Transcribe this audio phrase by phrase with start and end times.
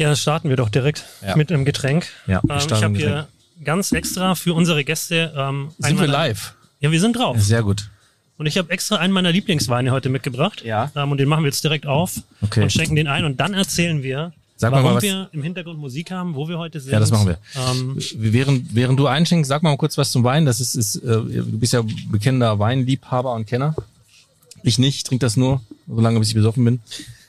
[0.00, 1.36] Ja, starten wir doch direkt Ja.
[1.36, 2.06] mit einem Getränk.
[2.26, 3.28] Ja, ähm, ich habe hier
[3.62, 5.34] ganz extra für unsere Gäste.
[5.36, 6.54] Ähm, Sind wir live?
[6.80, 7.38] Ja, wir sind drauf.
[7.38, 7.90] Sehr gut.
[8.38, 10.62] Und ich habe extra einen meiner Lieblingsweine heute mitgebracht.
[10.64, 10.90] Ja.
[10.96, 12.62] Ähm, und den machen wir jetzt direkt auf Okay.
[12.62, 13.26] und schenken den ein.
[13.26, 16.56] Und dann erzählen wir, Sag warum mal was- wir im Hintergrund Musik haben, wo wir
[16.58, 16.92] heute sind.
[16.92, 17.38] Ja, das machen wir.
[17.54, 20.46] Ähm, Während, während du einschenkst, sag mal kurz was zum Wein.
[20.46, 23.74] Das ist, ist äh, du bist ja bekennender Weinliebhaber und Kenner.
[24.62, 26.80] Ich nicht, ich trinke das nur, solange bis ich besoffen bin.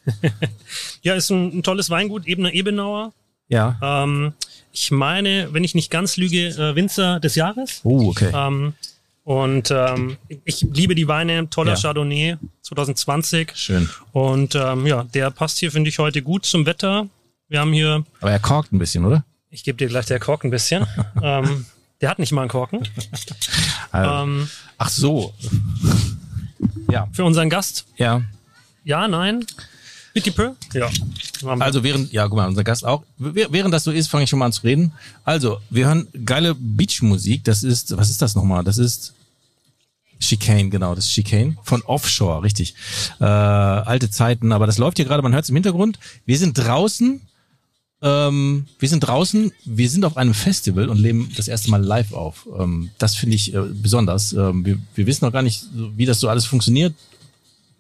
[1.01, 3.13] ja, ist ein, ein tolles Weingut, Ebener Ebenauer.
[3.47, 3.77] Ja.
[3.81, 4.33] Ähm,
[4.71, 7.81] ich meine, wenn ich nicht ganz lüge, äh, Winzer des Jahres.
[7.83, 8.31] Oh, okay.
[8.33, 8.73] Ähm,
[9.23, 11.79] und ähm, ich liebe die Weine, toller Ja.
[11.79, 13.51] Chardonnay 2020.
[13.55, 13.89] Schön.
[14.13, 17.07] Und ähm, ja, der passt hier, finde ich, heute gut zum Wetter.
[17.49, 19.23] Wir haben hier, Aber er korkt ein bisschen, oder?
[19.53, 20.87] ich gebe dir gleich der Korken ein bisschen.
[21.21, 21.65] ähm,
[21.99, 22.87] der hat nicht mal einen Korken.
[23.91, 25.33] Also, Ähm, ach so.
[26.89, 27.07] Ja.
[27.11, 28.21] für unseren Gast, Ja.
[28.85, 29.45] ja, nein.
[30.13, 30.51] Petit peu?
[30.73, 30.89] Ja.
[31.59, 33.03] Also während, ja, guck mal, unser Gast auch.
[33.17, 34.91] Während das so ist, fange ich schon mal an zu reden.
[35.23, 37.43] Also, wir hören geile Beachmusik.
[37.45, 38.63] Das ist, was ist das nochmal?
[38.63, 39.13] Das ist
[40.19, 42.75] Chicane, genau, das ist Chicane von Offshore, richtig.
[43.19, 45.97] Äh, alte Zeiten, aber das läuft hier gerade, man hört es im Hintergrund.
[46.25, 47.21] Wir sind draußen,
[48.03, 52.13] ähm, wir sind draußen, wir sind auf einem Festival und leben das erste Mal live
[52.13, 52.47] auf.
[52.57, 54.33] Ähm, das finde ich äh, besonders.
[54.33, 56.93] Ähm, wir, wir wissen noch gar nicht, wie das so alles funktioniert.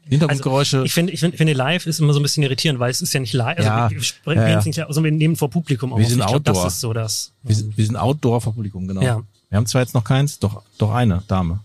[0.07, 0.83] Hintergrundgeräusche.
[0.85, 3.13] ich finde, ich finde, finde live ist immer so ein bisschen irritierend, weil es ist
[3.13, 3.57] ja nicht live.
[3.57, 4.63] Also Ja, wir, sprechen ja, ja.
[4.63, 5.99] nicht, also wir nehmen vor Publikum auf.
[5.99, 6.63] Wir sind ich glaub, Outdoor.
[6.63, 7.31] Das ist so das.
[7.43, 9.01] Wir sind, wir sind Outdoor vor Publikum, genau.
[9.01, 9.21] Ja.
[9.49, 11.59] Wir haben zwar jetzt noch keins, doch, doch eine Dame.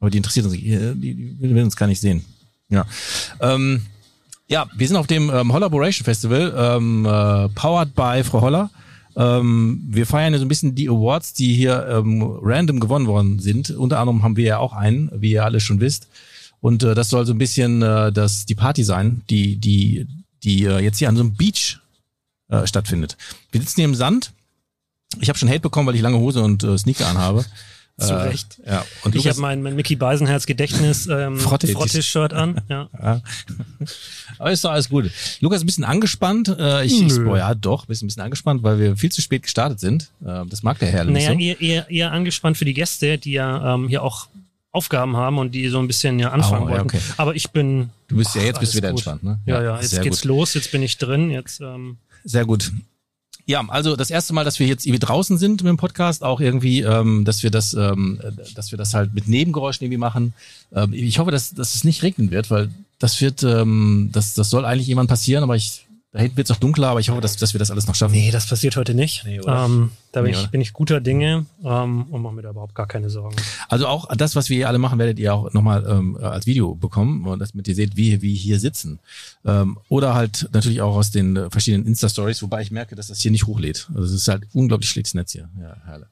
[0.00, 0.64] Aber die interessiert uns nicht.
[0.64, 2.24] Die, die, die will uns gar nicht sehen.
[2.68, 2.86] Ja.
[3.40, 3.86] Ähm,
[4.48, 8.70] ja, wir sind auf dem ähm, Hollaboration Festival, ähm, äh, powered by Frau Holler.
[9.16, 13.38] Ähm, wir feiern ja so ein bisschen die Awards, die hier ähm, random gewonnen worden
[13.38, 13.70] sind.
[13.70, 16.08] Unter anderem haben wir ja auch einen, wie ihr alle schon wisst.
[16.60, 20.06] Und äh, das soll so ein bisschen äh, das, die Party sein, die, die,
[20.42, 21.78] die äh, jetzt hier an so einem Beach
[22.48, 23.16] äh, stattfindet.
[23.52, 24.32] Wir sitzen hier im Sand.
[25.20, 27.44] Ich habe schon Hate bekommen, weil ich lange Hose und äh, Sneaker anhabe.
[27.98, 28.60] Zu Äh, Recht.
[28.66, 28.84] Ja.
[29.04, 32.60] Und Ich habe mein, mein Mickey Beisenherz Gedächtnis ähm, Frotte- Frotte-Shirt an.
[32.68, 32.90] Ja.
[33.02, 33.22] ja.
[34.38, 35.10] Aber ist doch alles gut.
[35.40, 36.48] Lukas ist ein bisschen angespannt.
[36.58, 39.44] Äh, ich, ich, boah, ja, doch, bist ein bisschen angespannt, weil wir viel zu spät
[39.44, 40.10] gestartet sind.
[40.22, 41.38] Äh, das mag der Herr nicht Naja, so.
[41.38, 44.28] eher, eher, eher angespannt für die Gäste, die ja ähm, hier auch
[44.76, 46.86] Aufgaben haben und die so ein bisschen ja anfangen Oh, ja, wollten.
[46.96, 47.00] okay.
[47.16, 47.90] Aber ich bin.
[48.08, 48.98] Du bist ja jetzt bist wieder gut.
[48.98, 49.40] entspannt, ne?
[49.46, 50.26] Ja, ja, jetzt sehr geht's gut.
[50.28, 51.60] los, jetzt bin ich drin, jetzt.
[51.60, 52.70] Ähm, Sehr gut.
[53.48, 56.40] Ja, also das erste Mal, dass wir jetzt irgendwie draußen sind mit dem Podcast, auch
[56.40, 60.34] irgendwie, ähm, dass wir das, ähm, äh, dass wir das halt mit Nebengeräuschen irgendwie machen.
[60.74, 64.50] Ähm, ich hoffe, dass, dass es nicht regnen wird, weil das wird, ähm, das, das
[64.50, 65.85] soll eigentlich jemand passieren, aber ich,
[66.16, 67.94] da hinten wird es auch dunkler, aber ich hoffe, dass, dass wir das alles noch
[67.94, 68.12] schaffen.
[68.14, 69.24] nee, das passiert heute nicht.
[69.26, 69.66] Nee, oder?
[69.66, 72.74] ähm, da bin, Nee, ich, bin ich guter Dinge ähm, und mache mir da überhaupt
[72.74, 73.36] gar keine Sorgen.
[73.68, 76.74] Also auch das, was wir hier alle machen, werdet ihr auch nochmal ähm, als Video
[76.74, 78.98] bekommen, und damit ihr seht, wie wir hier sitzen.
[79.44, 83.30] Ähm, oder halt natürlich auch aus den verschiedenen Insta-Stories, wobei ich merke, dass das hier
[83.30, 83.90] nicht hochlädt.
[83.90, 85.50] Also es ist halt unglaublich schlechtes Netz hier.
[85.60, 86.08] Ja, herrlich.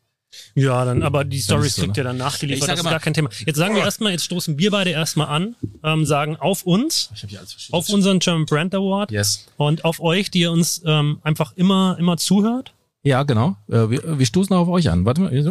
[0.55, 2.01] Ja, dann, aber die Stories so, kriegt ne?
[2.03, 3.31] ihr dann nachgeliefert, das ist gar kein Thema.
[3.45, 7.23] Jetzt sagen wir erstmal, jetzt stoßen wir beide erstmal an, ähm, sagen auf uns, Ich
[7.23, 7.75] habe hier alles verschieden.
[7.77, 9.47] auf unseren German Brand Award Yes.
[9.57, 12.73] und auf euch, die ihr uns ähm, einfach immer, immer zuhört.
[13.03, 13.57] Ja, genau.
[13.69, 15.05] Äh, wir, wir stoßen auch auf euch an.
[15.05, 15.51] Warte mal, so.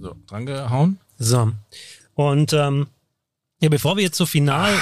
[0.00, 0.98] So, dran gehauen.
[1.18, 1.52] So.
[2.14, 2.86] Und ähm,
[3.60, 4.72] ja, bevor wir jetzt so final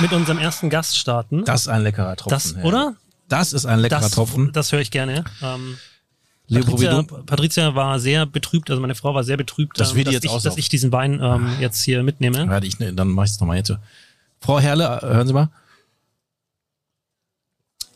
[0.00, 2.54] mit unserem ersten Gast starten, Das ist ein leckerer Tropfen.
[2.56, 2.96] das, oder?
[3.28, 4.52] Das ist ein leckerer Das, Tropfen.
[4.52, 5.24] das höre ich gerne.
[5.42, 5.76] Ähm,
[6.60, 7.02] Patricia.
[7.02, 10.32] Patricia war sehr betrübt, also meine Frau war sehr betrübt, Das ähm, dass, jetzt ich,
[10.42, 12.48] dass ich diesen Wein ähm, jetzt hier mitnehme.
[12.48, 13.72] Warte, ich, ne, dann mache ich es nochmal jetzt.
[14.40, 15.48] Frau Herle, äh, hören Sie mal.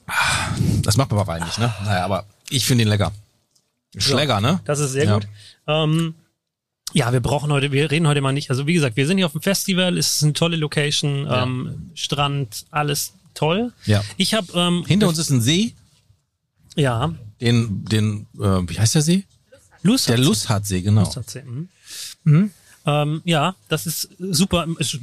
[0.07, 0.51] Ah,
[0.83, 1.73] Das macht man bei Wein nicht, ne?
[1.85, 3.13] Naja, aber ich finde ihn lecker.
[3.97, 4.61] Schläger, ne?
[4.65, 5.15] Das ist sehr Ja.
[5.15, 5.27] gut.
[5.67, 6.15] Ähm,
[6.93, 8.51] ja, wir brauchen heute, wir reden heute mal nicht.
[8.51, 11.43] Also wie gesagt, wir sind hier auf dem Festival, es ist eine tolle Location, Ja.
[11.43, 13.73] ähm, Strand, alles toll.
[13.85, 14.03] Ja.
[14.17, 15.75] Ich habe ähm, Hinter uns ist ein See,
[16.77, 19.25] ja den, den, äh, wie heißt der See?
[19.83, 20.09] Lust.
[20.09, 21.05] Der Lussatsee, genau.
[21.05, 21.69] Lustsee, mhm.
[22.25, 22.51] Mhm.
[22.87, 24.67] Ähm, ja, das ist super.
[24.79, 24.99] Es,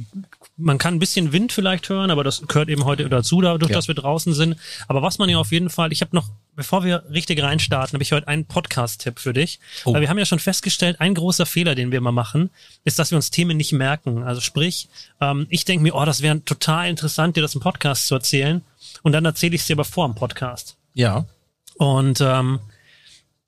[0.56, 3.76] man kann ein bisschen Wind vielleicht hören, aber das gehört eben heute dazu, dadurch, Ja.
[3.76, 4.56] dass wir draußen sind.
[4.88, 8.02] Aber was man ja auf jeden Fall, ich habe noch, bevor wir richtig reinstarten, habe
[8.02, 9.60] ich heute einen Podcast-Tipp für dich.
[9.84, 9.92] Oh.
[9.92, 12.50] Weil wir haben ja schon festgestellt, ein großer Fehler, den wir immer machen,
[12.84, 14.22] ist, dass wir uns Themen nicht merken.
[14.22, 14.88] Also sprich,
[15.20, 18.62] ähm, ich denke mir, oh, das wäre total interessant, dir das im Podcast zu erzählen.
[19.02, 20.76] Und dann erzähle ich es dir aber vor im Podcast.
[20.94, 21.26] Ja.
[21.76, 22.60] Und ähm,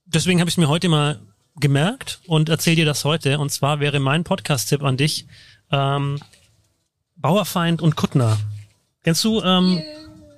[0.05, 1.21] deswegen habe ich mir heute mal
[1.59, 3.39] gemerkt und erzähle dir das heute.
[3.39, 5.27] Und zwar wäre mein Podcast-Tipp an dich
[5.71, 6.19] ähm,
[7.17, 8.37] Bauerfeind und Kuttner.
[9.03, 9.81] Kennst du ähm,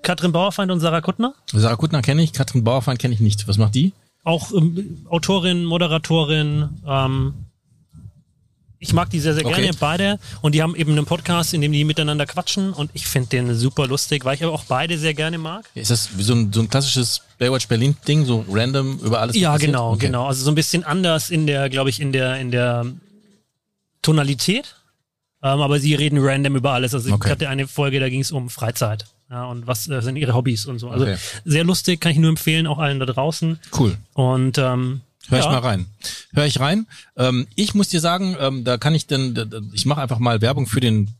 [0.02, 1.34] Katrin Bauerfeind und Sarah Kuttner?
[1.52, 3.48] Sarah Kuttner kenne ich, Katrin Bauerfeind kenne ich nicht.
[3.48, 3.92] Was macht die?
[4.24, 7.34] Auch ähm, Autorin, Moderatorin, ähm,
[8.80, 9.62] Ich mag die sehr, sehr Okay.
[9.62, 10.18] gerne, beide.
[10.40, 12.72] Und die haben eben einen Podcast, in dem die miteinander quatschen.
[12.72, 15.64] Und ich finde den super lustig, weil ich aber auch beide sehr gerne mag.
[15.74, 19.34] Ist das wie so ein, so ein klassisches Baywatch Berlin-Ding, so random über alles?
[19.36, 19.72] Ja, passiert?
[19.72, 20.06] genau, Okay.
[20.06, 20.26] genau.
[20.26, 22.86] Also so ein bisschen anders in der, glaube ich, in der, in der
[24.02, 24.76] Tonalität.
[25.42, 26.94] Ähm, aber sie reden random über alles.
[26.94, 27.26] Also Okay.
[27.26, 29.06] ich hatte eine Folge, da ging es um Freizeit.
[29.30, 30.88] Ja, und was äh, sind ihre Hobbys und so.
[30.90, 31.16] Also Okay.
[31.44, 33.58] sehr lustig, kann ich nur empfehlen, auch allen da draußen.
[33.78, 33.96] Cool.
[34.14, 35.86] Und ähm, Hör ich ja, mal rein.
[36.32, 36.86] Hör ich rein.
[37.16, 40.66] Ähm, ich muss dir sagen, ähm, da kann ich denn, ich mache einfach mal Werbung
[40.66, 41.10] für den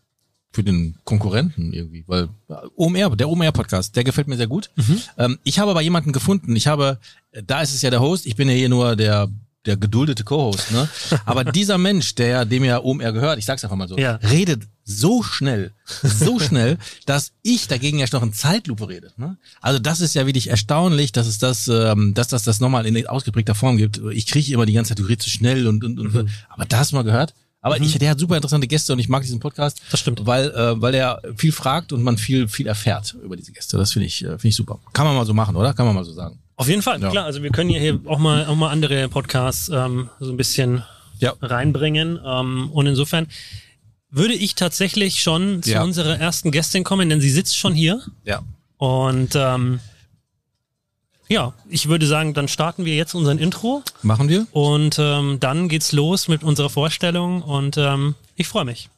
[0.51, 4.71] für den Konkurrenten irgendwie, weil äh, OMR, der OMR Podcast, der gefällt mir sehr gut.
[5.19, 6.57] Ähm, ich habe aber jemanden gefunden.
[6.57, 6.99] Ich habe,
[7.33, 8.27] äh, da ist es ja der Host.
[8.27, 9.29] Ich bin ja hier nur der
[9.67, 10.89] der geduldete Co-Host, ne?
[11.27, 14.15] Aber dieser Mensch, der dem ja OMR gehört, ich sag's einfach mal so, Ja.
[14.17, 15.73] redet so schnell,
[16.03, 19.13] so schnell, dass ich dagegen ja noch in Zeitlupe rede.
[19.19, 19.37] Ne?
[19.61, 23.07] Also das ist ja wirklich erstaunlich, dass es das, ähm, dass das das nochmal in
[23.07, 24.01] ausgeprägter Form gibt.
[24.13, 26.79] Ich kriege immer die ganze Zeit, du redest zu schnell und und, und aber da
[26.79, 27.35] hast du mal gehört.
[27.61, 30.25] Aber ich, der hat super interessante Gäste und ich mag diesen Podcast, Das stimmt.
[30.25, 33.77] weil äh, weil er viel fragt und man viel viel erfährt über diese Gäste.
[33.77, 34.79] Das finde ich äh, finde ich super.
[34.95, 35.75] Kann man mal so machen, oder?
[35.75, 36.39] Kann man mal so sagen.
[36.59, 37.09] Auf jeden Fall, Ja.
[37.11, 37.25] klar.
[37.25, 40.83] Also wir können ja hier auch mal, auch mal andere Podcasts ähm, so ein bisschen
[41.21, 41.33] Ja.
[41.41, 42.19] reinbringen.
[42.25, 43.29] Ähm, und insofern
[44.11, 48.03] würde ich tatsächlich schon zu unserer ersten Gästin kommen, denn sie sitzt schon hier.
[48.25, 48.43] Ja.
[48.77, 49.79] Und ähm,
[51.29, 54.47] ja, ich würde sagen, dann starten wir jetzt unseren Intro Machen wir?
[54.53, 58.89] und ähm, dann geht's los mit unserer Vorstellung und ähm, ich freue mich.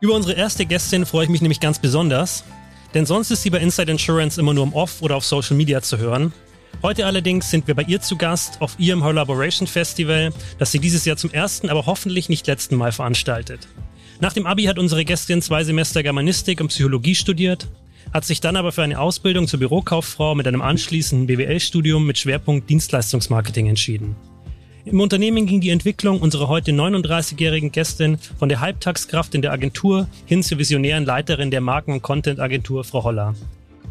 [0.00, 2.44] Über unsere erste Gästin freue ich mich nämlich ganz besonders,
[2.94, 5.82] denn sonst ist sie bei Inside Insurance immer nur im Off oder auf Social Media
[5.82, 6.32] zu hören.
[6.82, 11.04] Heute allerdings sind wir bei ihr zu Gast auf ihrem Collaboration Festival, das sie dieses
[11.04, 13.68] Jahr zum ersten, aber hoffentlich nicht letzten Mal veranstaltet.
[14.20, 17.68] Nach dem Abi hat unsere Gästin zwei Semester Germanistik und Psychologie studiert,
[18.12, 22.70] hat sich dann aber für eine Ausbildung zur Bürokauffrau mit einem anschließenden BWL-Studium mit Schwerpunkt
[22.70, 24.14] Dienstleistungsmarketing entschieden.
[24.86, 30.08] Im Unternehmen ging die Entwicklung unserer heute 39-jährigen Gästin von der Halbtagskraft in der Agentur
[30.26, 33.34] hin zur visionären Leiterin der Marken- und Content-Agentur Frau Holler.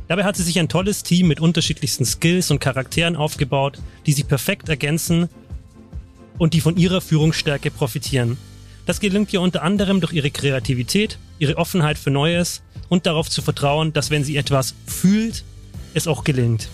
[0.08, 4.28] Dabei hat sie sich ein tolles Team mit unterschiedlichsten Skills und Charakteren aufgebaut, die sich
[4.28, 5.30] perfekt ergänzen
[6.38, 8.38] und die von ihrer Führungsstärke profitieren.
[8.86, 13.42] Das gelingt ihr unter anderem durch ihre Kreativität, ihre Offenheit für Neues und darauf zu
[13.42, 15.44] vertrauen, dass wenn sie etwas fühlt,
[15.96, 16.70] es auch gelingt.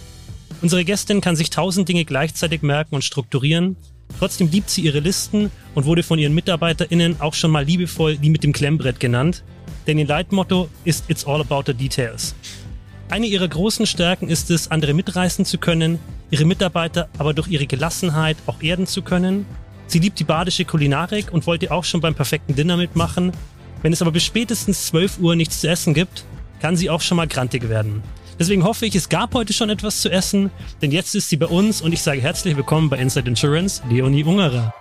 [0.62, 3.77] Unsere Gästin kann sich tausend Dinge gleichzeitig merken und strukturieren.
[4.17, 8.29] Trotzdem liebt sie ihre Listen und wurde von ihren MitarbeiterInnen auch schon mal liebevoll die
[8.29, 9.44] mit dem Klemmbrett genannt.
[9.88, 12.35] Denn ihr Leitmotto ist It's all about the details.
[13.09, 17.65] Eine ihrer großen Stärken ist es, andere mitreißen zu können, ihre Mitarbeiter aber durch ihre
[17.65, 19.45] Gelassenheit auch erden zu können.
[19.88, 23.31] Sie liebt die badische Kulinarik und wollte auch schon beim perfekten Dinner mitmachen.
[23.81, 26.23] Wenn es aber bis spätestens 12 Uhr nichts zu essen gibt,
[26.61, 28.03] kann sie auch schon mal grantig werden.
[28.39, 30.50] Deswegen hoffe ich, es gab heute schon etwas zu essen,
[30.81, 34.24] denn jetzt ist sie bei uns und ich sage herzlich willkommen bei Inside Insurance, Leonie
[34.24, 34.74] Ungerer.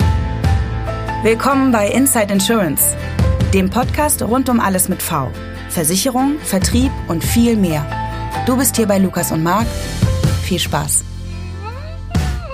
[1.25, 2.97] Willkommen bei Inside Insurance,
[3.53, 5.29] dem Podcast rund um alles mit V.
[5.71, 7.85] Versicherung, Vertrieb und viel mehr.
[8.47, 9.67] Du bist hier bei Lukas und Marc.
[10.45, 11.03] Viel Spaß.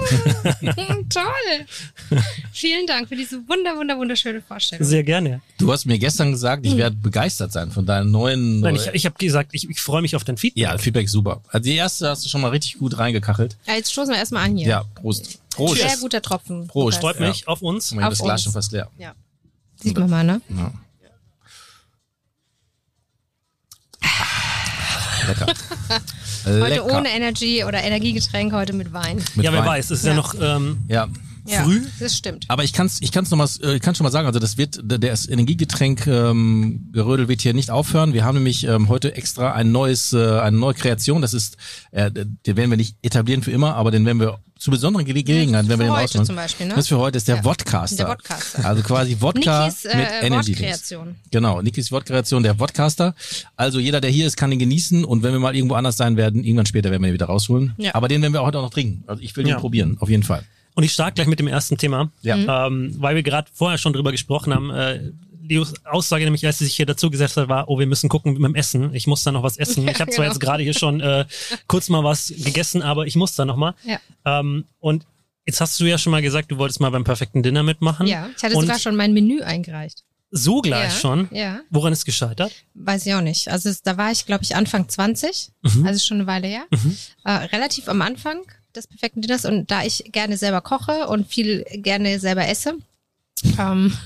[1.09, 2.21] Toll.
[2.53, 4.87] Vielen Dank für diese wunder, wunder, wunderschöne Vorstellung.
[4.87, 5.41] Sehr gerne.
[5.59, 8.61] Du hast mir gestern gesagt, ich werde begeistert sein von deinen neuen.
[8.61, 10.63] Nein, ich, ich habe gesagt, ich, ich freue mich auf dein Feedback.
[10.63, 11.43] ja, Feedback super.
[11.49, 13.57] Also die erste hast du schon mal richtig gut reingekachelt.
[13.67, 14.69] Ja, jetzt stoßen wir erstmal an hier.
[14.69, 15.39] Ja, Prost.
[15.51, 15.81] Prost.
[15.81, 16.67] Sehr guter Tropfen.
[16.67, 17.01] Prost.
[17.01, 17.29] Freut Ja.
[17.29, 17.93] mich auf uns.
[17.93, 18.45] Moment, das Auf Glas uns.
[18.45, 18.91] schon fast leer.
[18.99, 19.15] Ja.
[19.77, 20.41] Sieht man mal, ne?
[20.49, 20.73] Ja.
[25.29, 25.47] Lecker.
[26.47, 26.85] Heute Lecker.
[26.99, 29.17] ohne Energy oder Energiegetränk, heute mit Wein.
[29.35, 29.67] Mit ja, wer Wein.
[29.69, 30.17] weiß, es ist ja, Ja.
[30.17, 31.09] noch ähm, Ja.
[31.47, 31.83] Ja, Früh?
[32.01, 32.45] Das stimmt.
[32.49, 34.57] Aber ich kann's, ich kann's noch mal, äh, ich kann schon mal sagen, also das
[34.57, 38.13] wird, der- das Energiegetränk ähm, Gerödel wird hier nicht aufhören.
[38.15, 41.21] Wir haben nämlich ähm, heute extra ein neues, äh, eine neue Kreation.
[41.23, 41.57] Das ist,
[41.91, 45.23] äh, den werden wir nicht etablieren für immer, aber den werden wir zu besonderen Gele
[45.23, 46.27] Gelegenheiten, wenn wir für den heute ausmachen.
[46.27, 46.75] zum Beispiel, ne?
[46.77, 47.43] Das für heute ist der Ja.
[47.43, 47.97] Vodcaster.
[47.97, 48.65] Der Vodcaster.
[48.65, 50.57] Also quasi Wodka Nikis, äh, mit Energy.
[51.31, 53.15] Genau, Nikis Wortkreation, der Vodcaster.
[53.57, 56.17] Also jeder, der hier ist, kann ihn genießen und wenn wir mal irgendwo anders sein
[56.17, 57.75] werden, irgendwann später werden wir ihn wieder rausholen.
[57.77, 57.95] Ja.
[57.95, 59.05] Aber den werden wir heute auch noch trinken.
[59.07, 59.57] Also ich will Ja.
[59.57, 60.45] den probieren, auf jeden Fall.
[60.75, 62.67] Und ich starte gleich mit dem ersten Thema, Ja.
[62.67, 64.71] ähm, weil wir gerade vorher schon drüber gesprochen haben.
[64.71, 65.13] Äh,
[65.47, 68.33] Leos Aussage nämlich, als sie sich hier dazu gesetzt hat, war, oh, wir müssen gucken
[68.33, 68.95] mit dem Essen.
[68.95, 69.87] Ich muss da noch was essen.
[69.89, 70.33] ich habe zwar genau.
[70.33, 71.27] jetzt gerade hier schon äh,
[71.69, 73.75] kurz mal was gegessen, aber ich muss da noch mal.
[73.85, 73.99] Ja.
[74.25, 75.05] Ähm, und
[75.47, 78.07] jetzt hast du ja schon mal gesagt, du wolltest mal beim perfekten Dinner mitmachen.
[78.07, 80.03] Ja, ich hatte und sogar schon mein Menü eingereicht.
[80.31, 81.29] So gleich ja, schon.
[81.31, 82.51] Ja, Woran ist gescheitert?
[82.73, 83.49] weiß ich auch nicht.
[83.49, 85.87] Also es, da war ich, glaube ich, Anfang 20, Mhm.
[85.87, 86.65] also schon eine Weile her.
[87.25, 88.39] Äh, relativ am Anfang
[88.77, 92.75] des perfekten Dinners und da ich gerne selber koche und viel gerne selber esse,
[93.59, 93.97] ähm,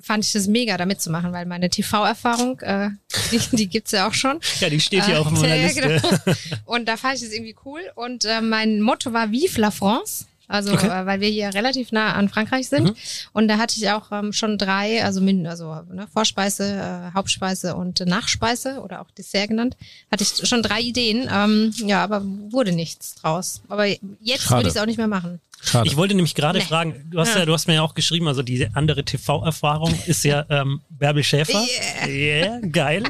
[0.00, 2.90] fand ich das mega, da mitzumachen, weil meine TV-Erfahrung, äh,
[3.32, 4.38] die, die gibt's ja auch schon.
[4.60, 5.80] Ja, die steht hier Äh, auch auf meiner Liste.
[5.80, 6.36] genau.
[6.64, 7.80] Und da fand ich das irgendwie cool.
[7.96, 10.26] Und äh, mein Motto war Vive la France.
[10.48, 10.86] Also, Okay.
[10.86, 12.84] äh, weil wir hier relativ nah an Frankreich sind.
[12.90, 12.94] Mhm.
[13.32, 16.64] Und da hatte ich auch ähm, schon drei, also, min, also ne, Vorspeise,
[17.10, 19.76] äh, Hauptspeise und äh, Nachspeise oder auch Dessert genannt.
[20.10, 21.28] Hatte ich schon drei Ideen.
[21.32, 23.60] Ähm, ja, aber wurde nichts draus.
[23.68, 24.58] Aber jetzt Schade.
[24.58, 25.40] würde ich es auch nicht mehr machen.
[25.62, 25.88] Schade.
[25.88, 26.64] Ich wollte nämlich gerade Nee.
[26.64, 27.40] fragen, du hast ja.
[27.40, 27.46] Ja.
[27.46, 31.64] du hast mir ja auch geschrieben, also diese andere TV-Erfahrung ist ja ähm, Bärbel Schäfer.
[32.06, 33.02] Yeah, geil.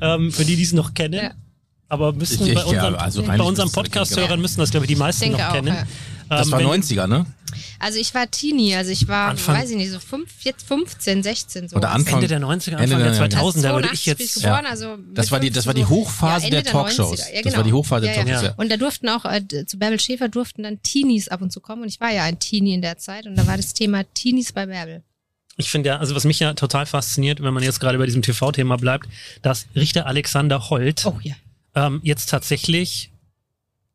[0.00, 1.14] ähm, für die, die es noch kennen.
[1.22, 1.30] Ja.
[1.88, 4.42] Aber müssten Ich- ich- bei ja, unseren, also bei eigentlich unseren müssten wir Podcast-Hörern kennen,
[4.42, 5.76] müssen das, glaube ich, die meisten Denke noch auch, kennen.
[6.30, 6.36] Ja.
[6.38, 7.26] das Ähm, war wenn- 90er, ne?
[7.80, 11.22] Also ich war Teenie, also ich war, Anfang- weiß ich nicht, so fünf, jetzt 15,
[11.24, 11.76] 16 so.
[11.76, 14.34] Oder Anfang- Ende der 90er, Ende Anfang der der- 2000er würde ich 82 bin jetzt.
[14.42, 17.10] geboren, also Das war die- das war die 15 so- Hochphase Ende der Talkshows.
[17.18, 17.28] 90er.
[17.28, 17.56] Ja, Das genau.
[17.56, 18.24] war die Hochphase der ja, ja.
[18.24, 18.54] Talkshows, ja.
[18.56, 21.82] Und da durften auch, äh, zu Bärbel Schäfer durften dann Teenies ab und zu kommen
[21.82, 24.52] und ich war ja ein Teenie in der Zeit und da war das Thema Teenies
[24.52, 25.02] bei Bärbel.
[25.56, 28.22] Ich finde ja, also was mich ja total fasziniert, wenn man jetzt gerade bei diesem
[28.22, 29.08] TV-Thema bleibt,
[29.42, 31.34] dass Richter Alexander Holt Oh ja.
[31.74, 33.10] ähm, jetzt tatsächlich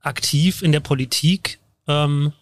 [0.01, 2.33] aktiv in der Politik ähm,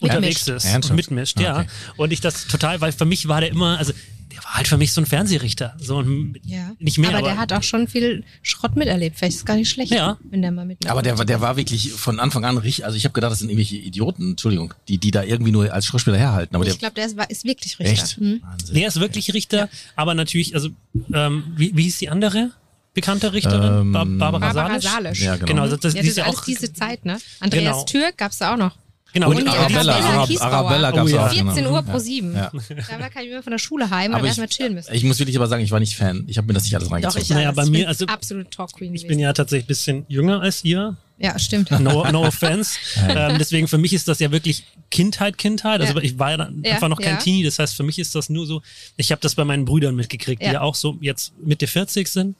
[0.00, 0.90] unterwegs ist Ernsthaft?
[0.90, 1.60] und mitmischt, ja.
[1.60, 1.68] okay.
[1.96, 3.92] Und ich das total, weil für mich war der immer, also
[4.32, 6.72] der war halt für mich so ein Fernsehrichter, so ein, ja.
[6.80, 9.16] nicht mehr, aber, aber, der hat auch schon viel Schrott miterlebt.
[9.16, 10.18] Vielleicht ist es gar nicht schlecht, Ja.
[10.28, 10.90] wenn der mal mitmacht.
[10.90, 13.38] Aber der, war- der war wirklich von Anfang an richtig, also ich habe gedacht, das
[13.38, 16.56] sind irgendwelche Idioten, Entschuldigung, die, die da irgendwie nur als Schauspieler herhalten.
[16.56, 17.92] Aber ich der, glaube, der ist, war- ist wirklich Richter.
[17.92, 18.16] echt?
[18.16, 18.42] Hm.
[18.72, 20.70] Der ist wirklich Richter, aber natürlich, also
[21.12, 22.50] ähm, wie, wie hieß die andere
[22.94, 23.80] bekannte Richterin?
[23.82, 24.84] Ähm, Bar Barbara, Barbara Salisch?
[24.90, 25.20] Salisch.
[25.22, 25.46] Ja, genau.
[25.46, 27.18] Genau, also das, ja, die das ist ja alles auch, diese Zeit, ne?
[27.40, 27.84] Andreas Genau.
[27.84, 28.76] Türk gab's da auch noch.
[29.12, 30.40] genau, Und Und Arabella, Arabella.
[30.40, 31.26] Arabella gab's Oh ja.
[31.26, 31.30] auch.
[31.32, 31.72] 14 genau.
[31.72, 32.34] Uhr pro 7.
[32.34, 32.50] Ja.
[32.88, 34.92] Da war kann ich immer von der Schule heim und erstmal chillen müssen.
[34.94, 36.24] ich muss wirklich aber sagen, ich war nicht Fan.
[36.26, 37.22] Ich habe mir das nicht alles Doch, reingezogen.
[37.22, 40.06] ich Naja, bei mir, bin also- absolut Talk Queen ich bin ja tatsächlich ein bisschen
[40.08, 41.70] jünger als ihr, Ja, stimmt.
[41.80, 42.76] No, no offense.
[43.08, 45.80] ähm, deswegen für mich ist das ja wirklich Kindheit, Kindheit.
[45.80, 46.00] Also Ja.
[46.02, 47.20] ich war ja dann Ja, einfach noch kein ja.
[47.20, 47.44] Teenie.
[47.44, 48.62] Das heißt, für mich ist das nur so,
[48.96, 50.54] ich habe das bei meinen Brüdern mitgekriegt, die Ja.
[50.54, 52.34] ja auch so jetzt Mitte 40 sind.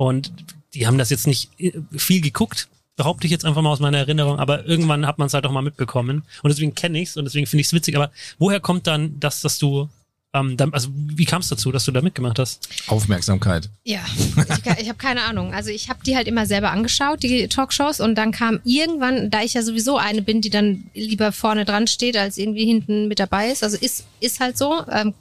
[0.00, 0.32] Und
[0.72, 3.98] die haben das jetzt nicht äh, viel geguckt, behaupte ich jetzt einfach mal aus meiner
[3.98, 6.22] Erinnerung, aber irgendwann hat man es halt auch mal mitbekommen.
[6.42, 7.96] Und deswegen kenne ich's und deswegen finde ich es witzig.
[7.96, 9.90] Aber woher kommt dann das, dass du,
[10.32, 12.66] ähm, dann, also wie kam es dazu, dass du da mitgemacht hast?
[12.86, 13.68] Aufmerksamkeit.
[13.84, 15.52] Ja, ich, ich habe keine Ahnung.
[15.52, 19.42] Also ich habe die halt immer selber angeschaut, die Talkshows, und dann kam irgendwann, da
[19.42, 23.18] ich ja sowieso eine bin, die dann lieber vorne dran steht, als irgendwie hinten mit
[23.18, 23.62] dabei ist.
[23.62, 24.82] Also ist, ist halt so.
[24.90, 25.12] Ähm,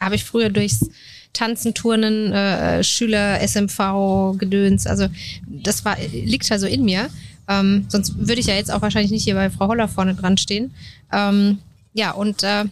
[0.00, 0.90] habe ich früher durchs
[1.34, 5.08] Tanzen, Turnen, äh, Schüler, SMV, Gedöns, also
[5.46, 7.10] das war, liegt halt so in mir.
[7.46, 10.38] Ähm, sonst würde ich ja jetzt auch wahrscheinlich nicht hier bei Frau Holler vorne dran
[10.38, 10.72] stehen.
[11.12, 11.58] Ähm,
[11.92, 12.64] ja, und äh,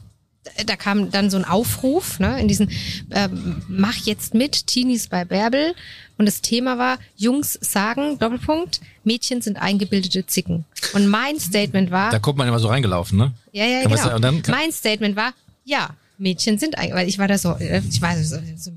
[0.66, 2.70] da kam dann so ein Aufruf, ne, in diesen
[3.10, 5.74] ähm, Mach jetzt mit, Teenies bei Bärbel.
[6.18, 10.64] Und das Thema war, Jungs sagen, Doppelpunkt, Mädchen sind eingebildete Zicken.
[10.94, 13.32] Und mein Statement war, Da kommt man immer so reingelaufen, ne?
[13.52, 14.02] ja, ja, Kann man genau.
[14.02, 15.32] sagen, und dann- mein Statement war,
[15.64, 15.90] ja,
[16.22, 18.72] Mädchen sind eigentlich, weil ich war da so, äh, ich war so, so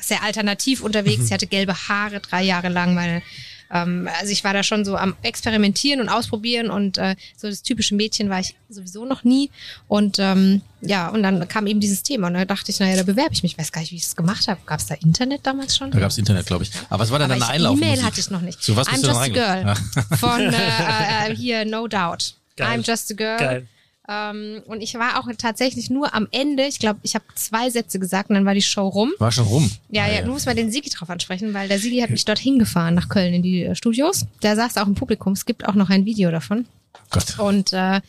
[0.00, 1.26] sehr alternativ unterwegs.
[1.26, 2.94] Ich hatte gelbe Haare drei Jahre lang.
[2.94, 3.22] Meine,
[3.70, 7.62] ähm, also ich war da schon so am Experimentieren und Ausprobieren und äh, so das
[7.62, 9.50] typische Mädchen war ich sowieso noch nie.
[9.88, 13.02] Und ähm, ja, und dann kam eben dieses Thema und da dachte ich, naja, da
[13.02, 13.52] bewerbe ich mich.
[13.52, 14.60] Ich weiß gar nicht, wie ich es gemacht habe.
[14.66, 15.90] Gab es da Internet damals schon?
[15.90, 16.70] Da gab's Internet, glaube ich.
[16.88, 17.86] Aber was war denn deine ich- Einlaufmusik?
[17.86, 18.62] E-Mail hatte ich noch nicht.
[18.62, 19.74] Zu was I'm bist du just a girl.
[20.18, 22.34] Von äh, äh, hier No Doubt.
[22.56, 22.78] Geil.
[22.78, 23.38] I'm just a girl.
[23.38, 23.68] Geil.
[24.12, 28.00] Ähm, und ich war auch tatsächlich nur am Ende, ich glaube, ich habe zwei Sätze
[28.00, 29.12] gesagt und dann war die Show rum.
[29.18, 29.70] War schon rum.
[29.88, 32.40] Ja, ja, du musst mal den Sigi drauf ansprechen, weil der Sigi hat mich dort
[32.40, 34.26] hingefahren nach Köln in die äh, Studios.
[34.42, 35.34] Der saß auch im Publikum.
[35.34, 36.66] Es gibt auch noch ein Video davon.
[37.10, 37.38] Gott.
[37.38, 38.00] Und äh,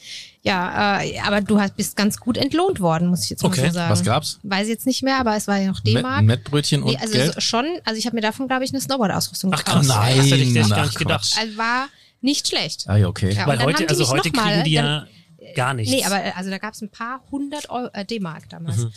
[0.43, 3.67] ja, äh, aber du hast, bist ganz gut entlohnt worden, muss ich jetzt Okay, mal
[3.67, 3.91] so sagen.
[3.91, 4.39] Was gab's?
[4.41, 6.23] Weiß ich jetzt nicht mehr, aber es war ja noch Met- D-Mark.
[6.23, 7.33] Mettbrötchen und Nee, also Geld?
[7.35, 9.85] so schon, also ich habe mir davon, glaube ich, eine Snowboard-Ausrüstung Ach gekauft.
[9.85, 11.35] krass, nein, das hätte ich, das hätte ich gar ach, nicht gedacht.
[11.39, 11.87] Also war
[12.21, 12.85] nicht schlecht.
[12.87, 13.31] Ah, ja, okay.
[13.33, 15.07] Ja, Weil heute, also heute kriegen die dann- ja
[15.55, 15.93] gar nichts.
[15.93, 18.77] Nee, aber äh, also da gab es ein paar hundert äh, D-Mark damals.
[18.77, 18.91] Mhm.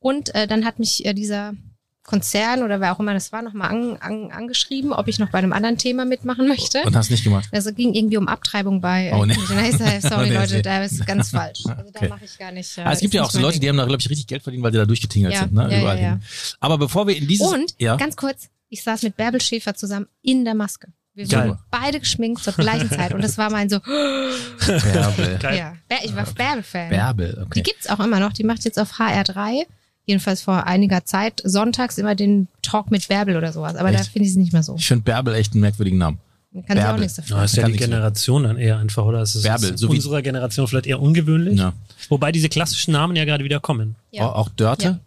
[0.00, 1.54] Und äh, dann hat mich äh, dieser
[2.02, 5.38] Konzern oder wer auch immer das war, nochmal an, an, angeschrieben, ob ich noch bei
[5.38, 6.80] einem anderen Thema mitmachen möchte.
[6.84, 7.48] Und hast nicht gemacht.
[7.52, 9.12] Also ging irgendwie um Abtreibung bei.
[9.14, 9.34] Oh, nee.
[9.34, 10.62] Äh, sorry, Oh, nee, Leute, nee.
[10.62, 11.64] da ist ganz falsch.
[11.68, 12.08] Also da Okay.
[12.08, 12.78] mache ich gar nicht.
[12.78, 13.60] Äh, Ah, es gibt ja auch so Leute, Ding.
[13.62, 15.64] die haben da, glaube ich, richtig Geld verdient, weil die da durchgetingelt Ja, sind, ne?
[15.64, 16.08] ja, ja, Überall ja.
[16.12, 16.22] hin.
[16.60, 17.46] Aber bevor wir in dieses.
[17.46, 20.88] Und ja, ganz kurz, ich saß mit Bärbel Schäfer zusammen in der Maske.
[21.18, 21.48] Wir Geil.
[21.48, 23.80] wurden beide geschminkt zur gleichen Zeit und das war mein so,
[24.66, 25.38] Bärbel.
[25.42, 25.72] Ja,
[26.04, 26.90] ich war Bärbel-Fan.
[26.90, 27.62] Bärbel, Die okay.
[27.62, 28.32] gibt's auch immer noch.
[28.32, 29.62] Die macht jetzt auf HR3,
[30.04, 33.74] jedenfalls vor einiger Zeit, sonntags immer den Talk mit Bärbel oder sowas.
[33.74, 34.12] Aber da Echt?
[34.12, 34.76] finde ich sie nicht mehr so.
[34.76, 36.18] Ich finde Bärbel echt einen merkwürdigen Namen.
[36.52, 37.00] Kann sie auch Bärbel.
[37.00, 37.36] nichts dafür.
[37.36, 37.78] Ja, ist ja Kann die.
[37.78, 39.20] Generation dann eher einfach, oder?
[39.20, 41.58] Es ist Bärbel, so wie- unserer Generation vielleicht eher ungewöhnlich.
[41.58, 41.72] Ja.
[42.08, 43.96] Wobei diese klassischen Namen ja gerade wieder kommen.
[44.12, 44.24] Ja.
[44.26, 44.98] Auch, auch Dörte Ja.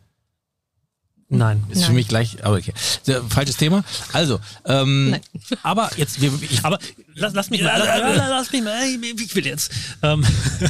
[1.34, 1.64] Nein.
[1.70, 1.96] ist für Nein.
[1.96, 2.74] mich gleich, aber okay.
[3.04, 3.84] Sehr, falsches Thema.
[4.12, 5.22] Also, ähm, Nein.
[5.64, 6.78] aber jetzt, wir, ich, Aber
[7.16, 9.72] lass, lass mich mal, lass, lass, mich mal, ich will jetzt.
[10.04, 10.26] Ähm,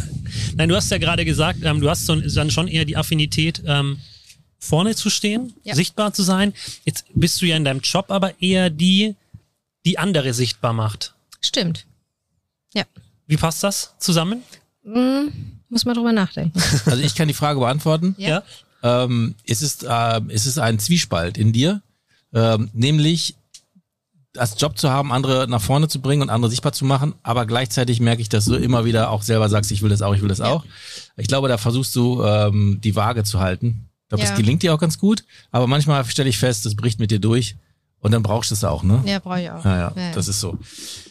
[0.56, 3.63] Nein, du hast ja gerade gesagt, ähm, du hast so, dann schon eher die Affinität,
[3.65, 4.00] ähm,
[4.60, 5.74] vorne zu stehen, Ja.
[5.74, 6.53] sichtbar zu sein.
[6.86, 9.15] Jetzt bist du ja in deinem Job aber eher die,
[9.84, 11.15] die andere sichtbar macht.
[11.41, 11.88] Stimmt.
[12.75, 12.84] Ja.
[13.25, 14.44] Wie passt das zusammen?
[14.84, 15.32] Hm,
[15.70, 16.62] muss man drüber nachdenken.
[16.86, 18.13] Also ich kann die Frage beantworten.
[18.20, 18.44] Ja.
[18.84, 21.82] Ähm, es, ist, äh, es ist ein Zwiespalt in dir,
[22.34, 23.36] ähm, nämlich
[24.38, 27.46] als Job zu haben, andere nach vorne zu bringen und andere sichtbar zu machen, aber
[27.46, 30.22] gleichzeitig merke ich, dass du immer wieder auch selber sagst, ich will das auch, ich
[30.22, 30.64] will das auch.
[31.18, 33.90] Ich glaube, da versuchst du ähm, die Waage zu halten.
[34.04, 34.30] Ich glaube, Ja.
[34.30, 37.20] das gelingt dir auch ganz gut, aber manchmal stelle ich fest, das bricht mit dir
[37.20, 37.56] durch
[38.01, 39.01] und dann brauchst du es auch, ne?
[39.05, 39.63] Ja, brauche ich auch.
[39.63, 40.12] Ja, ja, Ja, ja.
[40.13, 40.58] das ist so.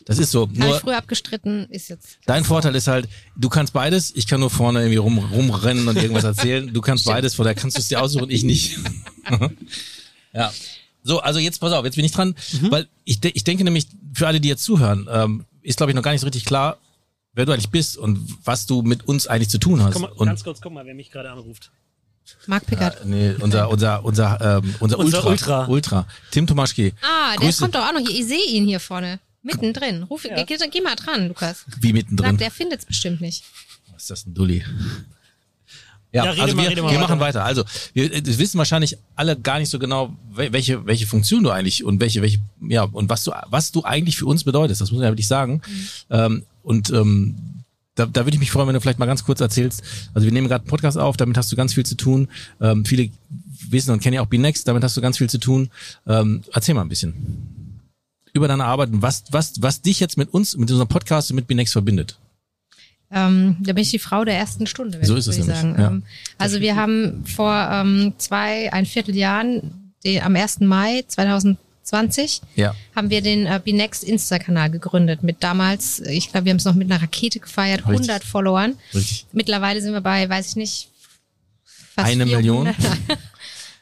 [0.06, 0.48] Das ist so.
[0.52, 2.18] Nur ich früher abgestritten, ist jetzt.
[2.26, 4.12] dein Vorteil ist halt, du kannst beides.
[4.16, 6.72] Ich kann nur vorne irgendwie rum, rumrennen und irgendwas erzählen.
[6.72, 8.76] Du kannst beides, von daher kannst du es dir aussuchen, ich nicht.
[10.32, 10.52] ja.
[11.04, 12.34] So, also jetzt pass auf, jetzt bin ich dran,
[12.70, 15.96] weil ich, de ich denke nämlich, für alle, die jetzt zuhören, ähm, ist glaube ich
[15.96, 16.78] noch gar nicht so richtig klar,
[17.34, 19.92] wer du eigentlich bist und was du mit uns eigentlich zu tun hast.
[19.92, 21.70] Komm mal, und ganz kurz, guck mal, wer mich gerade anruft.
[22.46, 23.04] Mark Pickard.
[23.06, 25.66] nee, unser unser unser ähm, unser, Unser Ultra, Ultra.
[25.66, 26.92] Ultra Tim Tomaschke.
[27.02, 27.60] Ah, der Grüße.
[27.62, 28.18] kommt doch auch noch hier.
[28.20, 29.18] Ich sehe ihn hier vorne.
[29.42, 30.02] Mittendrin.
[30.04, 31.64] Ruf, geh, geh, geh mal dran, Lukas.
[31.80, 32.32] Wie mittendrin.
[32.32, 33.42] Sag, der findet's bestimmt nicht.
[33.92, 34.64] Was ist das ein Dulli?
[36.12, 37.44] Ja, Ja, also mal, wir, wir machen weiter.
[37.44, 41.50] Also wir das wissen wahrscheinlich alle gar nicht so genau, wel- welche welche Funktion du
[41.50, 44.80] eigentlich und welche welche ja und was du was du eigentlich für uns bedeutest.
[44.80, 45.62] Das muss man ja wirklich sagen.
[46.10, 47.36] Ähm, und ähm,
[47.96, 49.82] da, da würde ich mich freuen, wenn du vielleicht mal ganz kurz erzählst.
[50.14, 52.28] Also wir nehmen gerade einen Podcast auf, damit hast du ganz viel zu tun.
[52.60, 53.10] Ähm, viele
[53.68, 55.70] wissen und kennen ja auch B-Next, damit hast du ganz viel zu tun.
[56.06, 57.14] Ähm, erzähl mal ein bisschen
[58.32, 61.36] über deine Arbeit und was was was dich jetzt mit uns mit unserem Podcast und
[61.36, 62.16] mit B-Next verbindet.
[63.12, 65.76] Ähm, da bin ich die Frau der ersten Stunde, So ist es würde ich nämlich,
[65.76, 65.82] sagen.
[65.82, 65.88] ja.
[65.88, 66.02] Ähm,
[66.38, 70.60] also wir haben vor ähm, zwei, ein Vierteljahren, den, am 1.
[70.60, 71.58] Mai 2020,
[72.54, 72.74] Ja.
[72.94, 75.22] haben wir den äh, Binext Insta-Kanal gegründet.
[75.22, 78.08] Mit damals, äh, ich glaube, wir haben es noch mit einer Rakete gefeiert, Richtig.
[78.10, 78.76] 100 Followern.
[78.94, 79.26] Richtig.
[79.32, 80.88] Mittlerweile sind wir bei, weiß ich nicht,
[81.94, 82.36] fast Eine 400.
[82.36, 82.74] Million?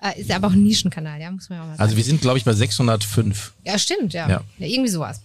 [0.00, 1.82] Äh, Ist ja aber auch ein Nischenkanal, ja, muss man ja auch mal sagen.
[1.82, 3.52] Also wir sind, glaube ich, bei 605.
[3.64, 4.28] ja, stimmt, ja.
[4.28, 4.44] Ja.
[4.58, 4.66] ja.
[4.68, 5.20] Irgendwie sowas.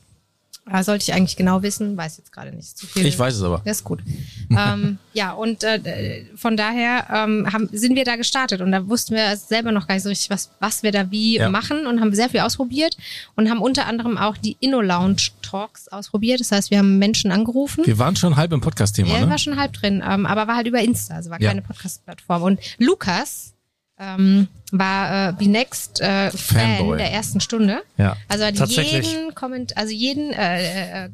[0.72, 3.05] Äh, sollte ich eigentlich genau wissen, weiß jetzt gerade nicht zu viel.
[3.05, 3.62] Ich weiß es aber.
[3.65, 4.00] Das ist gut.
[4.58, 9.13] ähm, ja, und äh, von daher ähm, haben, sind wir da gestartet und da wussten
[9.13, 11.50] wir selber noch gar nicht so richtig, was, was wir da wie Ja.
[11.50, 12.96] machen und haben sehr viel ausprobiert
[13.36, 16.39] und haben unter anderem auch die Inno-Lounge-Talks ausprobiert.
[16.39, 17.86] Das heißt, wir haben Menschen angerufen.
[17.86, 19.29] Wir waren schon halb im Podcast-Thema, Ja, ne?
[19.29, 21.49] war schon halb drin, ähm, aber war halt über Insta, also war Ja.
[21.49, 22.41] keine Podcast-Plattform.
[22.41, 23.52] Und Lukas
[23.99, 27.82] ähm, war äh, Binext äh, Fan der ersten Stunde.
[27.97, 28.17] Ja.
[28.27, 31.10] Also hat jeden Komment, also jeden äh, äh,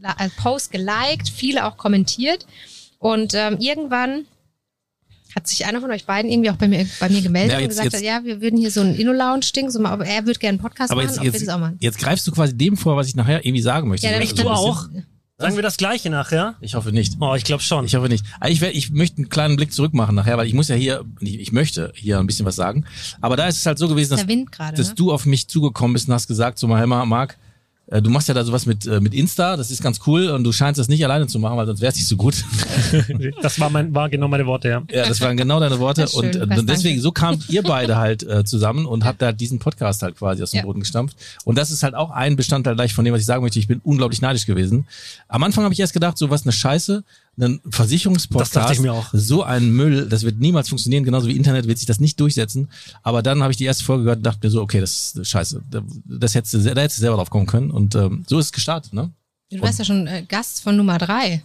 [0.00, 2.46] la- äh, Post geliked, viele auch kommentiert.
[2.98, 4.24] Und ähm, irgendwann
[5.36, 7.62] hat sich einer von euch beiden irgendwie auch bei mir, bei mir gemeldet Ja, und
[7.62, 10.26] jetzt- gesagt, jetzt- hat, ja, wir würden hier so ein Inno-Lounge-Ding, so mal, aber er
[10.26, 11.76] würde gerne einen Podcast Aber machen, jetzt, jetzt, auch machen.
[11.80, 14.06] jetzt greifst du quasi dem vor, was ich nachher irgendwie sagen möchte.
[14.06, 15.06] Ja, So Echt, ein du bisschen.
[15.36, 16.54] Sagen wir das Gleiche nachher?
[16.60, 17.16] Ich hoffe nicht.
[17.18, 17.84] Oh, ich glaube schon.
[17.86, 18.24] Ich hoffe nicht.
[18.38, 20.76] Aber Ich, werd, ich möchte einen kleinen Blick zurück machen nachher, weil ich muss ja
[20.76, 22.84] hier, ich, ich möchte hier ein bisschen was sagen.
[23.20, 24.24] Aber da ist es halt so gewesen, dass,
[24.74, 24.94] dass ne?
[24.94, 27.36] du auf mich zugekommen bist und hast gesagt, so mal, Marc, äh,
[27.86, 30.52] du machst ja da sowas mit, äh, mit Insta, das ist ganz cool und du
[30.52, 32.34] scheinst das nicht alleine zu machen, weil sonst wär's nicht so gut.
[33.42, 34.82] Das war, mein, war genau meine Worte, ja.
[34.90, 36.06] Ja, das waren genau deine Worte.
[36.08, 37.00] Schön, und, äh, und deswegen, danke.
[37.00, 40.52] so kamt ihr beide halt äh, zusammen und habt da diesen Podcast halt quasi aus
[40.52, 40.62] dem Ja.
[40.64, 41.16] Boden gestampft.
[41.44, 43.58] Und das ist halt auch ein Bestandteil gleich von dem, was ich sagen möchte.
[43.58, 44.86] Ich bin unglaublich neidisch gewesen.
[45.28, 47.04] Am Anfang habe ich erst gedacht, so was eine Scheiße,
[47.38, 49.08] ein Versicherungspodcast, Das dachte ich mir auch.
[49.12, 52.70] so ein Müll, das wird niemals funktionieren, genauso wie Internet wird sich das nicht durchsetzen.
[53.02, 55.28] Aber dann habe ich die erste Folge gehört und dachte mir so, okay, das ist
[55.28, 55.62] scheiße.
[56.06, 57.70] Das hättest du, da hättest du selber drauf kommen können.
[57.70, 59.10] Und ähm, so ist es gestartet, ne?
[59.50, 61.42] Du warst ja schon äh, Gast von Nummer drei.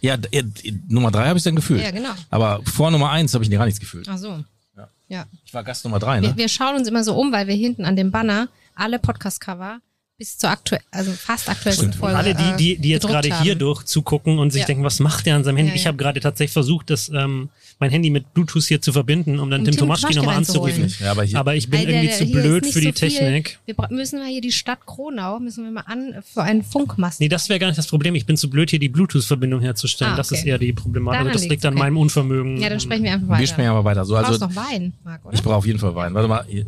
[0.00, 0.44] Ja, äh,
[0.88, 1.82] Nummer drei habe ich dann gefühlt.
[1.82, 2.10] Ja, genau.
[2.30, 4.06] Aber vor Nummer eins habe ich gar nichts gefühlt.
[4.08, 4.44] Ach so.
[4.76, 4.88] Ja.
[5.08, 5.26] Ja.
[5.44, 6.28] Ich war Gast Nummer drei, ne?
[6.28, 9.78] Wir, wir schauen uns immer so um, weil wir hinten an dem Banner alle Podcast-Cover
[10.16, 11.96] bis zur aktuell, also fast aktuellsten Stimmt.
[12.00, 12.16] Folge.
[12.16, 14.66] Alle, die, die, die jetzt äh, gerade hier durch zugucken und sich Ja.
[14.66, 15.70] denken, was macht der an seinem Handy?
[15.70, 15.88] Ja, Ich ja.
[15.88, 17.48] habe gerade tatsächlich versucht, das, ähm,
[17.80, 20.94] mein Handy mit Bluetooth hier zu verbinden, um dann Um Tim Tim Tomaschki nochmal anzurufen.
[21.00, 22.92] Ja, aber hier- aber ich bin der- irgendwie der- zu blöd für die so.
[22.92, 23.58] Technik.
[23.66, 27.18] Wir müssen wir hier die Stadt Kronau, müssen wir mal an für einen Funkmast.
[27.18, 28.14] Nee, das wäre gar nicht das Problem.
[28.14, 30.12] Ich bin zu blöd, hier die Bluetooth-Verbindung herzustellen.
[30.12, 30.38] Ah, Das okay.
[30.42, 31.14] ist eher die Problematik.
[31.14, 31.82] Daran Also das liegt liegt's, an okay.
[31.82, 32.58] meinem Unvermögen.
[32.58, 33.40] ja, dann sprechen wir einfach weiter.
[33.40, 34.04] Wir sprechen aber weiter.
[34.04, 35.34] So, du also brauchst noch Wein, Marc, oder?
[35.34, 36.14] ich brauche auf jeden Fall Wein.
[36.14, 36.66] Warte mal, hier.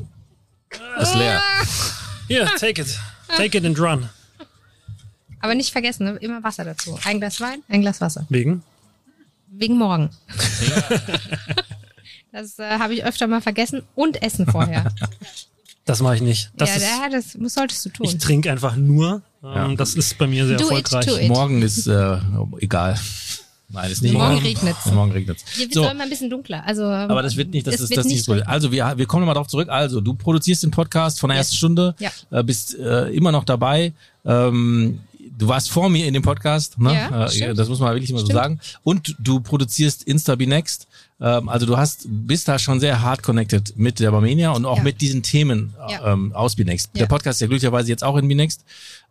[1.00, 1.40] ist leer.
[2.26, 2.98] Hier, take it.
[3.36, 4.08] Take it and run.
[5.40, 6.16] Aber nicht vergessen, ne?
[6.20, 6.98] immer Wasser dazu.
[7.04, 8.26] Ein Glas Wein, ein Glas Wasser.
[8.28, 8.62] Wegen?
[9.48, 10.10] Wegen morgen.
[12.32, 13.82] das äh, habe ich öfter mal vergessen.
[13.94, 14.92] Und Essen vorher.
[15.88, 16.50] Das mache ich nicht.
[16.56, 18.06] Das ja, ist, ja, das muss- solltest du tun.
[18.06, 19.22] ich trinke einfach nur.
[19.44, 19.74] Ähm, Ja.
[19.76, 21.06] Das ist bei mir sehr Do erfolgreich.
[21.22, 21.28] it.
[21.28, 22.18] Morgen ist äh,
[22.58, 22.98] egal.
[23.68, 24.46] Nein, ist nicht Morgen egal.
[24.46, 24.87] regnet's.
[24.92, 25.44] Morgen regnet's.
[25.55, 25.90] Hier wird So, so.
[25.90, 26.62] immer ein bisschen dunkler.
[26.66, 28.44] Also, aber das wird nicht, das es ist das ist nicht Problem.
[28.46, 29.68] Also wir, wir kommen mal darauf zurück.
[29.68, 31.46] Also du produzierst den Podcast von der Yes.
[31.46, 32.11] ersten Stunde, Ja.
[32.31, 33.92] äh, bist äh, immer noch dabei.
[34.24, 35.00] Ähm,
[35.37, 36.94] du warst vor mir in dem Podcast, ne?
[36.94, 38.38] Ja, äh, das muss man wirklich immer so Stimmt.
[38.40, 38.61] sagen.
[38.85, 40.87] Und du produzierst Insta Be Next.
[41.20, 44.76] Ähm, also du hast bist da schon sehr hard connected mit der Barmenia und auch
[44.79, 44.83] Ja.
[44.85, 46.12] mit diesen Themen Ja.
[46.12, 46.90] ähm, aus Binext.
[46.94, 47.07] Der.
[47.07, 48.64] Podcast ist ja glücklicherweise jetzt auch in Binext.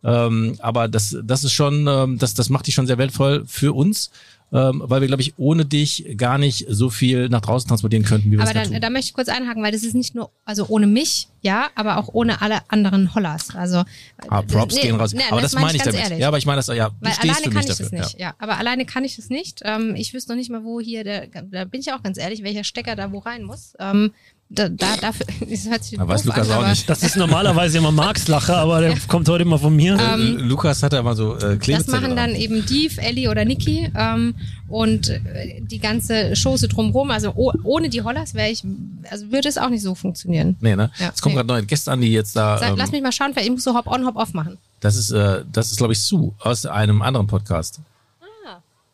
[0.04, 3.74] Ähm, aber das, das ist schon, ähm, das, das macht dich schon sehr wertvoll für
[3.74, 4.10] uns,
[4.52, 8.30] ähm, weil wir, glaube ich, ohne dich gar nicht so viel nach draußen transportieren könnten,
[8.30, 8.80] wie wir Aber es da dann, tun.
[8.80, 11.96] da möchte ich kurz einhaken, weil das ist nicht nur, also ohne mich, ja, aber
[11.98, 13.54] auch ohne alle anderen Hollers.
[13.54, 13.82] Also
[14.28, 15.12] Ah, Props nee, gehen raus.
[15.14, 16.00] nee, aber das, meine ich ganz damit.
[16.10, 16.18] ehrlich.
[16.20, 17.98] Ja, aber ich meine das, ja, du Weil stehst alleine für kann mich ich dafür.
[17.98, 18.34] das nicht, ja.
[18.38, 19.60] Aber alleine kann ich das nicht.
[19.64, 22.42] Ähm, ich wüsste noch nicht mal, wo hier der, da bin ich auch ganz ehrlich,
[22.42, 23.74] welcher Stecker da wo rein muss.
[23.80, 24.12] Ähm,
[24.48, 26.88] da, da, dafür, das hört sich Da weiß Lukas an, auch aber, nicht.
[26.88, 29.98] Das ist normalerweise immer Marks Lacher, aber der kommt heute immer von mir.
[29.98, 32.40] Äh, Lukas hat ja mal so äh, Klebezettel Das machen dann dran.
[32.40, 34.36] eben Div, Ellie oder Niki ähm,
[34.68, 37.10] und äh, die ganze Chose drumherum.
[37.10, 38.62] Also oh, ohne die Hollers wäre ich,
[39.10, 40.56] also würde es auch nicht so funktionieren.
[40.60, 40.90] Nee, ne?
[40.98, 41.38] Ja, es kommen nee.
[41.38, 42.58] gerade neue Gäste an, die jetzt da.
[42.58, 44.58] Sag, Ähm, lass mich mal schauen, vielleicht ich muss so Hop-on, Hop-off machen.
[44.80, 47.80] das ist, äh, das ist, glaube ich, Sue aus einem anderen Podcast.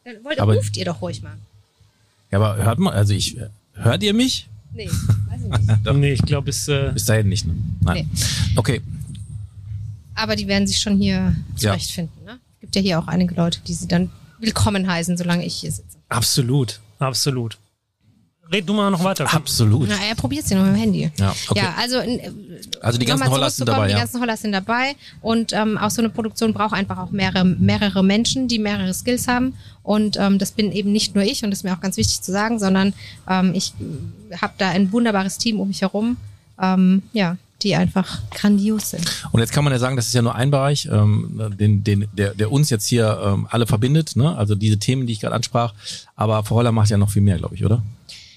[0.04, 1.34] Dann wollt, Aber- ruft ihr doch ruhig mal.
[2.32, 3.36] Ja, aber hört mal, also ich,
[3.74, 4.48] hört ihr mich?
[4.74, 5.92] Nee, weiß ich nicht.
[5.94, 7.54] nee, ich glaube, es äh, Bis dahin nicht, ne?
[7.80, 8.11] Nein.
[8.56, 8.80] Okay.
[10.14, 11.70] Aber die werden sich schon hier Ja.
[11.72, 12.24] zurechtfinden.
[12.24, 12.38] Ne?
[12.61, 15.98] Gibt ja hier auch einige Leute, die sie dann willkommen heißen, solange ich hier sitze.
[16.08, 17.58] absolut, absolut.
[18.50, 19.24] Red du mal noch weiter.
[19.24, 19.38] komm.
[19.38, 19.88] Absolut.
[19.88, 21.11] Na, er probiert sie noch mit dem Handy.
[21.16, 21.61] Ja, okay.
[21.61, 22.31] Ja, also, äh,
[22.81, 23.98] Also die ganzen Hollers sind dabei, Die ja.
[23.98, 28.02] ganzen Hollers sind dabei und ähm, auch so eine Produktion braucht einfach auch mehrere, mehrere
[28.02, 31.61] Menschen, die mehrere Skills haben und ähm, das bin eben nicht nur ich und das
[31.61, 32.92] ist mir auch ganz wichtig zu sagen, sondern
[33.28, 33.72] ähm, ich
[34.40, 36.16] habe da ein wunderbares Team um mich herum,
[36.61, 39.05] ähm, ja, die einfach grandios sind.
[39.31, 42.07] Und jetzt kann man ja sagen, das ist ja nur ein Bereich, ähm, den, den,
[42.12, 44.37] der, der uns jetzt hier ähm, alle verbindet, ne?
[44.37, 45.72] Also diese Themen, die ich gerade ansprach.
[46.16, 47.83] Aber Frau Holler macht ja noch viel mehr, glaube ich, oder?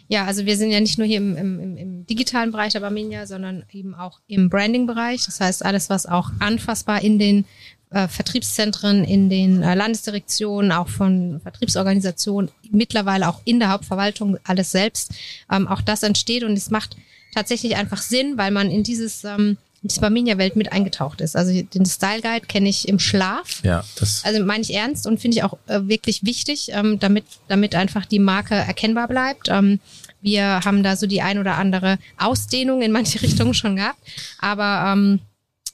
[0.08, 3.26] Ja, also wir sind ja nicht nur hier im, im, im- digitalen Bereich der Barmenia,
[3.26, 5.26] sondern eben auch im Branding-Bereich.
[5.26, 7.46] Das heißt, alles, was auch anfassbar in den
[7.90, 14.72] äh, Vertriebszentren, in den äh, Landesdirektionen, auch von Vertriebsorganisationen, mittlerweile auch in der Hauptverwaltung, alles
[14.72, 15.14] selbst,
[15.52, 16.96] ähm, auch das entsteht und es macht
[17.34, 21.36] tatsächlich einfach Sinn, weil man in dieses ähm, in diese Barmenia-Welt mit eingetaucht ist.
[21.36, 23.62] Also den Style Guide kenne ich im Schlaf.
[23.64, 24.26] Ja, das.
[24.26, 28.08] Also meine ich ernst und finde ich auch äh, wirklich wichtig, ähm, damit, damit einfach
[28.08, 29.48] die Marke erkennbar bleibt.
[29.48, 29.80] Ähm,
[30.22, 34.00] wir haben da so die ein oder andere Ausdehnung in manche Richtungen schon gehabt.
[34.40, 35.20] Aber ähm,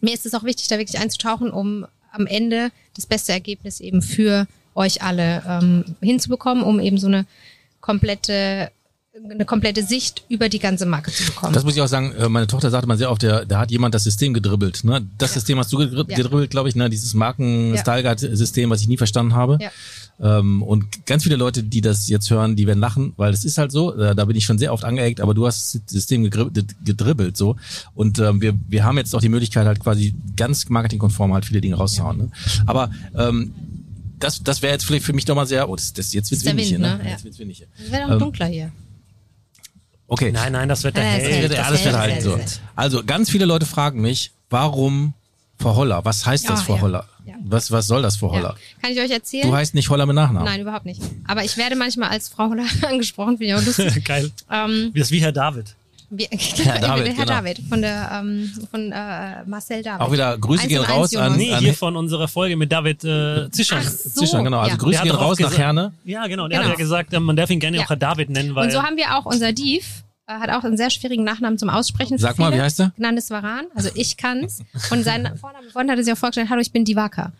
[0.01, 4.01] mir ist es auch wichtig, da wirklich einzutauchen, um am Ende das beste Ergebnis eben
[4.01, 4.45] für
[4.75, 7.25] euch alle ähm, hinzubekommen, um eben so eine
[7.79, 8.71] komplette
[9.29, 11.53] eine komplette Sicht über die ganze Marke zu bekommen.
[11.53, 13.71] Das muss ich auch sagen, äh, meine Tochter sagte mal sehr oft, der, da hat
[13.71, 14.83] jemand das System gedribbelt.
[14.83, 15.05] Ne?
[15.17, 16.17] Das System hast du gedri Ja.
[16.17, 16.89] gedribbelt, glaube ich, ne?
[16.89, 17.81] dieses marken Ja.
[17.81, 19.57] style guide system was ich nie verstanden habe.
[19.61, 19.71] Ja.
[20.19, 23.57] Ähm, und ganz viele Leute, die das jetzt hören, die werden lachen, weil es ist
[23.57, 26.29] halt so, äh, da bin ich schon sehr oft angeeckt, aber du hast das System
[26.29, 27.55] gedribbelt so.
[27.95, 31.61] Und ähm, wir, wir haben jetzt auch die Möglichkeit, halt quasi ganz marketingkonform halt viele
[31.61, 32.17] Dinge rauszuhauen.
[32.17, 32.31] Ne?
[32.65, 33.53] Aber ähm,
[34.19, 36.45] das, das wäre jetzt vielleicht für mich doch mal sehr, oh, das, das jetzt wird's
[36.45, 36.97] windig Wind, hier, ne?
[36.97, 37.03] ne?
[37.03, 37.11] Ja.
[37.11, 37.67] Jetzt wird's windig hier.
[37.83, 38.71] Es wird auch ähm, dunkler hier.
[40.11, 40.29] Okay.
[40.33, 41.41] Nein, nein, das Wetter Nein, das hält.
[41.41, 41.53] hält.
[41.53, 42.37] Ja, das wird so.
[42.37, 42.59] hält.
[42.75, 45.13] Also ganz viele Leute fragen mich, warum
[45.57, 46.03] Frau Holler?
[46.03, 46.81] Was heißt das Ja, Frau ja.
[46.81, 47.05] Holler?
[47.25, 47.35] Ja.
[47.45, 48.39] Was, was soll das Frau Ja.
[48.39, 48.55] Holler?
[48.81, 49.47] Kann ich euch erzählen?
[49.47, 50.43] Du heißt nicht Holler mit Nachnamen.
[50.43, 51.01] Nein, überhaupt nicht.
[51.27, 54.03] Aber ich werde manchmal als Frau Holler angesprochen, finde ich auch lustig.
[54.05, 54.29] Geil.
[54.51, 55.75] ähm, Das ist wie Herr David.
[56.11, 57.25] Wie, Herr David, Herr genau.
[57.25, 60.01] David von der ähm, von äh, Marcel David.
[60.01, 61.37] Auch wieder Grüße gehen raus an.
[61.37, 63.81] Nee, an hier von unserer Folge mit David äh, Zischern.
[63.81, 64.59] Ach so, Zischern, genau.
[64.59, 64.77] Also ja.
[64.77, 65.93] Grüße gehen raus nach Herne.
[66.03, 66.47] Ja, genau.
[66.47, 66.71] Der Genau.
[66.71, 67.83] hat ja gesagt, äh, man darf ihn gerne Ja.
[67.83, 70.63] auch Herr David nennen, weil Und so haben wir auch unser Div, äh, hat auch
[70.63, 72.17] einen sehr schwierigen Nachnamen zum Aussprechen.
[72.17, 72.91] Sag mal, wie heißt er?
[72.97, 73.65] Gnandes Varan.
[73.73, 74.59] Also ich kann's.
[74.91, 77.31] Und sein Vorname, vorhin hat er sich auch vorgestellt, hallo, ich bin Divaka.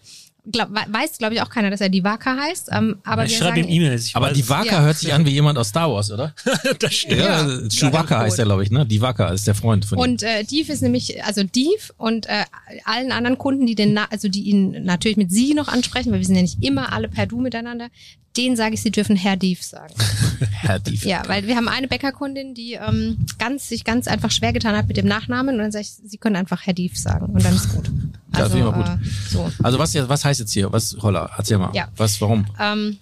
[0.51, 2.69] Glaub, we- weiß, glaube ich, auch keiner, dass er Divaka heißt.
[2.71, 4.05] Ähm, aber ich wir schreibe ihm E-Mails.
[4.07, 4.31] ich Aber.
[4.35, 4.81] Waka Ja.
[4.81, 6.33] hört sich an wie jemand aus Star Wars, oder?
[6.79, 7.19] das stimmt.
[7.19, 7.69] Ja, Ja.
[7.69, 8.85] Chewbacca heißt er, glaube ich, ne?
[8.87, 10.01] Die Waka ist der Freund von ihm.
[10.01, 12.45] Und äh, Div ist nämlich, also Div und äh,
[12.85, 16.25] allen anderen Kunden, die den, also die ihn natürlich mit Sie noch ansprechen, weil wir
[16.25, 17.89] sind ja nicht immer alle per Du miteinander,
[18.35, 19.93] denen sage ich, sie dürfen Herr Div sagen.
[20.51, 21.05] Herr Dief.
[21.05, 24.87] Ja, weil wir haben eine Bäckerkundin, die ähm, ganz sich ganz einfach schwer getan hat
[24.87, 27.53] mit dem Nachnamen und dann sage ich, sie können einfach Herr Div sagen und dann
[27.53, 27.91] ist gut.
[28.33, 28.85] Ja, das ich mal gut.
[28.87, 28.97] Äh,
[29.29, 29.51] so.
[29.63, 30.71] Also was, jetzt- was heißt jetzt hier?
[30.71, 31.71] Was, Holler, erzähl mal.
[31.73, 31.87] Ja.
[31.97, 32.45] Was, warum?
[32.59, 32.97] Ähm,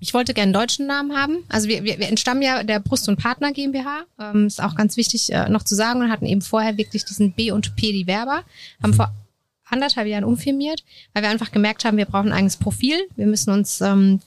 [0.00, 1.38] ich wollte gerne einen deutschen Namen haben.
[1.48, 4.02] Also wir, wir, wir entstammen ja der Brust- und Partner GmbH.
[4.20, 7.32] Ähm, ist auch ganz wichtig äh, noch zu sagen und hatten eben vorher wirklich diesen
[7.32, 8.42] B und P die Werber.
[8.82, 9.12] Haben vor
[9.68, 12.96] anderthalb Jahren umfirmiert, weil wir einfach gemerkt haben, wir brauchen ein eigenes Profil.
[13.16, 14.20] Wir müssen uns ähm,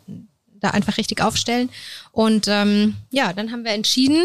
[0.60, 1.70] da einfach richtig aufstellen.
[2.12, 4.22] Und ähm, ja, dann haben wir entschieden,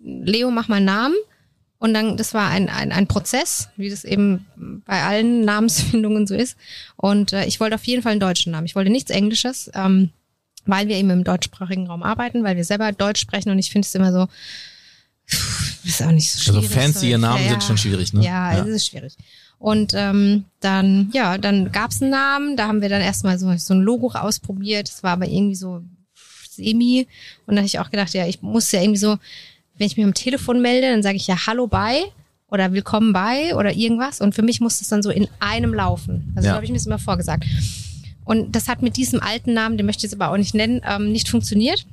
[0.00, 1.14] Leo, mach mal einen Namen.
[1.80, 4.46] Und dann, das war ein, ein, ein Prozess, wie das eben
[4.84, 6.56] bei allen Namensfindungen so ist.
[6.96, 8.66] Und äh, ich wollte auf jeden Fall einen deutschen Namen.
[8.66, 10.10] Ich wollte nichts Englisches, ähm,
[10.66, 13.86] weil wir eben im deutschsprachigen Raum arbeiten, weil wir selber Deutsch sprechen und ich finde
[13.86, 14.26] es immer so,
[15.30, 16.76] pff, ist auch nicht so Also schwierig.
[16.76, 18.24] fancy so, Namen ja, sind schon schwierig, ne?
[18.24, 19.16] Ja, es ist schwierig.
[19.58, 23.74] Und ähm, dann, ja, dann gab's einen Namen, da haben wir dann erstmal so, so
[23.74, 24.88] ein Logo ausprobiert.
[24.88, 25.82] Es war aber irgendwie so
[26.50, 27.06] semi.
[27.46, 29.16] Und dann habe ich auch gedacht, ja, ich muss ja irgendwie so,
[29.78, 32.02] wenn ich mich am Telefon melde, dann sage ich ja Hallo bei
[32.50, 34.20] oder Willkommen bei oder irgendwas.
[34.20, 36.32] Und für mich muss das dann so in einem laufen.
[36.34, 36.52] Also Ja.
[36.52, 37.44] so habe ich mir das immer vorgesagt.
[38.24, 40.82] Und das hat mit diesem alten Namen, den möchte ich jetzt aber auch nicht nennen,
[40.86, 41.86] ähm, nicht funktioniert.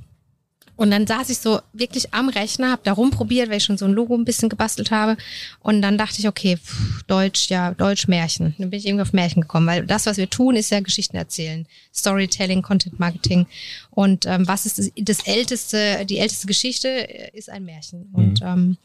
[0.75, 3.85] Und dann saß ich so wirklich am Rechner, habe da rumprobiert, weil ich schon so
[3.85, 5.17] ein Logo ein bisschen gebastelt habe.
[5.59, 8.55] Und dann dachte ich, okay, pff, Deutsch, ja, Deutsch Märchen.
[8.57, 11.15] Dann bin ich irgendwie auf Märchen gekommen, weil das, was wir tun, ist ja Geschichten
[11.15, 11.65] erzählen.
[11.93, 13.45] Storytelling, Content Marketing.
[13.91, 18.09] Und ähm, was ist das, das älteste, die älteste Geschichte äh, ist ein Märchen.
[18.13, 18.77] Und ähm,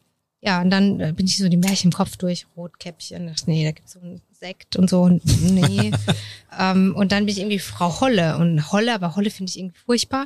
[0.43, 3.63] ja, und dann äh, bin ich so die Märchen im Kopf durch, Rotkäppchen, dachte, nee,
[3.63, 5.91] da gibt's so einen Sekt und so, und nee.
[6.59, 9.77] ähm, und dann bin ich irgendwie Frau Holle und Holle, aber Holle finde ich irgendwie
[9.85, 10.25] furchtbar.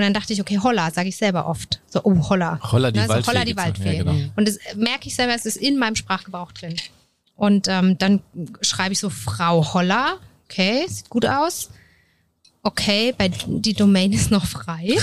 [0.00, 1.78] Und dann dachte ich, okay, Holla, sage ich selber oft.
[1.90, 2.58] So, oh, Holla.
[2.72, 3.54] Holla die Ne, so Waldfee Holla die.
[3.56, 3.96] Waldfee.
[3.98, 4.30] Ja, genau.
[4.34, 6.74] Und das merke ich selber, es ist in meinem Sprachgebrauch drin.
[7.36, 8.20] Und ähm, dann
[8.62, 10.14] schreibe ich so Frau Holla.
[10.48, 11.68] Okay, sieht gut aus.
[12.62, 14.96] Okay, bei die Domain ist noch frei.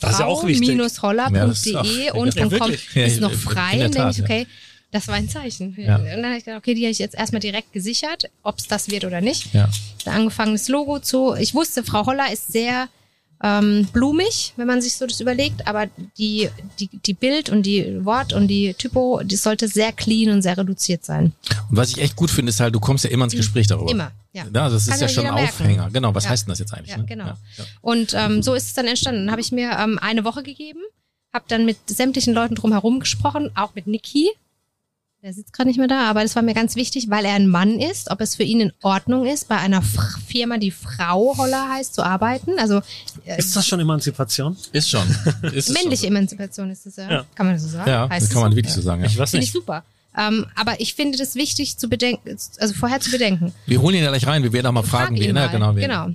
[0.00, 0.68] Das ist ja auch wichtig.
[0.68, 2.94] Ja, ist auch- Frau-holla.de und Ja, .com wirklich.
[2.94, 3.84] Ja, ist noch frei.
[3.84, 4.24] Und denke ich, Tat, ja.
[4.24, 4.46] okay,
[4.90, 5.76] das war ein Zeichen.
[5.78, 5.96] Ja.
[5.96, 8.66] Und dann habe ich gedacht, okay, die habe ich jetzt erstmal direkt gesichert, ob es
[8.66, 9.54] das wird oder nicht.
[9.54, 9.68] Ja.
[10.04, 11.34] Da angefangen das Logo zu.
[11.34, 12.88] Ich wusste, Frau Holler ist sehr
[13.42, 15.86] ähm, blumig, wenn man sich so das überlegt, aber
[16.18, 20.42] die, die, die Bild und die Wort und die Typo, die sollte sehr clean und
[20.42, 21.32] sehr reduziert sein.
[21.70, 23.90] Und was ich echt gut finde, ist halt, du kommst ja immer ins Gespräch darüber.
[23.90, 24.44] Immer, ja.
[24.52, 25.62] Ja, das ist Kann ja ja schon ein jeder merken.
[25.62, 25.90] Aufhänger.
[25.90, 26.30] Genau, was Ja.
[26.30, 26.90] heißt denn das jetzt eigentlich?
[26.90, 27.06] Ja, ne?
[27.06, 27.24] genau.
[27.26, 27.36] Ja.
[27.80, 29.22] Und ähm, so ist es dann entstanden.
[29.26, 30.80] Dann habe ich mir ähm, eine Woche gegeben,
[31.32, 34.28] habe dann mit sämtlichen Leuten drumherum gesprochen, auch mit Niki.
[35.22, 37.46] Der sitzt gerade nicht mehr da, aber das war mir ganz wichtig, weil er ein
[37.46, 41.36] Mann ist, ob es für ihn in Ordnung ist, bei einer F Firma, die Frau
[41.36, 42.52] Holler heißt, zu arbeiten.
[42.58, 42.80] Also
[43.26, 44.56] äh, Ist das schon Emanzipation?
[44.72, 45.02] Ist schon.
[45.52, 46.16] Ist männliche schon.
[46.16, 47.10] Emanzipation ist das ja.
[47.10, 47.26] Ja.
[47.34, 47.90] Kann man das so sagen?
[47.90, 48.56] Ja, Heißt das kann man so?
[48.56, 49.02] wirklich so sagen.
[49.02, 49.08] Ja.
[49.08, 49.60] Ich weiß Finde ich nicht.
[49.62, 49.84] super.
[50.16, 53.52] Ähm, aber ich finde das wichtig zu bedenken, also vorher zu bedenken.
[53.66, 55.46] Wir holen ihn ja gleich rein, wir werden auch mal fragen, Frag wen ihn er
[55.46, 55.52] mal.
[55.52, 55.82] genau wen.
[55.82, 56.08] Genau.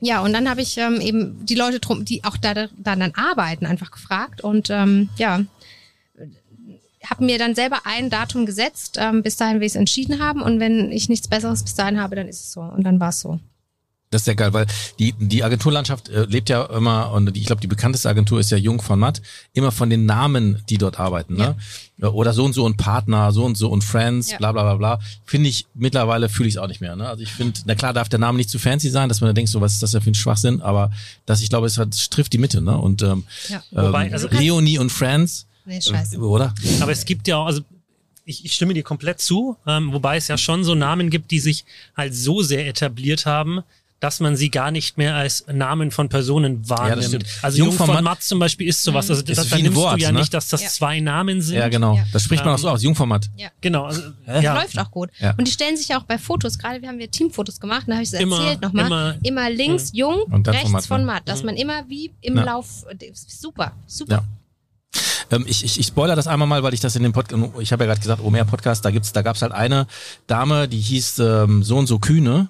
[0.00, 3.14] Ja, und dann habe ich ähm, eben die Leute drum, die auch da, da dann
[3.14, 5.40] arbeiten, einfach gefragt und ähm, ja,
[7.10, 10.42] habe mir dann selber ein Datum gesetzt, ähm, bis dahin will ich es entschieden haben
[10.42, 13.10] und wenn ich nichts Besseres bis dahin habe, dann ist es so und dann war
[13.10, 13.38] es so.
[14.10, 14.66] Das ist ja geil, weil
[15.00, 18.52] die, die Agenturlandschaft äh, lebt ja immer, und die, ich glaube, die bekannteste Agentur ist
[18.52, 19.20] ja Jung von Matt,
[19.52, 21.34] immer von den Namen, die dort arbeiten.
[21.34, 21.56] Ne?
[22.00, 24.38] Oder so und so und Partner, so und so und Friends, Ja.
[24.38, 25.00] bla bla bla bla.
[25.24, 26.94] Finde ich, mittlerweile fühle ich es auch nicht mehr.
[26.94, 27.08] Ne?
[27.08, 29.32] Also ich finde, na klar darf der Name nicht zu fancy sein, dass man da
[29.32, 30.92] denkt, so was ist das denn für ein Schwachsinn, aber
[31.26, 32.60] dass ich glaube, es, hat, es trifft die Mitte.
[32.62, 32.78] Ne?
[32.78, 33.60] Und ähm, Ja.
[33.72, 36.16] Wobei, ähm, also- Leonie und Friends, Nee, scheiße.
[36.16, 36.54] äh, oder?
[36.80, 37.60] Aber es gibt ja auch, also
[38.24, 41.38] ich, ich stimme dir komplett zu, ähm, wobei es ja schon so Namen gibt, die
[41.40, 41.64] sich
[41.96, 43.62] halt so sehr etabliert haben,
[43.98, 47.04] dass man sie gar nicht mehr als Namen von Personen wahrnimmt.
[47.04, 47.26] stimmt.
[47.40, 49.08] also Jung Jung von von Matt- Matt zum Beispiel ist sowas.
[49.08, 50.18] Also Ist das, da nimmst Wort, du ja ne?
[50.18, 50.68] nicht, dass das Ja.
[50.68, 51.56] zwei Namen sind.
[51.56, 51.96] Ja, genau.
[51.96, 52.04] Ja.
[52.12, 53.30] Das spricht man auch so aus, Jungformat.
[53.36, 53.48] Ja.
[53.62, 53.84] Genau.
[53.84, 54.54] Also, ja.
[54.60, 55.08] Läuft auch gut.
[55.18, 55.34] Ja.
[55.38, 57.94] Und die stellen sich ja auch bei Fotos, gerade wir haben wir Teamfotos gemacht, da
[57.94, 58.86] habe ich es erzählt nochmal.
[58.86, 61.06] immer- Immer, links jung, Und rechts von Matt, von ne?
[61.06, 62.44] Matt, dass man immer wie im Ja.
[62.44, 62.84] Lauf,
[63.26, 64.24] super, super.
[65.30, 67.72] Ähm, ich, ich, ich spoiler das einmal mal, weil ich das in dem Podcast, ich
[67.72, 69.86] habe ja gerade gesagt, Omer Podcast, da gibt's, da gab's halt eine
[70.26, 72.48] Dame, die hieß ähm, so und so Kühne.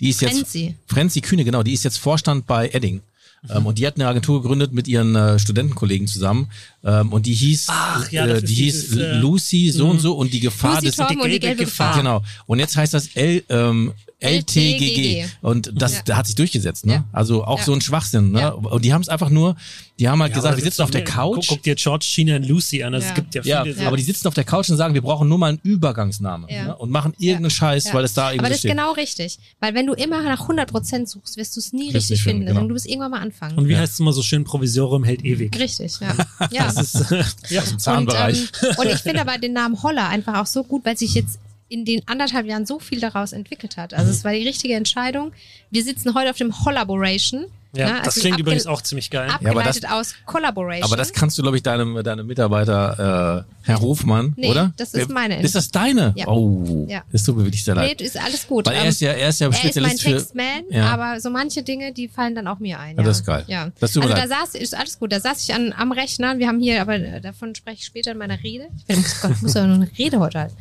[0.00, 0.74] Die ist jetzt Frenzy.
[0.86, 3.02] Frenzy Kühne, genau, die ist jetzt Vorstand bei Edding.
[3.50, 6.48] Ähm, und die hat eine Agentur gegründet mit ihren äh, Studentenkollegen zusammen.
[6.84, 10.14] Ähm, und die hieß, Ach, ja, äh, die hieß dieses, äh, Lucy so und so
[10.14, 11.88] und die Gefahr Lucy des und die gelbe gelbe Gefahr.
[11.88, 12.02] Gefahr.
[12.02, 12.22] Genau.
[12.46, 15.24] Und jetzt heißt das L, ähm, LTGG.
[15.40, 16.00] Und das Ja.
[16.04, 16.92] da hat sich durchgesetzt, ne?
[16.94, 17.04] Ja.
[17.12, 17.64] Also auch Ja.
[17.64, 18.40] so ein Schwachsinn, ne?
[18.40, 18.48] Ja.
[18.50, 19.56] Und die haben es einfach nur,
[19.98, 21.34] die haben halt Ja, gesagt, aber wir das sitzen auf ist der Couch.
[21.48, 22.92] Guck, guck dir George, China und Lucy an.
[22.92, 22.98] Ja.
[22.98, 23.86] Es gibt ja Ja, viele.
[23.86, 26.64] aber die sitzen auf der Couch und sagen, wir brauchen nur mal einen Übergangsnamen Ja.
[26.64, 26.76] ne?
[26.76, 27.94] und machen irgendeinen Scheiß, Ja.
[27.94, 28.70] weil es da Aber irgendwie das ist steht.
[28.72, 29.38] genau richtig.
[29.60, 32.46] Weil wenn du immer nach 100% suchst, wirst du es nie richtig nicht finden, finden.
[32.46, 32.60] genau.
[32.62, 33.58] Und du musst irgendwann mal anfangen.
[33.58, 33.78] und wie Ja.
[33.80, 35.56] heißt es immer so schön, Provisorium hält ewig.
[35.58, 36.14] richtig, ja.
[36.50, 36.64] ja.
[36.72, 37.10] Das ist,
[37.50, 37.62] ja.
[37.62, 38.40] Im Zahnbereich.
[38.40, 41.14] Und, ähm, und ich finde aber den Namen Holler einfach auch so gut, weil sich
[41.14, 41.38] jetzt
[41.72, 43.94] in den anderthalb Jahren so viel daraus entwickelt hat.
[43.94, 45.32] Also es war die richtige Entscheidung.
[45.70, 47.46] Wir sitzen heute auf dem Hollaboration.
[47.74, 47.98] Ja, ne?
[48.00, 49.28] das Also klingt abge- übrigens auch ziemlich geil.
[49.28, 50.84] Ja, aber das- Abgeleitet aus Collaboration.
[50.84, 54.74] aber das kannst du, glaube ich, deinem, deinem Mitarbeiter, äh, Herr Hofmann, Nee, oder?
[54.76, 55.40] das ist Wer- meine.
[55.40, 56.12] Ist das deine?
[56.14, 56.28] Ja.
[56.28, 57.02] Oh, Ja.
[57.10, 58.02] das tut mir wirklich sehr Nee, leid.
[58.02, 58.66] ist alles gut.
[58.66, 60.10] Weil er Ähm, ist ja, er ist ja er ist mein Spezialist für.
[60.10, 60.84] Textman, Ja.
[60.92, 62.96] aber so manche Dinge, die fallen dann auch mir ein.
[62.96, 63.44] Ja, Ja, das ist geil.
[63.46, 63.70] Ja.
[63.80, 64.30] Das tut mir also leid.
[64.30, 65.10] da saß, ist alles gut.
[65.10, 66.38] Da saß ich an, am Rechner.
[66.38, 68.66] Wir haben hier, aber äh, davon spreche ich später in meiner Rede.
[68.86, 70.56] Ich muss, Gott, ich muss ja noch eine Rede heute halten.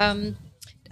[0.00, 0.36] Ähm,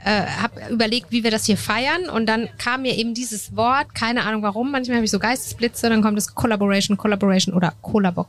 [0.04, 3.94] äh, habe überlegt, wie wir das hier feiern und dann kam mir eben dieses Wort,
[3.94, 8.26] keine Ahnung warum, manchmal habe ich so Geistesblitze, dann kommt es Collaboration, Collaboration oder Collabor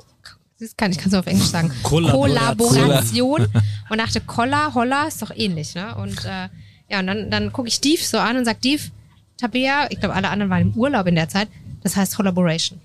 [0.64, 1.72] das kann ich kann es auf Englisch sagen.
[1.84, 3.48] Kollaboration.
[3.90, 5.96] Und dachte Kolla, Holla ist doch ähnlich, ne?
[5.96, 6.48] Und äh,
[6.90, 8.92] ja, und dann, dann gucke ich Div so an und sag Div,
[9.38, 11.48] Tabea, ich glaube alle anderen waren im Urlaub in der Zeit,
[11.82, 12.80] das heißt Collaboration.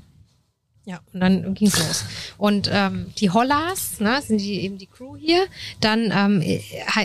[0.89, 2.05] Ja, und dann ging's los.
[2.39, 5.45] Und ähm, die Hollas, ne, sind die eben die Crew hier.
[5.83, 6.61] Dann, ähm, äh,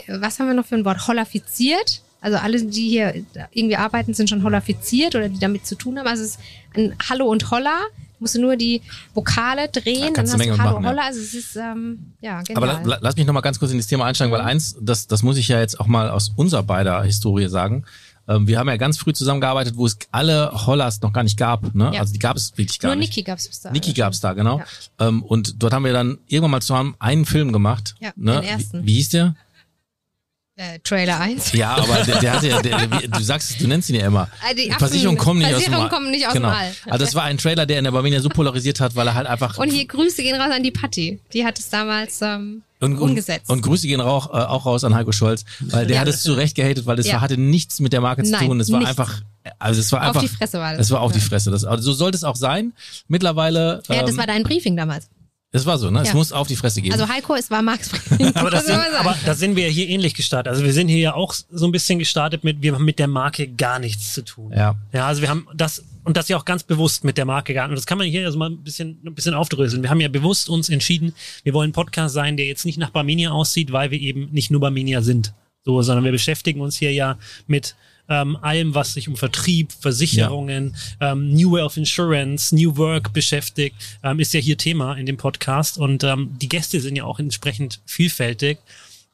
[0.08, 1.06] was haben wir noch für ein Wort?
[1.08, 2.02] Hollafiziert.
[2.22, 3.14] Also alle, die hier
[3.52, 6.08] irgendwie arbeiten, sind schon hollafiziert oder die damit zu tun haben.
[6.08, 6.40] Also es ist
[6.78, 7.78] ein Hallo und Holla
[8.20, 8.82] musst du nur die
[9.14, 10.90] Vokale drehen, Da dann hast du du Menge Hallo machen, ja.
[10.92, 11.02] Holla.
[11.08, 12.56] Also es ist ähm, ja genial.
[12.64, 14.48] Aber la, la- lass mich noch mal ganz kurz in das Thema einsteigen, weil Mhm.
[14.48, 17.84] eins, das, das muss ich ja jetzt auch mal aus unserer beider Historie sagen.
[18.28, 21.76] Ähm, wir haben ja ganz früh zusammengearbeitet, wo es alle Hollas noch gar nicht gab.
[21.76, 21.92] Ne?
[21.94, 22.00] Ja.
[22.00, 23.10] Also die gab es wirklich gar nur nicht.
[23.10, 23.72] Niki gab's bis da.
[23.72, 24.60] Niki gab's da, genau.
[24.60, 25.08] Ja.
[25.08, 27.96] Ähm, und dort haben wir dann irgendwann mal zusammen einen Film gemacht.
[28.00, 28.42] Ja, ne?
[28.42, 28.84] den ersten.
[28.84, 29.36] Wie, wie hieß der?
[30.56, 31.54] Äh, Trailer 1.
[31.54, 34.06] Ja, aber der, der hatte ja, der, der, du sagst es, du nennst ihn ja
[34.06, 34.30] immer.
[34.48, 35.90] Ah, die Affen- Versicherungen kommen nicht aus dem All.
[35.90, 36.50] kommen nicht aus genau.
[36.50, 36.72] dem All.
[36.92, 39.26] Also das war ein Trailer, der in der Barmenia so polarisiert hat, weil er halt
[39.26, 41.20] einfach Und hier Grüße gehen raus an die Patti.
[41.34, 43.50] Die hat es damals ähm, und, und, umgesetzt.
[43.50, 46.02] und Grüße gehen auch, äh, auch raus an Heiko Scholz, weil der Ja.
[46.02, 47.20] hat es zu Recht gehatet, weil es Ja.
[47.20, 48.60] hatte nichts mit der Marke zu Nein, tun.
[48.60, 48.92] Es war nichts.
[49.00, 49.22] einfach,
[49.58, 50.22] also es war Auf einfach.
[50.22, 50.82] die Fresse war das.
[50.82, 51.26] Es war auf die Ja.
[51.26, 51.50] Fresse.
[51.50, 52.74] Das, also so sollte es auch sein.
[53.08, 53.82] Mittlerweile.
[53.90, 55.08] ja, das ähm, war dein Briefing damals.
[55.54, 56.02] Das war so, ne?
[56.02, 56.14] Es Ja.
[56.16, 56.92] muss auf die Fresse gehen.
[56.92, 57.90] Also Heiko, es war Max.
[58.34, 60.52] Aber, das sind, aber da sind wir ja hier ähnlich gestartet.
[60.52, 63.08] Also wir sind hier ja auch so ein bisschen gestartet mit, wir haben mit der
[63.08, 64.52] Marke gar nichts zu tun.
[64.52, 64.76] ja.
[64.92, 67.70] Ja, also wir haben das und das ja auch ganz bewusst mit der Marke gehabt.
[67.70, 69.84] Und das kann man hier also mal ein bisschen, ein bisschen aufdröseln.
[69.84, 71.14] Wir haben ja bewusst uns entschieden,
[71.44, 74.52] wir wollen ein Podcast sein, der jetzt nicht nach Barmenia aussieht, weil wir eben nicht
[74.52, 75.34] nur Barmenia sind.
[75.64, 77.76] So, sondern wir beschäftigen uns hier ja mit
[78.10, 83.76] ähm, allem, was sich um Vertrieb, Versicherungen, ähm, New Way of Insurance, New Work beschäftigt,
[84.04, 85.78] ähm, ist ja hier Thema in dem Podcast.
[85.78, 88.58] Und ähm, die Gäste sind ja auch entsprechend vielfältig.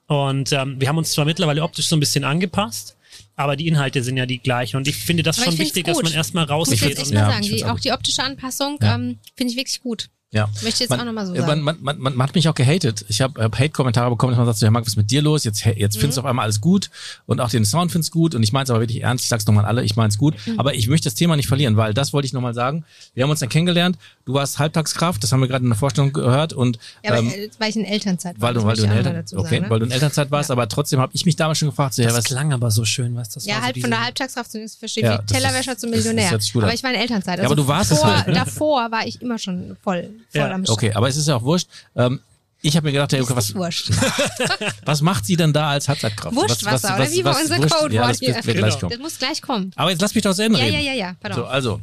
[0.08, 2.95] Und ähm, wir haben uns zwar mittlerweile optisch so ein bisschen angepasst,
[3.36, 4.78] aber die Inhalte sind ja die gleichen.
[4.78, 6.82] Und ich finde das Aber schon ich wichtig, dass man erstmal Ich muss rausgeht.
[6.82, 8.95] jetzt echt und- mal Ja, sagen, ich die, auch die optische Anpassung Ja.
[8.95, 10.10] ähm, finde ich wirklich gut.
[10.32, 10.48] Ja.
[10.62, 11.62] Möchte jetzt man, auch noch mal so äh, sagen.
[11.63, 13.04] Man, man, man, man hat mich auch gehatet.
[13.08, 15.24] Ich habe hab Hate-Kommentare bekommen, dass man sagt, so, Herr Marc, was ist mit dir
[15.24, 15.44] los?
[15.44, 16.00] Jetzt, jetzt Mhm.
[16.00, 16.92] findest du auf einmal alles gut
[17.26, 19.24] und auch den Sound findest gut und ich meine es aber wirklich ernst.
[19.24, 20.36] Ich sag's nochmal an alle, ich meine es gut.
[20.46, 20.60] Mhm.
[20.60, 22.86] Aber ich möchte das Thema nicht verlieren, weil das wollte ich nochmal sagen.
[23.15, 23.98] Wir haben uns dann kennengelernt.
[24.26, 27.30] Du warst Halbtagskraft, das haben wir gerade in der Vorstellung gehört und Ja, aber ähm,
[27.30, 28.50] äh, weil ich in Elternzeit war.
[28.50, 29.70] weil du, weil du in Eltern, dazu okay, sagen, ne?
[29.72, 32.13] weil du in Elternzeit warst, aber trotzdem habe ich mich damals schon gefragt, so, ja,
[32.13, 33.22] was, klang aber so schön, du?
[33.22, 36.30] Das Ja, war so halt von der Halbtagskraft zu verstehe Ja, Tellerwäscher zum Millionär.
[36.56, 37.39] aber ich war in Elternzeit.
[37.39, 38.28] Ja, Also aber du warst halt.
[38.36, 40.77] davor war ich immer schon voll, voll Ja, am Start.
[40.77, 41.67] okay, aber es ist ja auch wurscht.
[41.95, 42.19] Ähm,
[42.62, 43.53] ich habe mir gedacht, hey, okay, was,
[44.86, 46.36] was macht sie denn da als Halbzeitkraft?
[46.36, 48.36] Wurstwasser, oder wie war unser Codewort Ja, das hier?
[48.36, 48.89] wird, gleich kommen.
[48.91, 49.71] Das muss gleich kommen.
[49.75, 50.75] Aber jetzt lass mich doch zu Ende Ja, reden.
[50.75, 51.15] ja, ja, ja.
[51.21, 51.39] Pardon.
[51.39, 51.82] So, also,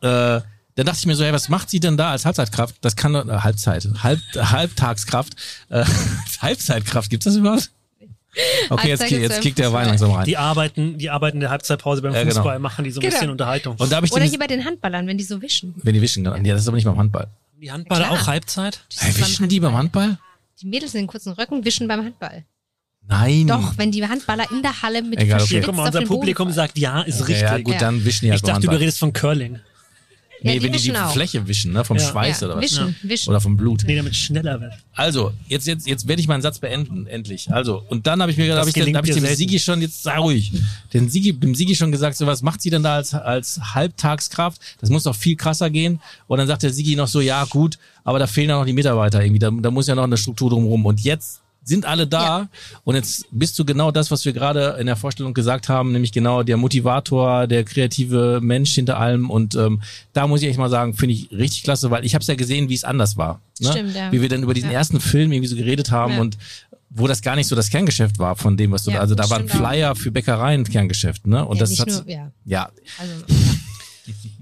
[0.00, 0.40] äh,
[0.74, 2.76] dann dachte ich mir so, hey, was macht sie denn da als Halbzeitkraft?
[2.80, 5.34] Das kann doch, äh, Halbzeit, Halb, Halbtagskraft,
[5.70, 5.84] äh,
[6.40, 7.70] Halbzeitkraft, gibt's das überhaupt?
[8.70, 9.86] Okay, jetzt, jetzt kickt der Wein Fußball.
[9.88, 10.24] langsam rein.
[10.26, 12.34] Die arbeiten, die arbeiten in der Halbzeitpause beim Ja, genau.
[12.36, 13.12] Fußball, machen die so ein Genau.
[13.14, 13.76] bisschen Unterhaltung.
[13.78, 15.74] Und da habe ich Oder hier bei den Handballern, wenn die so wischen.
[15.82, 17.28] wenn die wischen, dann, ja, das ist aber nicht beim Handball.
[17.60, 18.80] die Handballer auch Halbzeit?
[18.92, 20.18] Die Hey, wischen die beim Handball?
[20.60, 22.44] Die Mädels in den kurzen Röcken wischen beim Handball.
[23.06, 23.46] Nein.
[23.46, 25.62] Doch, wenn die Handballer in der Halle mit Egal, okay.
[25.64, 27.48] Guck mal, unser Publikum sagt ja, ist Okay, richtig.
[27.50, 27.80] ja, gut, Ja.
[27.80, 28.76] dann wischen die halt Ich dachte, du Handball.
[28.80, 29.60] redest von Curling.
[30.42, 31.12] Nee, Ja, die wenn die die auch.
[31.12, 32.08] Fläche wischen, ne, vom Ja.
[32.08, 32.62] Schweiß ja, oder was?
[32.64, 33.30] wischen, wischen.
[33.30, 33.82] Oder vom Blut.
[33.86, 34.72] Nee, damit schneller wird.
[34.94, 37.50] Also, jetzt, jetzt, jetzt werde ich meinen Satz beenden, endlich.
[37.52, 39.36] Also, und dann habe ich mir Das hab ich, hab ich dem selten.
[39.36, 40.52] Sigi schon, jetzt sei ruhig,
[40.94, 44.60] den Sigi, dem Sigi schon gesagt, so was macht sie denn da als, als Halbtagskraft?
[44.80, 46.00] Das muss doch viel krasser gehen.
[46.26, 48.72] Und dann sagt der Sigi noch so, ja gut, aber da fehlen ja noch die
[48.72, 50.86] Mitarbeiter irgendwie, da, da muss ja noch eine Struktur drumherum.
[50.86, 52.48] Und jetzt sind alle da Ja.
[52.84, 56.12] und jetzt bist du genau das, was wir gerade in der Vorstellung gesagt haben, nämlich
[56.12, 59.82] genau der Motivator, der kreative Mensch hinter allem und ähm,
[60.14, 62.34] da muss ich echt mal sagen, finde ich richtig klasse, weil ich habe es ja
[62.34, 63.40] gesehen, wie es anders war.
[63.60, 63.70] Ne?
[63.72, 64.10] Stimmt, ja.
[64.12, 64.78] Wie wir dann über diesen Ja.
[64.78, 66.20] ersten Film irgendwie so geredet haben Ja.
[66.20, 66.38] und
[66.90, 69.28] wo das gar nicht so das Kerngeschäft war von dem, was du da, also da
[69.28, 69.68] waren stimmt auch.
[69.68, 71.44] Flyer für Bäckereien Kerngeschäft, ne?
[71.44, 72.32] Und ja, das hat, nur, ja.
[72.46, 73.12] ja, Also,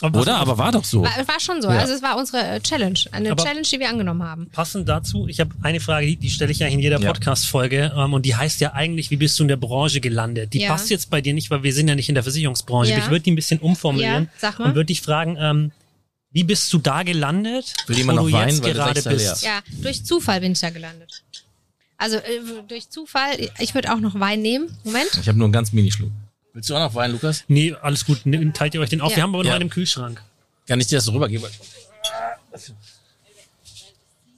[0.00, 0.36] Aber oder?
[0.36, 1.02] Aber war doch so.
[1.02, 1.68] war, war schon so.
[1.70, 1.78] Ja.
[1.80, 2.98] Also es war unsere äh, Challenge.
[3.10, 4.48] Eine Aber- Challenge, die wir angenommen haben.
[4.50, 7.12] Passend dazu, ich habe eine Frage, die, die stelle ich ja in jeder Ja.
[7.12, 10.52] Podcast-Folge ähm, und die heißt ja eigentlich, wie bist du in der Branche gelandet?
[10.52, 10.68] Die Ja.
[10.70, 12.92] passt jetzt bei dir nicht, weil wir sind ja nicht in der Versicherungsbranche.
[12.92, 12.98] Ja.
[12.98, 14.66] Ich würde die ein bisschen umformulieren Ja, sag mal.
[14.66, 15.72] und würde dich fragen, ähm,
[16.30, 18.48] wie bist du da gelandet, Will jemand wo noch du Wein?
[18.50, 19.42] jetzt gerade bist?
[19.42, 21.24] Ja, durch Zufall bin ich da gelandet.
[21.96, 22.22] Also äh,
[22.68, 24.68] durch Zufall, ich würde auch noch Wein nehmen.
[24.84, 25.08] Moment.
[25.20, 26.10] Ich habe nur einen ganz Minischluck.
[26.58, 27.44] Willst du auch noch Wein, Lukas?
[27.46, 29.12] Nee, alles gut, ne, teilt ihr euch den auf.
[29.12, 29.18] Ja.
[29.18, 29.54] Wir haben aber noch Ja.
[29.54, 30.20] einen im Kühlschrank.
[30.66, 31.46] Kann ich dir das so rübergeben?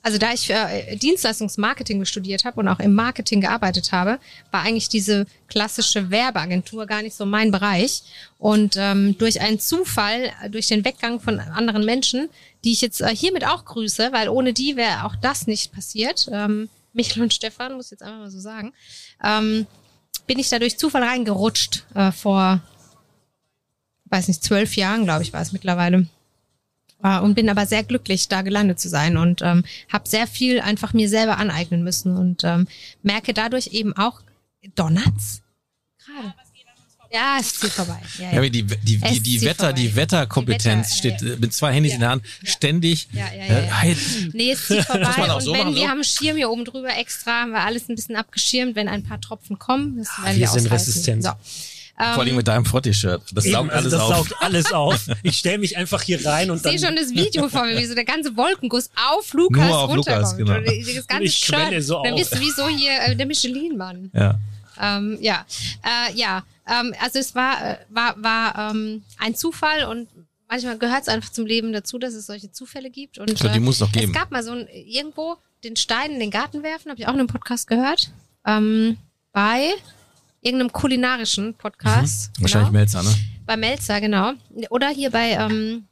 [0.02, 4.18] Also da ich äh, Dienstleistungsmarketing studiert habe und auch im Marketing gearbeitet habe,
[4.50, 8.02] war eigentlich diese klassische Werbeagentur gar nicht so mein Bereich.
[8.38, 12.28] Und ähm, durch einen Zufall, äh, durch den Weggang von anderen Menschen,
[12.64, 16.28] die ich jetzt äh, hiermit auch grüße, weil ohne die wäre auch das nicht passiert.
[16.30, 18.74] Ähm, Michael und Stefan, muss ich jetzt einfach mal so sagen,
[19.24, 19.66] ähm,
[20.26, 22.60] bin ich da durch Zufall reingerutscht äh, vor,
[24.06, 26.06] weiß nicht, zwölf Jahren, glaube ich, war es mittlerweile.
[27.02, 30.60] Äh, und bin aber sehr glücklich, da gelandet zu sein und ähm, habe sehr viel
[30.60, 32.68] einfach mir selber aneignen müssen und ähm,
[33.02, 34.22] merke dadurch eben auch,
[34.74, 35.42] Donnert's?
[35.98, 36.34] Gerade.
[37.12, 37.98] Ja, es zieht vorbei.
[38.18, 39.72] Ja, Ja, die, die, die, die Wetter, vorbei.
[39.80, 42.50] die Wetterkompetenz Die Wetter, steht ja, äh, mit zwei Handys in der Hand Ja.
[42.50, 43.08] ständig.
[43.12, 43.80] Ja, ja, ja, äh, ja.
[43.82, 43.98] halt,
[44.32, 45.14] Nee, es zieht vorbei.
[45.18, 45.80] man auch und so wenn machen, so?
[45.80, 48.88] wir haben einen Schirm hier oben drüber extra, haben wir alles ein bisschen abgeschirmt, wenn
[48.88, 51.24] ein paar Tropfen kommen, das Ah, werden wir wir sind resistent.
[51.24, 51.30] So.
[52.14, 53.20] Vor allem mit deinem Frotti-Shirt.
[53.32, 54.16] Das Eben, saugt also alles das auf.
[54.16, 55.06] saugt alles auf.
[55.22, 57.76] Ich stelle mich einfach hier rein und Ich dann sehe schon das Video vor mir,
[57.76, 60.38] wie so der ganze Wolkenguss auf Lukas Nur auf Lukas, runterkommt.
[60.38, 60.56] genau.
[60.78, 61.82] Und das ganze ich Shirt.
[61.82, 62.18] so Dann auf.
[62.20, 64.10] bist du wie so hier äh, der Michelin-Mann.
[64.14, 64.38] Ja.
[64.80, 65.44] Ähm, ja,
[65.82, 66.42] äh, ja.
[66.66, 70.08] Ähm, also es war, äh, war, war ähm, ein Zufall und
[70.48, 73.18] manchmal gehört es einfach zum Leben dazu, dass es solche Zufälle gibt.
[73.18, 74.12] Und, glaub, die äh, muss es doch geben.
[74.12, 77.12] Es gab mal so ein, irgendwo den Stein in den Garten werfen, habe ich auch
[77.12, 78.10] in einem Podcast gehört.
[78.46, 78.96] Ähm,
[79.32, 79.74] bei
[80.40, 82.30] irgendeinem kulinarischen Podcast.
[82.38, 82.42] Mhm.
[82.42, 82.78] Wahrscheinlich genau.
[82.78, 83.14] Melzer, ne?
[83.46, 84.32] Bei Melzer, genau.
[84.70, 85.86] Oder hier bei ähm,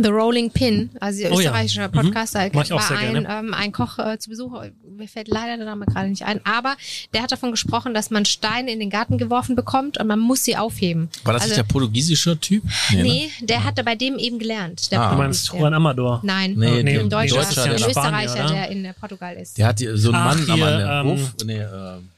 [0.00, 1.50] The Rolling Pin, also der Oh ja.
[1.50, 1.92] österreichische Mhm.
[1.92, 2.34] Podcast.
[2.36, 3.28] Da war sehr ein, gerne.
[3.28, 4.52] ähm, ein Koch äh, zu Besuch.
[4.96, 6.40] Mir fällt leider der Name gerade nicht ein.
[6.44, 6.76] Aber
[7.12, 10.44] der hat davon gesprochen, dass man Steine in den Garten geworfen bekommt und man muss
[10.44, 11.08] sie aufheben.
[11.24, 12.62] War das also, nicht der portugiesische Typ?
[12.92, 13.02] ne?
[13.02, 14.90] Nee, der hatte bei dem eben gelernt.
[14.92, 15.10] Der Ah.
[15.12, 16.20] du meinst Juan Amador.
[16.22, 19.58] Nein, Nee, nee, der ein Deutscher, Deutscher, ein der Österreicher, der in äh, Portugal ist.
[19.58, 21.34] Der hat so einen Ach, Mann am hier, am ähm, Hof.
[21.44, 21.66] Nee, äh,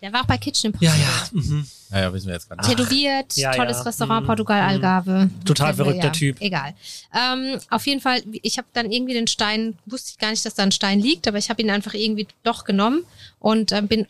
[0.02, 1.50] Der war auch bei Kitchen Ja, Impossible.
[1.50, 1.56] ja.
[1.56, 1.66] Mhm.
[1.90, 2.68] Naja, wissen wir jetzt gar nicht.
[2.68, 3.82] Tätowiert, Ja, tolles ja.
[3.82, 4.26] Restaurant, Mhm.
[4.26, 5.30] Portugal, Algarve.
[5.44, 6.40] Total Kennen wir, verrückter Typ.
[6.40, 6.74] Egal.
[7.14, 10.54] Ähm, auf jeden Fall, ich habe dann irgendwie den Stein, wusste ich gar nicht, dass
[10.54, 13.04] da ein Stein liegt, aber ich habe ihn einfach irgendwie doch genommen
[13.38, 14.06] und ähm, bin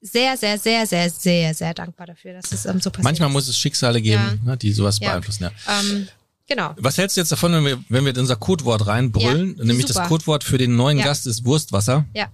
[0.00, 3.32] sehr, sehr, sehr, sehr, sehr, sehr dankbar dafür, dass es ähm, so passiert Manchmal ist.
[3.34, 5.10] muss es Schicksale geben, ne, die sowas Ja.
[5.10, 5.44] beeinflussen.
[5.44, 5.50] Ja.
[5.80, 6.08] Ähm,
[6.48, 6.74] genau.
[6.76, 9.56] Was hältst du jetzt davon, wenn wir, wenn wir in unser Codewort reinbrüllen?
[9.58, 10.00] Ja, Nämlich super.
[10.00, 11.04] das Codewort für den neuen Ja.
[11.04, 12.04] Gast ist Wurstwasser.
[12.14, 12.26] Ja.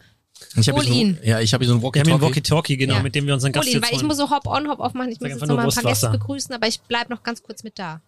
[0.56, 1.18] Ich habe Hol hier so, ihn.
[1.22, 2.22] ja, ich habe hier so ein Wir hier ein Walkie-Talkie.
[2.22, 3.02] Walkie-Talkie, genau, Ja.
[3.02, 5.10] mit dem wir unseren Hol Gast ihn, jetzt weil ich muss so hop-on, hop-off machen.
[5.12, 7.22] Ich muss jetzt einfach noch nur mal ein paar Gäste begrüßen, aber ich bleib noch
[7.22, 8.00] ganz kurz mit da.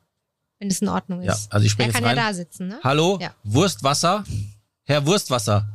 [0.59, 1.27] Wenn es in Ordnung ist.
[1.27, 2.29] Ja, also ich Er springe kann jetzt ja rein.
[2.29, 2.81] da sitzen, ne?
[2.85, 3.35] Hallo, Ja.
[3.45, 4.25] Wurstwasser.
[4.85, 5.69] Herr Wurstwasser,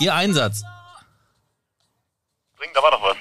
[0.00, 0.62] Ihr Einsatz.
[2.56, 3.16] Bring, da war doch was.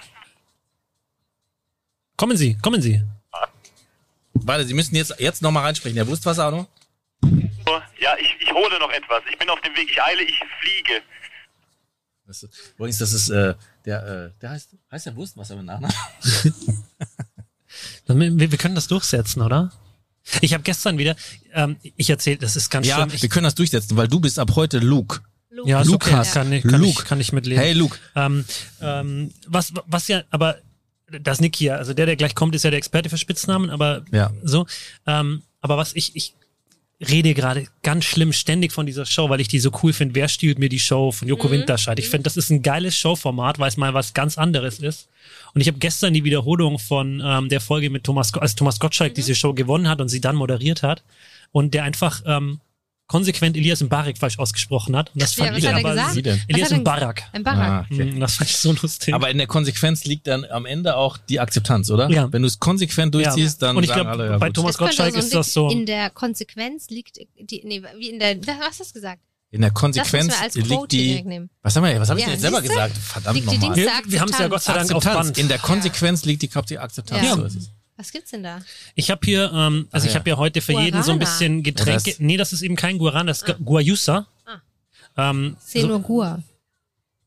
[2.17, 3.01] Kommen Sie, kommen Sie.
[4.34, 5.97] Warte, Sie müssen jetzt, jetzt nochmal reinsprechen.
[5.97, 6.67] Herr Wurstwasser auch noch?
[7.21, 9.21] So, Ja, ich, ich hole noch etwas.
[9.32, 9.89] Ich bin auf dem Weg.
[9.89, 11.01] Ich eile, ich fliege.
[12.28, 13.55] Das ist, übrigens, das ist äh,
[13.86, 15.95] der, äh, der heißt, heißt der Wurstwasser mit Nachnamen?
[18.07, 19.71] Wir, wir können das durchsetzen, oder?
[20.41, 21.15] Ich habe gestern wieder,
[21.53, 23.11] ähm, ich erzähle, das ist ganz Ja, schlimm.
[23.13, 25.19] Ich, wir können das durchsetzen, weil du bist ab heute Luke.
[25.65, 26.32] ja, ist okay, Lukas.
[26.34, 27.01] kann, ich, kann, Luke.
[27.01, 27.61] ich, kann ich mitleben.
[27.61, 27.97] Hey Luke.
[28.15, 28.45] Ähm,
[28.82, 30.57] ähm, was, was ja, aber
[31.21, 34.03] das Nick hier, also der, der gleich kommt, ist ja der Experte für Spitznamen, aber
[34.11, 34.32] Ja.
[34.43, 34.65] so.
[35.05, 36.34] Ähm, aber was ich, ich
[37.00, 40.16] rede gerade ganz schlimm ständig von dieser Show, weil ich die so cool finde.
[40.16, 42.00] Wer stiehlt mir die Show von Joko Winterscheid?
[42.00, 45.08] Ich finde, das ist ein geiles Showformat, weil es mal was ganz anderes ist.
[45.54, 49.14] Und ich habe gestern die Wiederholung von ähm, der Folge mit Thomas, als Thomas Gottschalk
[49.14, 51.04] diese Show gewonnen hat und sie dann moderiert hat
[51.52, 52.62] und der einfach ähm,
[53.08, 55.12] konsequent Elias Mbarek falsch ausgesprochen hat.
[55.14, 56.14] Und das Ja, fand was ich hat er aber gesagt?
[56.14, 56.41] Sie denn?
[56.47, 57.24] Elias er- Mbarak.
[57.45, 58.03] Ah, okay.
[58.05, 59.14] Mhm, Das fand ich so lustig.
[59.14, 62.10] Aber in der Konsequenz liegt dann am Ende auch die Akzeptanz, oder?
[62.10, 62.32] Ja.
[62.32, 64.58] Wenn du es konsequent durchziehst, dann Und ich sagen glaub, alle, ja, bei gut.
[64.58, 65.70] Thomas Gottschalk ein ist das so.
[65.70, 69.22] In der Konsequenz liegt die, nee, wie in der, was hast du gesagt?
[69.49, 72.32] in der Konsequenz müssen wir als liegt die, was haben wir, was habe ich Ja,
[72.32, 72.97] denn jetzt selber gesagt?
[72.97, 73.76] Verdammt nochmal.
[73.78, 75.28] Wir wir haben es ja Gott sei Dank auf Akzeptanz.
[75.28, 75.38] Band.
[75.38, 77.24] In der Konsequenz liegt die Akzeptanz.
[77.24, 77.36] Ja.
[77.36, 77.72] So ist es.
[77.98, 78.62] Was gibt's denn da?
[78.95, 80.20] Ich habe hier, ähm, also Ah, ich ja.
[80.20, 81.38] habe ja heute für jeden so ein Guarana.
[81.38, 82.10] bisschen Getränke.
[82.12, 84.28] Ja, das- nee, das ist eben kein Guarana, das ist Guayusa.
[85.18, 86.38] Ähm, Sehe so,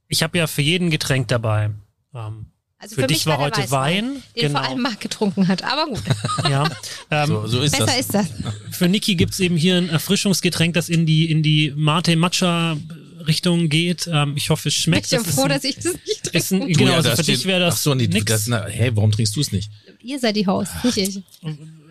[0.08, 1.70] ich habe ja für jeden Getränk dabei.
[2.14, 2.46] Ähm,
[2.78, 4.22] Also für, dich mich war der heute Weißwein, Wein.
[4.36, 4.60] Den genau.
[4.60, 5.64] vor allem Marc getrunken hat.
[5.64, 6.02] Aber gut,
[6.48, 6.70] ja.
[7.10, 7.98] ähm, So, so ist besser das.
[7.98, 8.26] ist das.
[8.70, 12.76] Für Niki gibt's eben hier ein Erfrischungsgetränk, das in die in die Mate Matcha
[13.26, 14.08] Richtung geht.
[14.12, 15.10] Ähm, ich hoffe, es Ich schmeckt.
[15.10, 16.78] bin Das froh, ein- dass ich das nicht ist ein, trinke.
[16.78, 18.24] genau, ja, also da für steht- dich wäre das Ach so, nee, nix.
[18.26, 19.70] das, na, hey, warum trinkst du es nicht?
[20.02, 21.20] Ihr seid die Host, nicht ich.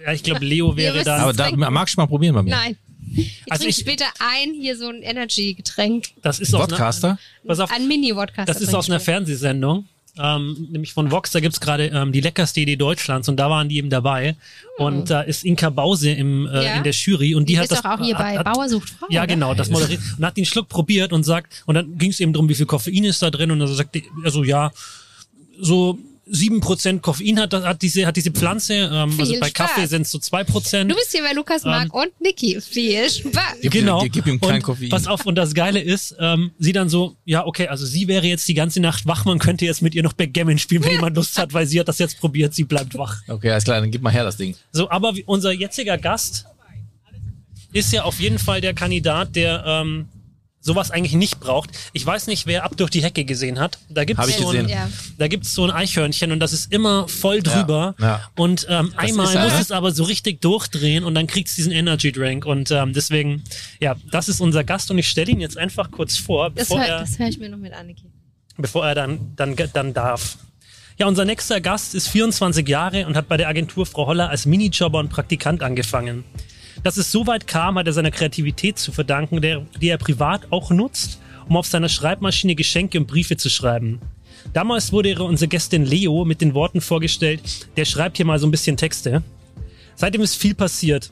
[0.06, 1.22] ja, ich glaube, Leo wäre dann.
[1.22, 2.52] Aber da magst du mal probieren bei mir.
[2.52, 2.78] Nein.
[3.16, 6.06] Ich Also trinke ich- später ein, hier so ein Energy-Getränk.
[6.22, 8.48] Das ist einer, pass auf, Ein Mini-Wodcast.
[8.50, 9.88] Das ist aus einer Fernsehsendung,
[10.22, 11.32] ähm, nämlich von Vox.
[11.32, 14.36] Da gibt's gerade ähm, die leckerste Idee Deutschlands und da waren die eben dabei.
[14.78, 16.74] Und da ist Inka Bause im, äh, Ja.
[16.76, 17.82] in der Jury und die, Die hat ist das.
[17.82, 19.08] doch auch hier bei hat, Bauer sucht Frau.
[19.10, 19.28] Ja, oder?
[19.28, 20.02] genau, das moderiert.
[20.18, 22.66] Und hat den Schluck probiert und sagt, und dann ging es eben drum, wie viel
[22.66, 23.52] Koffein ist da drin.
[23.52, 24.72] Und dann sagt er so, ja,
[25.60, 25.98] so
[26.32, 28.74] sieben Prozent Koffein hat, hat diese, hat diese Pflanze.
[28.76, 29.90] Ähm, also bei Kaffee Spaß.
[29.90, 30.90] sind es so zwei Prozent.
[30.92, 32.60] Du bist hier bei Lukas, Marc und Niki.
[32.62, 33.58] Viel Spaß.
[33.62, 34.02] Gib, Genau.
[34.04, 34.90] Gib, gib ihm kein und Koffein.
[34.90, 38.26] Pass auf, und das Geile ist, ähm, sie dann so, ja, okay, also sie wäre
[38.28, 41.16] jetzt die ganze Nacht wach, man könnte jetzt mit ihr noch Backgammon spielen, wenn jemand
[41.16, 43.18] Lust hat, weil sie hat das jetzt probiert, sie bleibt wach.
[43.28, 44.56] Okay, alles klar, dann gib mal her das Ding.
[44.72, 46.46] So, aber wie- unser jetziger Gast
[47.74, 50.08] ist ja auf jeden Fall der Kandidat, der ähm,
[50.62, 51.72] sowas eigentlich nicht braucht.
[51.94, 53.80] Ich weiß nicht, wer ab durch die Hecke gesehen hat.
[53.90, 54.68] Da gibt's Hab ich so ein.
[54.68, 54.90] Ja.
[55.18, 57.96] da gibt's so ein Eichhörnchen und das ist immer voll drüber.
[58.00, 58.30] ja.
[58.36, 59.60] Und ähm, einmal ist muss ne?
[59.62, 62.46] es aber so richtig durchdrehen und dann kriegt's diesen Energy Drink.
[62.46, 63.44] Und ähm, deswegen,
[63.80, 66.80] ja, das ist unser Gast und ich stelle ihn jetzt einfach kurz vor, Das bevor
[66.80, 68.06] höre er, das hör ich mir noch mit an, Niki.
[68.58, 70.38] bevor er dann, dann, dann darf.
[70.98, 74.46] Ja, unser nächster Gast ist 24 Jahre und hat bei der Agentur Frau Holler als
[74.46, 76.26] Minijobber und Praktikant angefangen.
[76.84, 80.52] Dass es so weit kam, hat er seiner Kreativität zu verdanken, der, die er privat
[80.52, 84.00] auch nutzt, um auf seiner Schreibmaschine Geschenke und Briefe zu schreiben.
[84.54, 88.52] Damals wurde unsere Gästin Leo mit den Worten vorgestellt, der schreibt hier mal so ein
[88.52, 89.24] bisschen Texte.
[89.96, 91.12] Seitdem ist viel passiert.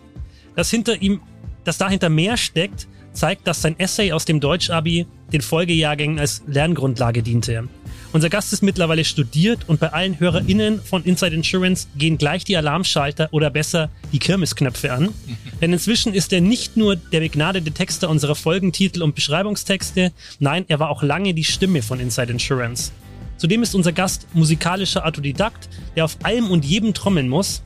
[0.56, 1.20] Dass hinter ihm,
[1.66, 7.22] dass dahinter mehr steckt, zeigt, dass sein Essay aus dem Deutsch-Abi den Folgejahrgängen als Lerngrundlage
[7.22, 7.68] diente.
[8.14, 12.56] Unser Gast ist mittlerweile studiert und bei allen HörerInnen von Inside Insurance gehen gleich die
[12.56, 15.10] Alarmschalter oder besser die Kirmesknöpfe an.
[15.62, 20.80] Denn inzwischen ist er nicht nur der begnadete Texter unserer Folgentitel und Beschreibungstexte, nein, er
[20.80, 22.92] war auch lange die Stimme von Inside Insurance.
[23.36, 27.62] Zudem ist unser Gast musikalischer Autodidakt, der auf allem und jedem trommeln muss.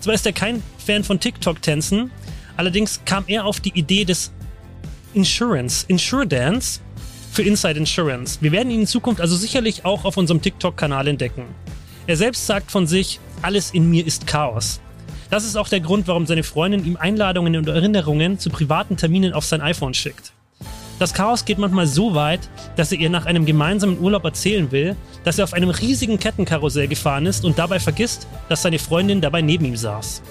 [0.00, 2.10] Zwar ist er kein Fan von TikTok-Tänzen,
[2.56, 4.32] allerdings kam er auf die Idee des
[5.14, 6.80] Insurance, Insure Dance
[7.36, 8.38] für Inside Insurance.
[8.40, 11.44] Wir werden ihn in Zukunft also sicherlich auch auf unserem TikTok-Kanal entdecken.
[12.06, 14.80] Er selbst sagt von sich, alles in mir ist Chaos.
[15.28, 19.34] Das ist auch der Grund, warum seine Freundin ihm Einladungen und Erinnerungen zu privaten Terminen
[19.34, 20.32] auf sein iPhone schickt.
[20.98, 24.96] Das Chaos geht manchmal so weit, dass er ihr nach einem gemeinsamen Urlaub erzählen will,
[25.24, 29.42] dass er auf einem riesigen Kettenkarussell gefahren ist und dabei vergisst, dass seine Freundin dabei
[29.42, 30.22] neben ihm saß.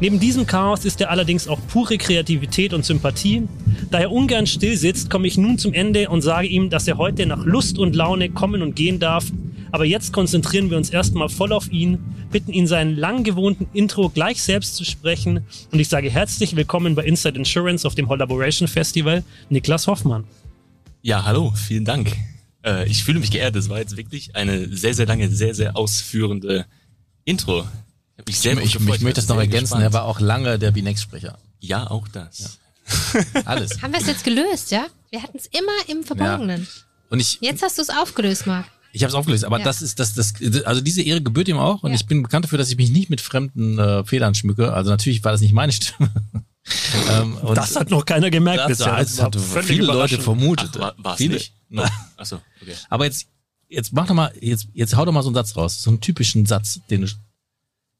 [0.00, 3.46] Neben diesem Chaos ist er allerdings auch pure Kreativität und Sympathie.
[3.90, 6.96] Da er ungern still sitzt, komme ich nun zum Ende und sage ihm, dass er
[6.96, 9.26] heute nach Lust und Laune kommen und gehen darf.
[9.72, 11.98] Aber jetzt konzentrieren wir uns erstmal voll auf ihn,
[12.30, 16.94] bitten ihn seinen lang gewohnten Intro gleich selbst zu sprechen und ich sage herzlich willkommen
[16.94, 20.24] bei Inside Insurance auf dem Collaboration Festival, Niklas Hoffmann.
[21.02, 22.16] Ja, hallo, vielen Dank.
[22.64, 23.54] Äh, ich fühle mich geehrt.
[23.54, 26.66] Das war jetzt wirklich eine sehr, sehr lange, sehr, sehr ausführende
[27.24, 27.64] Intro.
[28.28, 28.96] Ich, ich, gefreut.
[28.96, 29.84] ich möchte das noch ergänzen, gespannt.
[29.84, 31.38] er war auch lange der Binex-Sprecher.
[31.60, 32.58] Ja, auch das.
[33.44, 33.82] Alles.
[33.82, 34.86] Haben wir es jetzt gelöst, ja?
[35.10, 36.66] Wir hatten es immer im Verborgenen.
[37.10, 38.66] Und ich, Jetzt hast du es aufgelöst, Marc.
[38.92, 39.64] ich habe es aufgelöst, aber Ja.
[39.64, 41.96] das ist das, das, also diese Ehre gebührt ihm auch und Ja.
[41.96, 44.72] ich bin bekannt dafür, dass ich mich nicht mit fremden äh, Federn schmücke.
[44.72, 46.10] Also natürlich war das nicht meine Stimme.
[47.10, 48.96] ähm, und Das hat noch keiner gemerkt das, bisher.
[48.96, 50.70] das war hat viele Leute vermutet.
[50.74, 51.34] Ach, war, war's viele.
[51.34, 51.54] nicht?
[51.68, 51.84] No.
[52.16, 52.74] Achso, okay.
[52.88, 53.26] Aber jetzt,
[53.68, 56.00] jetzt mach doch mal, jetzt, jetzt hau doch mal so einen Satz raus, so einen
[56.00, 57.06] typischen Satz, den du.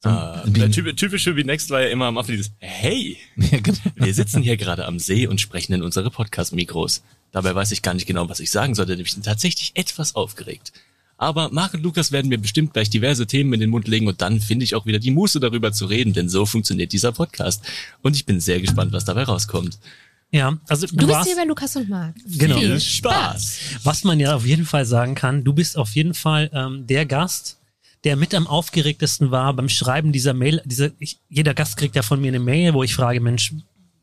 [0.03, 3.19] So Ah, einen- der typ, typische wie Next war ja immer am Anfang dieses Hey,
[3.37, 3.77] Ja, genau.
[3.97, 7.03] wir sitzen hier gerade am See und sprechen in unsere Podcast-Mikros.
[7.33, 10.15] Dabei weiß ich gar nicht genau, was ich sagen sollte, denn ich bin tatsächlich etwas
[10.15, 10.73] aufgeregt.
[11.19, 14.23] Aber Marc und Lukas werden mir bestimmt gleich diverse Themen in den Mund legen und
[14.23, 17.63] dann finde ich auch wieder die Muße darüber zu reden, denn so funktioniert dieser Podcast.
[18.01, 19.79] Und ich bin sehr gespannt, was dabei rauskommt.
[20.33, 22.15] Ja, also du, Du bist warst, hier bei Lukas und Marc.
[22.39, 22.59] Genau.
[22.59, 23.59] Viel Spaß!
[23.85, 27.05] was man ja auf jeden Fall sagen kann, du bist auf jeden Fall ähm, der
[27.05, 27.59] Gast,
[28.05, 30.63] der mit am aufgeregtesten war beim Schreiben dieser Mail.
[30.65, 33.53] Dieser, ich, jeder Gast kriegt ja von mir eine Mail, wo ich frage, Mensch,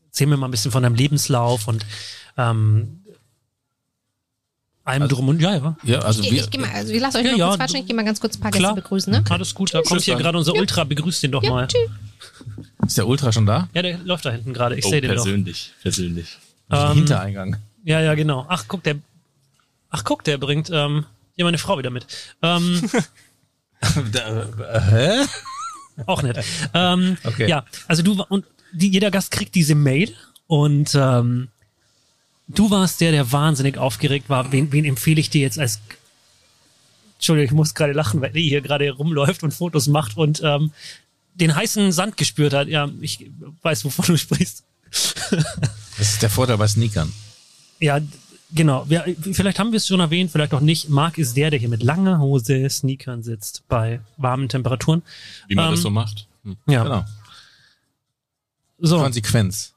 [0.07, 1.85] erzähl mir mal ein bisschen von deinem Lebenslauf und
[2.37, 3.01] ähm,
[4.83, 5.77] allem drum und ja, ja.
[5.83, 7.57] Ja, also Ich, wir, ich, geh mal, also ich lasse euch Ja, noch ja, kurz
[7.57, 8.73] quatschen, ich gehe mal ganz kurz ein paar Klar.
[8.73, 9.23] Gäste begrüßen, ne?
[9.29, 10.23] Alles gut, da kommt hier dann.
[10.23, 11.67] gerade unser Ultra, begrüßt den doch Ja, mal.
[11.67, 11.89] tschüss.
[12.85, 13.67] ist der Ultra schon da?
[13.73, 15.23] Ja, der läuft da hinten gerade, ich Oh, sehe den doch.
[15.23, 16.37] persönlich, persönlich.
[16.71, 17.57] Ähm, Hintereingang.
[17.83, 18.45] Ja, ja, genau.
[18.47, 18.95] Ach, guck, der,
[19.89, 22.05] ach, guck, der bringt ähm, hier meine Frau wieder mit.
[22.41, 22.81] Ähm,
[23.81, 25.25] Hä?
[26.05, 26.43] auch nett.
[26.73, 27.49] Ähm, Okay.
[27.49, 30.13] Ja, also du und die, jeder Gast kriegt diese Mail
[30.47, 31.49] und ähm,
[32.47, 34.51] du warst der, der wahnsinnig aufgeregt war.
[34.51, 35.79] Wen, wen empfehle ich dir jetzt als
[37.15, 40.71] Entschuldigung, ich muss gerade lachen, weil die hier gerade rumläuft und Fotos macht und ähm,
[41.33, 42.67] den heißen Sand gespürt hat.
[42.67, 43.29] Ja, ich
[43.63, 44.63] weiß, wovon du sprichst.
[44.91, 47.11] Das ist der Vorteil bei Sneakern.
[47.79, 47.99] Ja,
[48.53, 48.85] genau.
[48.89, 50.89] Wir, vielleicht haben wir es schon erwähnt, vielleicht auch nicht.
[50.89, 55.01] Marc ist der, der hier mit langer Hose, Sneakern sitzt bei warmen Temperaturen.
[55.47, 56.27] Wie man Ähm, das so macht.
[56.43, 56.57] Hm.
[56.67, 57.05] Ja, Genau.
[58.79, 59.73] so Konsequenz.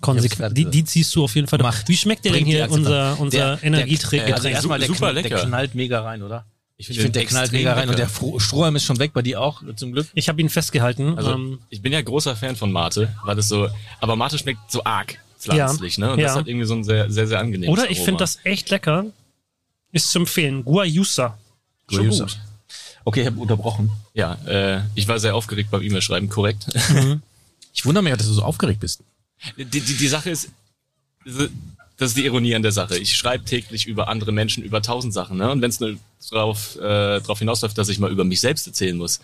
[0.00, 0.56] konsequent.
[0.56, 1.58] Die, die ziehst du auf jeden Fall.
[1.58, 1.88] Macht.
[1.88, 4.32] Wie schmeckt dir denn hier unser, unser Der- Energiegetränk?
[4.32, 5.44] Also erstmal der, Super knall, der lecker.
[5.46, 6.44] knallt mega rein, oder?
[6.80, 8.08] Ich, finde finde, der knallt mega rein und lecker.
[8.32, 10.06] der Strohhalm ist schon weg, bei dir auch, zum Glück.
[10.14, 11.16] ich habe ihn festgehalten.
[11.18, 13.68] Also ähm, ich bin ja großer Fan von Mate, weil das so,
[14.00, 16.12] aber Mate schmeckt so arg pflanzlich, ne?
[16.12, 16.26] Und Ja.
[16.28, 19.06] das hat irgendwie so ein sehr, sehr, sehr angenehmes oder ich finde das echt lecker.
[19.92, 20.64] Ist zu empfehlen.
[20.64, 21.38] Guayusa.
[21.88, 22.24] Schon Guayusa.
[22.24, 22.38] gut.
[23.04, 23.90] Okay, ich habe unterbrochen.
[24.12, 26.66] Ja, äh, ich war sehr aufgeregt beim E-Mail-Schreiben, korrekt.
[27.74, 29.02] Ich wundere mich, dass du so aufgeregt bist.
[29.56, 30.48] die, die, die Sache ist,
[31.24, 32.98] das ist die Ironie an der Sache.
[32.98, 35.48] Ich schreibe täglich über andere Menschen, über tausend Sachen, ne?
[35.50, 35.96] Und wenn es nur
[36.28, 39.20] drauf, äh, drauf hinausläuft, dass ich mal über mich selbst erzählen muss,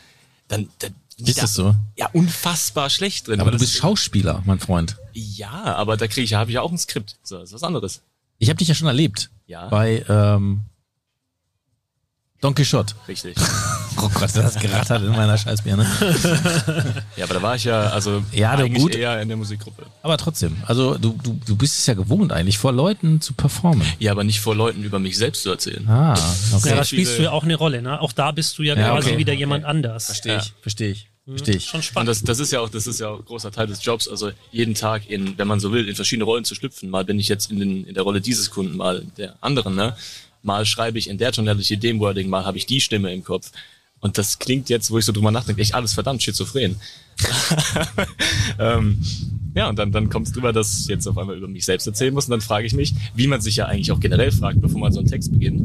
[0.46, 1.74] dann, dann Ist da das so?
[1.96, 3.40] ja unfassbar schlecht drin.
[3.40, 4.96] Aber du bist Schauspieler, mein Freund.
[5.12, 7.16] Ja, aber da kriege ich, habe ich ja auch ein Skript.
[7.22, 8.02] So, das ist was anderes.
[8.38, 9.30] Ich habe dich ja schon erlebt.
[9.46, 9.68] Ja.
[9.68, 10.62] Bei ähm,
[12.40, 12.94] Don Quixote.
[13.06, 13.36] Richtig.
[14.04, 15.86] Oh Gott, das gerattert in meiner Scheißbirne.
[17.16, 18.94] Ja, aber da war ich ja, also Ja, eigentlich gut.
[18.94, 19.86] eher in der Musikgruppe.
[20.02, 23.86] Aber trotzdem, also du, du, du bist es ja gewohnt eigentlich, vor Leuten zu performen.
[23.98, 25.88] Ja, aber nicht vor Leuten über mich selbst zu erzählen.
[25.88, 26.12] Ah,
[26.54, 26.70] okay.
[26.70, 28.00] Ja, da spielst du ja auch eine Rolle, ne?
[28.00, 29.18] Auch da bist du ja, Ja, quasi okay.
[29.18, 30.06] wieder jemand anders.
[30.06, 30.52] Verstehe ich, Ja.
[30.60, 31.64] verstehe ich, verstehe ich.
[31.66, 32.08] Schon Und spannend.
[32.10, 34.08] das, das ist ja auch, das ist ja auch ein großer Teil des Jobs.
[34.08, 36.90] Also jeden Tag in, wenn man so will, in verschiedene Rollen zu schlüpfen.
[36.90, 39.96] Mal bin ich jetzt in, den, in der Rolle dieses Kunden, mal der anderen, ne?
[40.42, 43.50] Mal schreibe ich in der Tonality dem Wording, mal habe ich die Stimme im Kopf.
[44.04, 46.76] Und das klingt jetzt, wo ich so drüber nachdenke, echt alles verdammt schizophren.
[48.58, 49.02] ähm,
[49.54, 51.86] ja, und dann, dann kommt es drüber, dass ich jetzt auf einmal über mich selbst
[51.86, 52.26] erzählen muss.
[52.26, 54.92] Und dann frage ich mich, wie man sich ja eigentlich auch generell fragt, bevor man
[54.92, 55.62] so einen Text beginnt.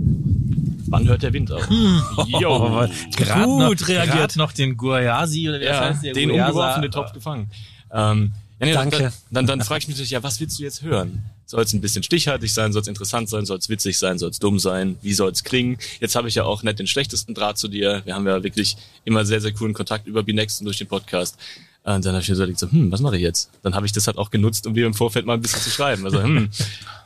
[0.88, 1.68] Wann hört der Wind auf?
[2.40, 2.88] Jo.
[3.18, 4.38] Gerade Gut noch, reagiert.
[4.38, 7.52] noch den Guayasi oder wie das ja, heißt, der den Guayasa- umgeworfen, den Topf gefangen.
[7.92, 8.32] Ähm,
[8.62, 8.98] ja, nee, Danke.
[9.00, 11.24] Dann, dann, dann frage ich mich natürlich, ja, was willst du jetzt hören?
[11.50, 12.72] Soll es ein bisschen stichhaltig sein?
[12.72, 13.44] Soll es interessant sein?
[13.44, 14.20] Soll es witzig sein?
[14.20, 15.00] Soll es dumm sein?
[15.02, 15.80] Wie soll es klingen?
[16.00, 18.04] Jetzt habe ich ja auch nicht den schlechtesten Draht zu dir.
[18.06, 21.40] Wir haben ja wirklich immer sehr, sehr coolen Kontakt über Binext und durch den Podcast.
[21.82, 23.50] Und dann habe ich mir so überlegt, so, hm, was mache ich jetzt?
[23.64, 25.72] Dann habe ich das halt auch genutzt, um dir im Vorfeld mal ein bisschen zu
[25.72, 26.06] schreiben.
[26.06, 26.52] Also, hm,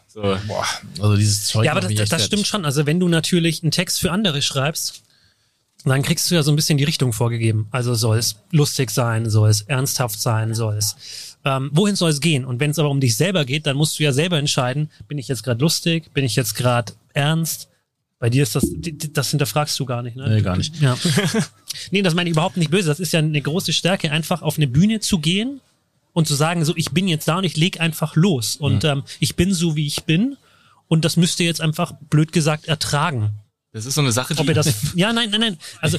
[0.10, 0.66] so, Boah,
[1.00, 1.64] also dieses Zeug.
[1.64, 2.66] Ja, aber das, das, stimmt schon.
[2.66, 5.03] Also wenn du natürlich einen Text für andere schreibst,
[5.90, 7.68] dann kriegst du ja so ein bisschen die Richtung vorgegeben.
[7.72, 10.96] Also soll es lustig sein, soll es ernsthaft sein, soll es
[11.46, 12.46] ähm, wohin soll es gehen?
[12.46, 15.18] Und wenn es aber um dich selber geht, dann musst du ja selber entscheiden, bin
[15.18, 17.70] ich jetzt gerade lustig, bin ich jetzt gerade ernst?
[18.20, 18.66] Bei dir ist das,
[19.12, 20.30] das hinterfragst du gar nicht, ne?
[20.30, 20.80] Nee, gar nicht.
[20.80, 20.98] Ja.
[21.92, 22.88] nee, das meine ich überhaupt nicht böse.
[22.88, 25.60] Das ist ja eine große Stärke, einfach auf eine Bühne zu gehen
[26.14, 28.56] und zu sagen, so, ich bin jetzt da und ich leg einfach los.
[28.56, 30.38] Und ähm, ich bin so, wie ich bin.
[30.88, 33.32] Und das müsst ihr jetzt einfach, blöd gesagt, ertragen.
[33.74, 35.58] Das ist so eine Sache, die, Ob ihr das, ja, nein, nein, nein.
[35.82, 35.98] Also,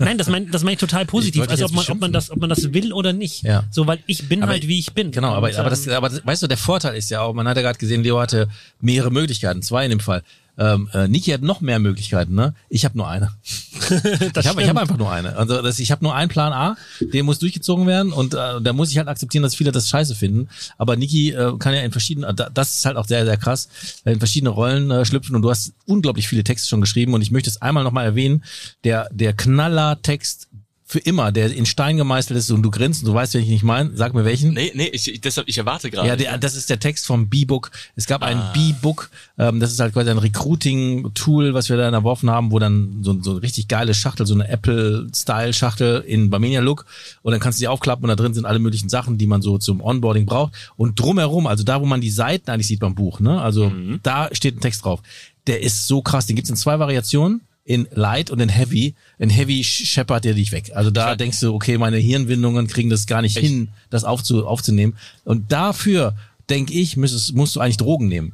[0.00, 1.38] nein, das meine das mein ich total positiv.
[1.40, 3.44] wollte Also, ob man, ob man das, ob man das will oder nicht.
[3.44, 3.64] Ja.
[3.70, 5.12] So, weil ich bin Aber- halt, wie ich bin.
[5.12, 7.32] Genau, aber, Und, aber, das, ähm, aber das, weißt du, der Vorteil ist ja auch,
[7.32, 8.48] man hat ja gerade gesehen, Leo hatte
[8.80, 10.22] mehrere Möglichkeiten, zwei in dem Fall.
[10.58, 12.54] Ähm, äh, Niki hat noch mehr Möglichkeiten, ne?
[12.68, 13.32] Ich habe nur eine.
[14.38, 15.34] ich habe hab einfach nur eine.
[15.36, 18.72] Also das, ich habe nur einen Plan A, der muss durchgezogen werden und äh, da
[18.74, 20.48] muss ich halt akzeptieren, dass viele das scheiße finden.
[20.76, 23.38] Aber Niki äh, kann ja in verschiedenen, äh, da- das ist halt auch sehr, sehr
[23.38, 23.68] krass,
[24.04, 27.30] in verschiedene Rollen äh, schlüpfen und du hast unglaublich viele Texte schon geschrieben und ich
[27.30, 28.44] möchte es einmal nochmal erwähnen,
[28.84, 30.48] der, der Knaller-Text
[30.92, 33.62] für immer, der in Stein gemeißelt ist und du grinst und du weißt, welchen ich
[33.62, 34.52] meine, sag mir welchen.
[34.52, 36.06] nee, nee, ich, deshalb, ich erwarte gerade.
[36.06, 37.70] Ja, der, das ist der Text vom B-Book.
[37.96, 38.52] Es gab ein Ah.
[38.52, 42.98] B-Book, ähm, das ist halt quasi ein Recruiting-Tool, was wir da erworfen haben, wo dann
[43.02, 46.84] so, so eine richtig geile Schachtel, so eine Apple-Style-Schachtel in Barmenia-Look
[47.22, 49.42] und dann kannst du die aufklappen und da drin sind alle möglichen Sachen, die man
[49.42, 52.94] so zum Onboarding braucht und drumherum, also da, wo man die Seiten eigentlich sieht beim
[52.94, 54.00] Buch, ne, also Mhm.
[54.02, 55.00] da steht ein Text drauf.
[55.46, 58.94] Der ist so krass, den gibt's in zwei Variationen in Light und in Heavy.
[59.18, 60.72] In Heavy scheppert der dich weg.
[60.74, 63.46] Also da denkst du, okay, meine Hirnwindungen kriegen das gar nicht Echt?
[63.46, 64.96] hin, das aufzu, aufzunehmen.
[65.24, 66.16] Und dafür,
[66.50, 68.32] denke ich, müsstest, musst du eigentlich Drogen nehmen.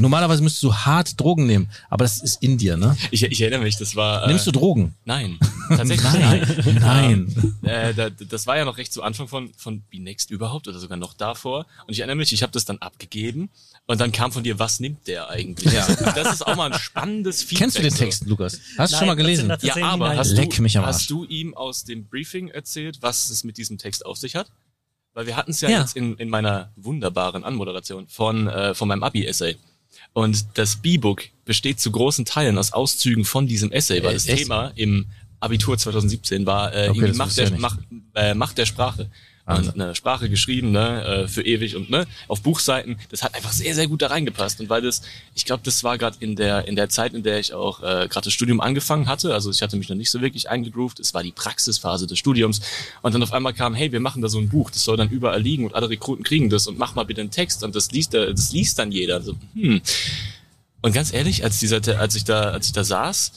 [0.00, 2.96] Normalerweise müsstest du hart Drogen nehmen, aber das ist in dir, ne?
[3.10, 4.26] ich, ich erinnere mich, das war.
[4.26, 4.94] Nimmst du Drogen?
[5.04, 6.64] Nein, tatsächlich Nein.
[6.64, 6.78] nein.
[6.80, 7.58] Nein.
[7.62, 10.98] Äh, da, das war ja noch recht zu Anfang von, von Next überhaupt oder sogar
[10.98, 11.66] noch davor.
[11.86, 13.48] Und ich erinnere mich, ich habe das dann abgegeben
[13.86, 15.72] und dann kam von dir, was nimmt der eigentlich?
[15.72, 15.86] Ja.
[16.14, 17.58] Das ist auch mal ein spannendes Feedback.
[17.58, 17.96] Kennst du den so.
[17.96, 18.60] Text, Lukas?
[18.76, 19.52] Hast du Nein, schon mal gelesen?
[19.62, 20.96] Ja, aber hast, Leck du, mich am Arsch.
[20.96, 24.50] hast du ihm aus dem Briefing erzählt, was es mit diesem Text auf sich hat?
[25.14, 25.80] Weil wir hatten es ja, Ja.
[25.80, 29.56] jetzt in, in meiner wunderbaren Anmoderation von, äh, von meinem Abi-Essay.
[30.12, 34.26] Und das B-Book besteht zu großen Teilen aus Auszügen von diesem Essay, weil Äh, das
[34.26, 34.42] echt?
[34.44, 35.06] Thema im
[35.40, 37.78] Abitur 2017 war äh, Okay, Macht der, ja Macht,
[38.14, 39.10] äh, Macht der Sprache.
[39.48, 42.98] Und eine Sprache geschrieben, ne, äh, für ewig und ne, auf Buchseiten.
[43.10, 44.60] Das hat einfach sehr, sehr gut da reingepasst.
[44.60, 45.00] Und weil das,
[45.34, 48.08] ich glaube, das war gerade in der in der Zeit, in der ich auch äh,
[48.08, 49.32] gerade das Studium angefangen hatte.
[49.32, 51.00] Also ich hatte mich noch nicht so wirklich eingegroovt.
[51.00, 52.60] Es war die Praxisphase des Studiums.
[53.00, 55.08] Und dann auf einmal kam, hey, wir machen da so ein Buch, das soll dann
[55.08, 57.90] überall liegen und alle Rekruten kriegen das und mach mal bitte einen Text und das
[57.90, 59.22] liest, der- das liest dann jeder.
[59.22, 59.80] So, hm.
[60.82, 63.32] Und ganz ehrlich, als dieser, als ich da, als ich da saß,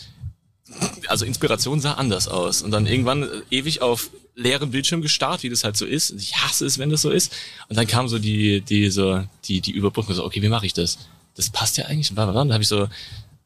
[1.07, 2.62] also Inspiration sah anders aus.
[2.62, 6.11] Und dann irgendwann äh, ewig auf leeren Bildschirm gestarrt, wie das halt so ist.
[6.11, 7.34] Ich hasse es, wenn das so ist.
[7.69, 10.73] Und dann kam so die, die, so, die, die Überbrückung, so, okay, wie mache ich
[10.73, 10.97] das?
[11.36, 12.09] Das passt ja eigentlich.
[12.09, 12.88] Und dann habe ich so,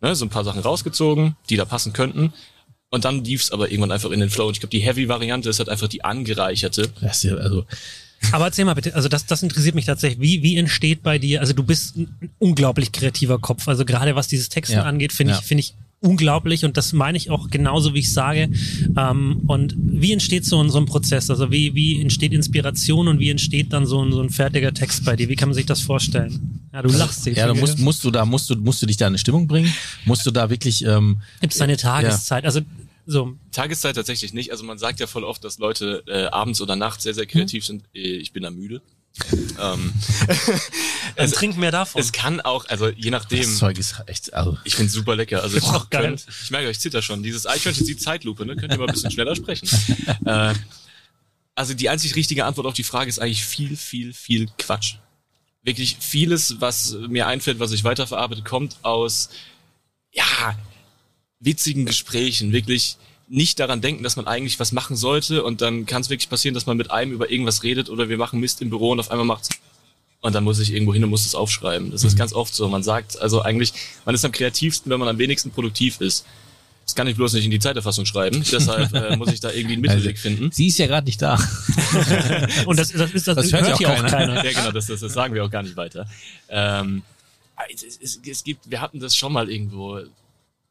[0.01, 2.33] ne, so ein paar Sachen rausgezogen, die da passen könnten.
[2.91, 4.47] Und dann lief's aber irgendwann einfach in den Flow.
[4.47, 6.91] Und ich glaube, die Heavy-Variante ist halt einfach die angereicherte.
[7.01, 7.65] Das ist ja, also,
[8.31, 10.21] Aber erzähl mal bitte, also das, das interessiert mich tatsächlich.
[10.21, 13.67] Wie, wie entsteht bei dir, also du bist ein unglaublich kreativer Kopf.
[13.67, 14.83] Also gerade was dieses Texten Ja.
[14.83, 15.39] angeht, finde Ja.
[15.39, 15.73] ich, finde ich
[16.06, 18.49] unglaublich und das meine ich auch genauso, wie ich sage.
[18.97, 21.30] Ähm, und wie entsteht so ein, so ein Prozess?
[21.30, 25.03] Also wie, wie entsteht Inspiration und wie entsteht dann so ein, so ein fertiger Text
[25.06, 25.30] bei dir?
[25.30, 26.62] Wie kann man sich das vorstellen?
[26.72, 29.06] Ja, du lachst ja, du musst, musst du da, musst du, musst du dich da
[29.08, 29.74] in eine Stimmung bringen?
[30.06, 32.45] Musst du da wirklich, ähm, Gibt es eine Tageszeit?
[32.45, 32.62] Also
[33.08, 34.51] so, Tageszeit tatsächlich nicht.
[34.51, 37.66] Also man sagt ja voll oft, dass Leute äh, abends oder nachts sehr, sehr kreativ
[37.66, 37.84] sind.
[37.93, 38.82] Äh, Ich bin da müde.
[39.59, 39.93] Ähm,
[41.16, 42.01] dann trink mehr davon.
[42.01, 43.39] es kann auch, also je nachdem.
[43.39, 45.41] das Zeug ist echt, also, Ich find's super lecker.
[45.41, 46.03] Also ich, Auch geil.
[46.03, 47.24] könnt, ich merke, ich zitter schon.
[47.24, 48.55] Dieses Eichhörnchen sieht Zeitlupe, ne?
[48.55, 49.70] Könnt ihr mal ein bisschen schneller sprechen.
[50.26, 50.53] äh,
[51.55, 54.95] also die einzig richtige Antwort auf die Frage ist eigentlich viel, viel, viel Quatsch.
[55.63, 59.30] Wirklich vieles, was mir einfällt, was ich weiterverarbeite, kommt aus,
[60.11, 60.57] ja,
[61.39, 62.51] witzigen Gesprächen.
[62.51, 62.97] Wirklich
[63.28, 66.53] nicht daran denken, dass man eigentlich was machen sollte und dann kann es wirklich passieren,
[66.53, 69.09] dass man mit einem über irgendwas redet oder wir machen Mist im Büro und auf
[69.09, 69.49] einmal macht's
[70.26, 71.91] und dann muss ich irgendwo hin und muss es aufschreiben.
[71.91, 72.67] Das ist ganz oft so.
[72.67, 73.73] Man sagt, also eigentlich,
[74.05, 76.26] man ist am kreativsten, wenn man am wenigsten produktiv ist.
[76.84, 78.43] Das kann ich bloß nicht in die Zeiterfassung schreiben.
[78.51, 80.49] Deshalb äh, muss ich da irgendwie einen Mittelweg finden.
[80.51, 81.36] Sie ist ja gerade nicht da.
[82.65, 84.09] Und das, das, ist, das, Das hört ja auch hier auch keiner.
[84.09, 84.45] keiner.
[84.45, 86.07] ja, genau, das, das, das sagen wir auch gar nicht weiter.
[86.49, 87.03] Ähm,
[87.71, 89.99] es, es, es gibt, wir hatten das schon mal irgendwo.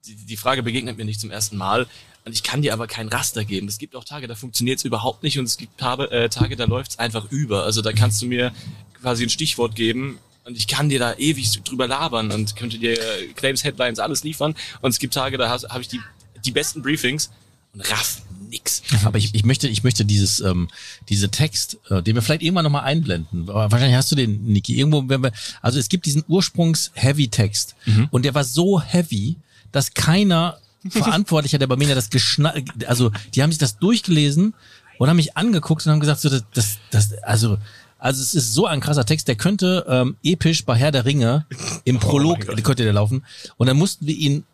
[0.05, 1.87] Die, die Frage begegnet mir nicht zum ersten Mal.
[2.25, 3.69] Und ich kann dir aber kein Raster geben.
[3.69, 6.57] Es gibt auch Tage, da funktioniert es überhaupt nicht und es gibt Tage, äh, Tage
[6.57, 7.65] da läuft es einfach über.
[7.65, 8.53] Also da kannst du mir
[9.01, 12.93] quasi ein Stichwort geben und ich kann dir da ewig drüber labern und könnte dir
[12.93, 14.55] äh, Claims, Headlines, alles liefern.
[14.81, 16.01] Und es gibt Tage, da habe ich die,
[16.45, 17.31] die besten Briefings
[17.75, 18.83] und raff nix.
[19.05, 20.69] Aber ich, ich möchte, ich möchte dieses, ähm,
[21.11, 23.49] diese Text, äh, den wir vielleicht irgendwann nochmal einblenden.
[23.49, 27.75] Wahrscheinlich hast du den, Niki, irgendwo, wenn wir, also es gibt diesen Ursprungs-Heavy-Text
[28.11, 29.37] und der war so heavy,
[29.73, 30.59] dass keiner
[30.91, 34.55] Verantwortlicher der Barmenia das geschnallt, also die haben sich das durchgelesen
[34.99, 37.59] und haben mich angeguckt und haben gesagt, so, das, das, das also,
[37.99, 41.47] also es ist so ein krasser Text, der könnte ähm, episch bei Herr der Ringe
[41.85, 42.63] im Prolog, Gott.
[42.63, 43.25] könnte der laufen.
[43.57, 44.45] Und dann mussten wir ihn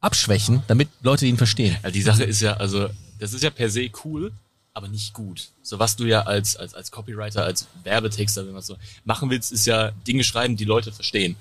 [0.00, 1.76] abschwächen, damit Leute ihn verstehen.
[1.82, 4.32] Ja, die Sache ist ja, also, das ist ja per se cool,
[4.74, 5.48] aber nicht gut.
[5.62, 9.52] So was du ja als, als, als Copywriter, als Werbetexter, wenn man so machen willst,
[9.52, 11.36] ist ja Dinge schreiben, die Leute verstehen.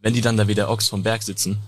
[0.00, 1.58] Wenn die dann da wie der Ochs vom Berg sitzen,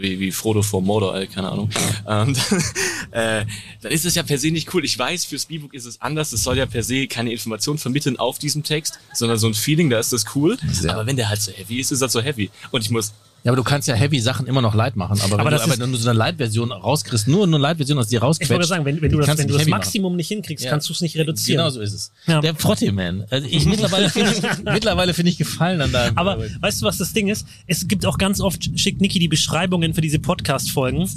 [0.00, 1.70] wie, wie Frodo vor Mordor, äh, keine Ahnung,
[2.06, 2.34] ähm, dann,
[3.10, 3.46] äh,
[3.80, 4.84] dann ist das ja per se nicht cool.
[4.84, 6.32] Ich weiß, fürs B-Book ist es anders.
[6.32, 9.90] Es soll ja per se keine Information vermitteln auf diesem Text, sondern so ein Feeling,
[9.90, 10.56] da ist das cool.
[10.82, 10.94] Ja.
[10.94, 12.50] Aber wenn der halt so heavy ist, ist er so heavy.
[12.70, 13.12] Und ich muss,
[13.46, 15.20] Ja, aber du kannst ja heavy Sachen immer noch light machen.
[15.20, 18.08] Aber, Aber wenn, du, aber wenn du so eine Light-Version rauskriegst, nur eine Light-Version aus
[18.08, 19.78] dir Ich wollte rausquetscht, sagen, wenn, wenn du das, wenn du das heavy machen.
[19.82, 20.70] Maximum nicht hinkriegst, Ja.
[20.72, 21.58] kannst du es nicht reduzieren.
[21.58, 22.10] Genau so ist es.
[22.26, 22.40] Ja.
[22.40, 23.24] Der Frotti Man.
[23.30, 26.18] Also ich mittlerweile finde ich, mittlerweile finde ich gefallen an deinem.
[26.18, 27.46] Aber weißt du, was das Ding ist?
[27.68, 31.08] Es gibt auch ganz oft, schickt Niki die Beschreibungen für diese Podcast-Folgen.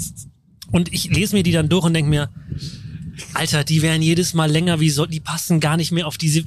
[0.72, 2.30] Und ich lese mir die dann durch und denke mir,
[3.34, 6.44] Alter, die werden jedes Mal länger, wie soll, die passen gar nicht mehr auf diese,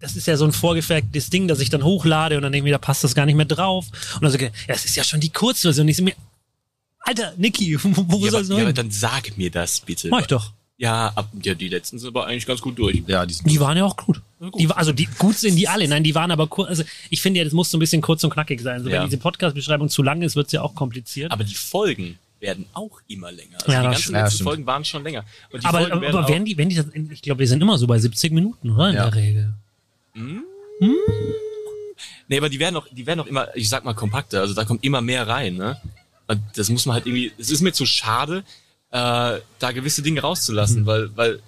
[0.00, 2.70] das ist ja so ein vorgefertigtes Ding, das ich dann hochlade und dann denke ich
[2.70, 3.86] mir, da passt das gar nicht mehr drauf.
[4.16, 5.84] Und dann so, ja, es ist ja schon die Kurzversion.
[5.84, 6.14] Und ich so mir,
[7.00, 8.74] Alter, Niki, wo, ja, soll es ja, aber hin?
[8.74, 10.08] dann sag mir das bitte.
[10.08, 10.52] Mach ich doch.
[10.78, 13.02] Ja, ab, ja, die letzten sind aber eigentlich ganz gut durch.
[13.06, 14.20] ja, die sind Die waren ja auch gut.
[14.58, 15.88] Die, war- also die gut sind die alle.
[15.88, 16.68] Nein, die waren aber kurz.
[16.68, 18.82] Also ich finde ja, das muss so ein bisschen kurz und knackig sein.
[18.82, 19.00] So, Ja.
[19.00, 21.32] Wenn diese Podcast-Beschreibung zu lang ist, wird's ja auch kompliziert.
[21.32, 23.56] Aber die Folgen werden auch immer länger.
[23.62, 24.16] Also Ja, die ganzen stimmt.
[24.18, 24.44] Ja, letzten.
[24.44, 25.24] Folgen waren schon länger.
[25.50, 27.48] Und die aber Folgen aber, werden aber werden die, wenn die das, ich glaube, wir
[27.48, 28.90] sind immer so bei 70 Minuten, oder?
[28.90, 29.04] In Ja.
[29.08, 29.54] der Regel.
[32.28, 34.40] Nee, aber die werden auch, die werden auch immer, ich sag mal, kompakter.
[34.40, 35.80] Also da kommt immer mehr rein, ne?
[36.26, 38.44] Und das muss man halt irgendwie, es ist mir zu schade,
[38.90, 40.86] äh, da gewisse Dinge rauszulassen, Mhm.
[40.86, 41.42] weil, weil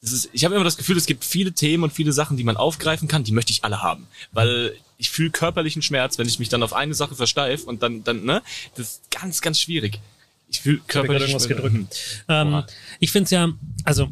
[0.00, 2.42] das ist, ich habe immer das Gefühl, es gibt viele Themen und viele Sachen, die
[2.44, 4.08] man aufgreifen kann, die möchte ich alle haben.
[4.32, 8.02] Weil ich fühle körperlichen Schmerz, wenn ich mich dann auf eine Sache versteif und dann,
[8.02, 8.42] dann, ne?
[8.74, 10.00] Das ist ganz, ganz schwierig.
[10.48, 11.62] Ich fühle körperlichen irgendwas Schmerz.
[11.62, 12.24] gedrückt.
[12.28, 12.64] Ähm,
[12.98, 13.48] ich finde es ja,
[13.84, 14.08] also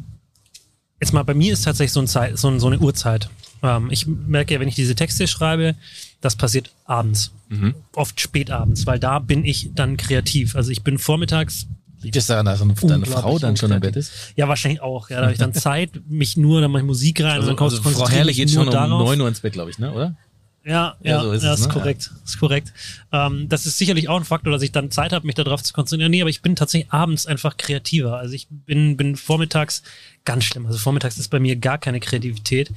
[1.01, 3.29] jetzt mal bei mir ist tatsächlich so, ein Zeit, so, so eine Uhrzeit.
[3.63, 5.75] Ähm, ich merke ja, wenn ich diese Texte schreibe,
[6.21, 7.31] das passiert abends.
[7.49, 7.75] Mhm.
[7.95, 10.55] Oft spät abends, weil da bin ich dann kreativ.
[10.55, 11.67] Also ich bin vormittags
[12.03, 14.11] Liegt es daran, dass deine Frau dann schon im Bett ist?
[14.35, 15.09] Ja, wahrscheinlich auch.
[15.09, 17.59] Ja, da habe ich dann Zeit, mich nur, dann mache ich Musik rein Also, und
[17.59, 19.07] dann also Frau konzentriere Herrle mich geht schon um darauf.
[19.07, 19.91] 9 Uhr ins Bett, glaube ich, ne?
[19.91, 20.15] oder?
[20.63, 21.73] Ja, Ja, ja, so ist ja, es, ist ne?
[21.73, 22.11] korrekt.
[22.23, 22.73] Ist korrekt.
[23.11, 25.73] Ähm, das ist sicherlich auch ein Faktor, dass ich dann Zeit habe, mich darauf zu
[25.73, 26.11] konzentrieren.
[26.11, 28.17] Nee, aber ich bin tatsächlich abends einfach kreativer.
[28.17, 29.81] Also ich bin, bin vormittags
[30.23, 30.65] ganz schlimm.
[30.67, 32.71] Also vormittags ist bei mir gar keine Kreativität.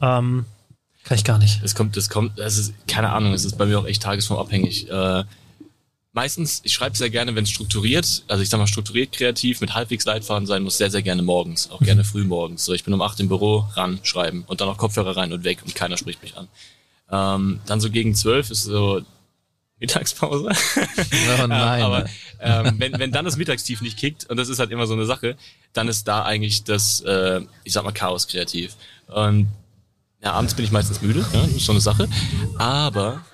[0.00, 0.44] Ähm,
[1.04, 1.62] kann ich gar nicht.
[1.64, 4.88] Es kommt, es kommt, es ist, keine Ahnung, es ist bei mir auch echt tagesformabhängig.
[4.88, 5.24] Äh,
[6.12, 9.74] meistens, ich schreibe sehr gerne, wenn es strukturiert, also ich sag mal strukturiert kreativ, mit
[9.74, 12.64] halbwegs Leitfaden sein muss, sehr, sehr gerne morgens, auch gerne früh morgens.
[12.64, 15.42] So, ich bin um acht im Büro, ran, schreiben und dann noch Kopfhörer rein und
[15.44, 16.46] weg und keiner spricht mich an.
[17.12, 19.02] Ähm, dann so gegen zwölf ist so
[19.78, 20.48] Mittagspause.
[20.48, 21.82] Oh nein.
[21.82, 22.06] Aber
[22.40, 25.04] ähm, wenn, wenn dann das Mittagstief nicht kickt, und das ist halt immer so eine
[25.04, 25.36] Sache,
[25.72, 28.76] dann ist da eigentlich das, äh, ich sag mal, Chaos kreativ.
[29.08, 29.48] Und
[30.22, 32.08] ja, abends bin ich meistens müde, ja, ist so eine Sache.
[32.58, 33.24] Aber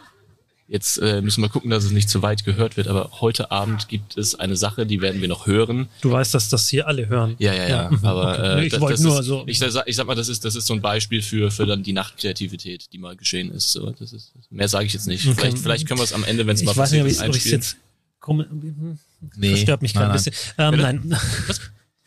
[0.68, 2.88] jetzt äh, müssen wir gucken, dass es nicht zu weit gehört wird.
[2.88, 5.88] Aber heute Abend gibt es eine Sache, die werden wir noch hören.
[6.02, 7.34] Du weißt, dass das hier alle hören.
[7.38, 7.90] Ja, ja, ja.
[7.90, 8.42] mhm, Aber okay.
[8.52, 9.42] äh, Nee, ich das, wollte das nur ist, so.
[9.46, 11.82] Ich, sag- ich sag mal, das ist, das ist so ein Beispiel für, für dann
[11.82, 13.72] die Nachtkreativität, die mal geschehen ist.
[13.72, 15.26] So, das ist mehr sage ich jetzt nicht.
[15.26, 15.36] Okay.
[15.38, 17.14] Vielleicht, vielleicht können wir es am Ende, wenn es Ich mal weiß nicht, ob ich
[17.14, 17.58] es einspielen.
[17.60, 17.76] jetzt
[19.36, 19.50] nee.
[19.50, 20.34] verstört mich gerade ein bisschen.
[20.58, 21.18] Ähm, nein.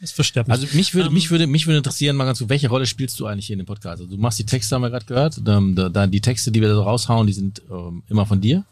[0.02, 0.54] Es verstört mich.
[0.54, 3.20] Also mich würde, Ähm, mich würde, mich würde interessieren, mal ganz kurz, welche Rolle spielst
[3.20, 4.02] du eigentlich hier in dem Podcast?
[4.02, 5.40] Also du machst die Texte, haben wir gerade gehört.
[5.46, 8.42] Ähm, da, da, die Texte, die wir da so raushauen, die sind ähm, immer von
[8.42, 8.64] dir.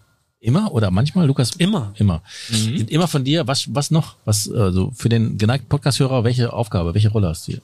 [0.41, 1.51] Immer oder manchmal, Lukas?
[1.57, 1.93] Immer.
[1.97, 2.23] Immer.
[2.49, 2.77] Mhm.
[2.77, 3.45] Sind immer von dir.
[3.45, 4.15] Was, was noch?
[4.25, 7.61] Was, also für den geneigten Podcast-Hörer, welche Aufgabe, welche Rolle hast du hier?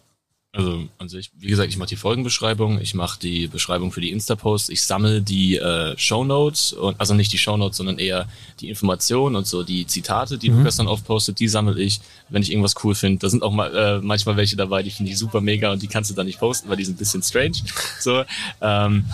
[0.55, 4.11] Also an sich, wie gesagt, ich mache die Folgenbeschreibung, ich mache die Beschreibung für die
[4.11, 8.29] Insta-Posts, ich sammle die äh, Shownotes und also nicht die Shownotes, sondern eher
[8.61, 11.99] die Informationen und so die Zitate, die Lukas dann aufpostet, die sammle ich,
[12.29, 13.19] wenn ich irgendwas cool finde.
[13.19, 15.87] Da sind auch mal äh, manchmal welche dabei, die finde ich super mega und die
[15.87, 17.57] kannst du dann nicht posten, weil die sind ein bisschen strange.
[17.99, 18.23] So,
[18.61, 19.05] ähm,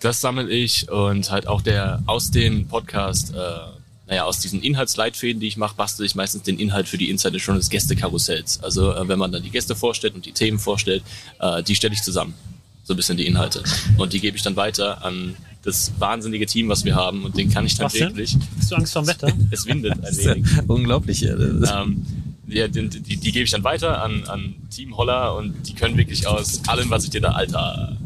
[0.00, 3.79] das sammle ich und halt auch der aus dem Podcast, äh,
[4.10, 7.34] naja, aus diesen Inhaltsleitfäden, die ich mache, bastel ich meistens den Inhalt für die Inside
[7.34, 8.60] Insurance Gästekarussells.
[8.60, 11.04] Also äh, wenn man dann die Gäste vorstellt und die Themen vorstellt,
[11.38, 12.34] äh, die stelle ich zusammen.
[12.82, 13.62] So ein bisschen die Inhalte.
[13.98, 17.24] Und die gebe ich dann weiter an das wahnsinnige Team, was wir haben.
[17.24, 18.08] Und den kann ich dann Was denn?
[18.08, 18.36] wirklich.
[18.58, 19.32] Hast du Angst vor dem Wetter?
[19.52, 20.46] Es windet ein wenig.
[20.66, 21.22] unglaublich.
[21.22, 22.04] Ähm,
[22.50, 25.96] ja, die, die, die gebe ich dann weiter an, an Team Holler und die können
[25.96, 27.96] wirklich aus allem, was ich dir da, Alter.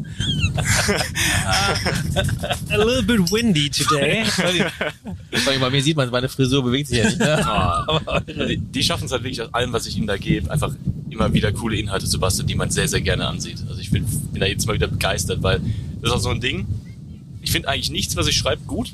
[2.69, 4.23] A little bit windy today.
[5.59, 7.19] Bei mir sieht man, meine Frisur bewegt sich ja nicht.
[7.19, 7.45] Ne?
[7.45, 10.73] Ah, die, die schaffen es halt wirklich aus allem, was ich ihnen da gebe, einfach
[11.09, 13.63] immer wieder coole Inhalte zu basteln, die man sehr, sehr gerne ansieht.
[13.67, 15.59] Also ich bin, bin da jedes Mal wieder begeistert, weil
[16.01, 16.65] das ist auch so ein Ding.
[17.41, 18.93] Ich finde eigentlich nichts, was ich schreibe, gut.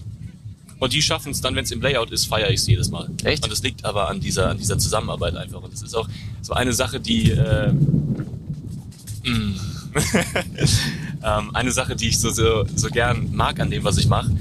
[0.82, 3.07] Und die schaffen es dann, wenn es im Layout ist, feiere ich es jedes Mal.
[3.23, 3.43] Echt?
[3.43, 5.61] Und das liegt aber an dieser, an dieser Zusammenarbeit einfach.
[5.61, 6.09] Und das ist auch
[6.41, 9.59] so eine Sache, die äh, mm.
[11.23, 14.32] ähm, eine Sache, die ich so, so, so gern mag an dem, was ich mache.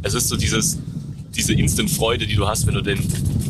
[0.00, 0.78] Es ist so dieses,
[1.36, 2.98] diese Instant-Freude, die du hast, wenn du den,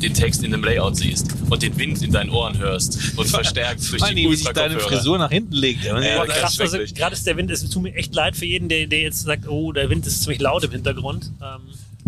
[0.03, 3.80] den Text in einem Layout siehst und den Wind in deinen Ohren hörst und verstärkt
[3.92, 4.80] durch Vor allem, die wie sich deine.
[4.80, 5.84] Frisur nach hinten legt.
[5.84, 8.68] Ja, Ja, Krass, also gerade ist der Wind, es tut mir echt leid für jeden,
[8.68, 11.30] der, der jetzt sagt, oh, der Wind ist ziemlich laut im Hintergrund.
[11.40, 11.61] Ähm,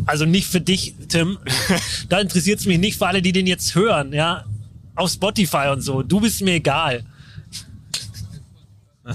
[0.07, 1.39] also nicht für dich, Tim.
[2.09, 4.45] da interessiert es mich nicht für alle, die den jetzt hören, ja.
[4.95, 6.03] Auf Spotify und so.
[6.03, 7.05] Du bist mir egal.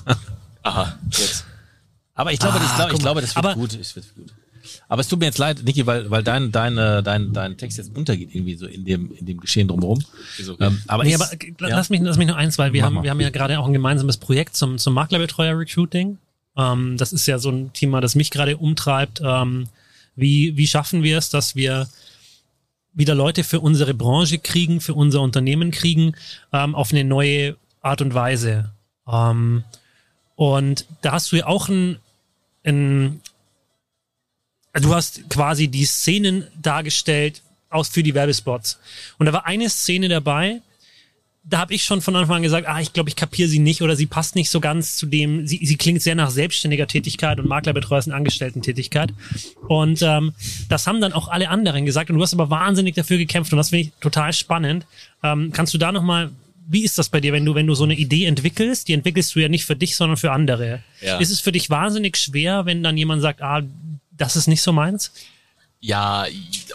[0.64, 1.46] Aha, jetzt.
[2.16, 3.04] Aber ich glaube, Ah, das, glaub, ich guck mal.
[3.04, 3.74] glaube, das wird Aber- gut.
[3.80, 4.34] Es wird gut.
[4.90, 7.96] Aber es tut mir jetzt leid, Niki, weil, weil dein, dein, dein, dein Text jetzt
[7.96, 10.04] untergeht irgendwie so in dem, in dem Geschehen drumherum.
[10.40, 10.56] Okay.
[10.66, 12.88] Ähm, aber Nee, ich, aber äh, lass, mich, lass mich noch eins, weil wir Mach
[12.88, 13.04] haben, mal.
[13.04, 16.18] wir haben ja gerade auch ein gemeinsames Projekt zum, zum Maklerbetreuer Recruiting.
[16.58, 19.22] Ähm, das ist ja so ein Thema, das mich gerade umtreibt.
[19.24, 19.68] Ähm,
[20.18, 21.88] wie, wie schaffen wir es, dass wir
[22.92, 26.16] wieder Leute für unsere Branche kriegen, für unser Unternehmen kriegen,
[26.52, 28.74] ähm, auf eine neue Art und Weise.
[29.08, 29.64] Ähm,
[30.36, 32.00] und da hast du ja auch ein,
[32.66, 33.22] ein
[34.74, 38.80] du hast quasi die Szenen dargestellt aus für die Werbespots.
[39.20, 40.62] Und da war eine Szene dabei,
[41.50, 43.82] da habe ich schon von Anfang an gesagt, ah, ich glaube, ich kapiere sie nicht
[43.82, 47.40] oder sie passt nicht so ganz zu dem, sie, sie klingt sehr nach selbstständiger Tätigkeit
[47.40, 49.14] und Maklerbetreuer ist eine Angestellten-Tätigkeit.
[49.68, 50.34] Und ähm,
[50.68, 53.58] das haben dann auch alle anderen gesagt und du hast aber wahnsinnig dafür gekämpft und
[53.58, 54.86] das finde ich total spannend.
[55.24, 56.32] Ähm, kannst du da nochmal,
[56.68, 59.34] wie ist das bei dir, wenn du, wenn du so eine Idee entwickelst, die entwickelst
[59.34, 60.84] du ja nicht für dich, sondern für andere.
[61.00, 61.18] Ja.
[61.18, 63.62] Ist es für dich wahnsinnig schwer, wenn dann jemand sagt, ah,
[64.12, 65.14] das ist nicht so meins?
[65.80, 66.26] Ja,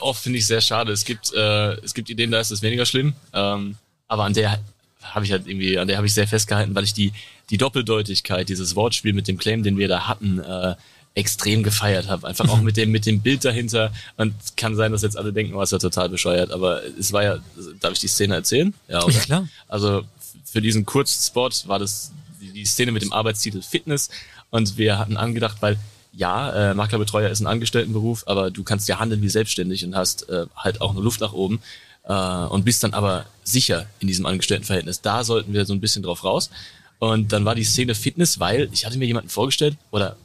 [0.01, 0.93] oft finde ich sehr schade.
[0.93, 3.13] Es gibt, äh, es gibt Ideen, da ist es weniger schlimm.
[3.35, 3.77] Ähm,
[4.13, 4.59] aber an der
[5.03, 7.15] habe ich halt irgendwie, an der habe ich sehr festgehalten, weil ich die,
[7.49, 10.75] die Doppeldeutigkeit, dieses Wortspiel mit dem Claim, den wir da hatten, äh,
[11.15, 12.27] extrem gefeiert habe.
[12.27, 13.91] Einfach auch mit dem, mit dem Bild dahinter.
[14.19, 16.51] Und es kann sein, dass jetzt alle denken, oh, ist ja total bescheuert.
[16.51, 17.39] Aber es war ja,
[17.81, 18.75] darf ich die Szene erzählen?
[18.87, 19.15] Ja, oder?
[19.15, 19.49] Ja, klar.
[19.67, 20.05] Also
[20.45, 24.11] für diesen Kurzspot war das die, die Szene mit dem Arbeitstitel Fitness
[24.51, 25.79] und wir hatten angedacht, weil
[26.13, 30.29] ja, äh, Maklerbetreuer ist ein Angestelltenberuf, aber du kannst ja handeln wie selbstständig und hast
[30.29, 31.63] äh, halt auch eine Luft nach oben
[32.05, 35.01] äh, und bist dann aber sicher in diesem Angestelltenverhältnis.
[35.01, 36.51] Da sollten wir so ein bisschen drauf raus.
[36.99, 40.17] Und dann war die Szene Fitness, weil ich hatte mir jemanden vorgestellt oder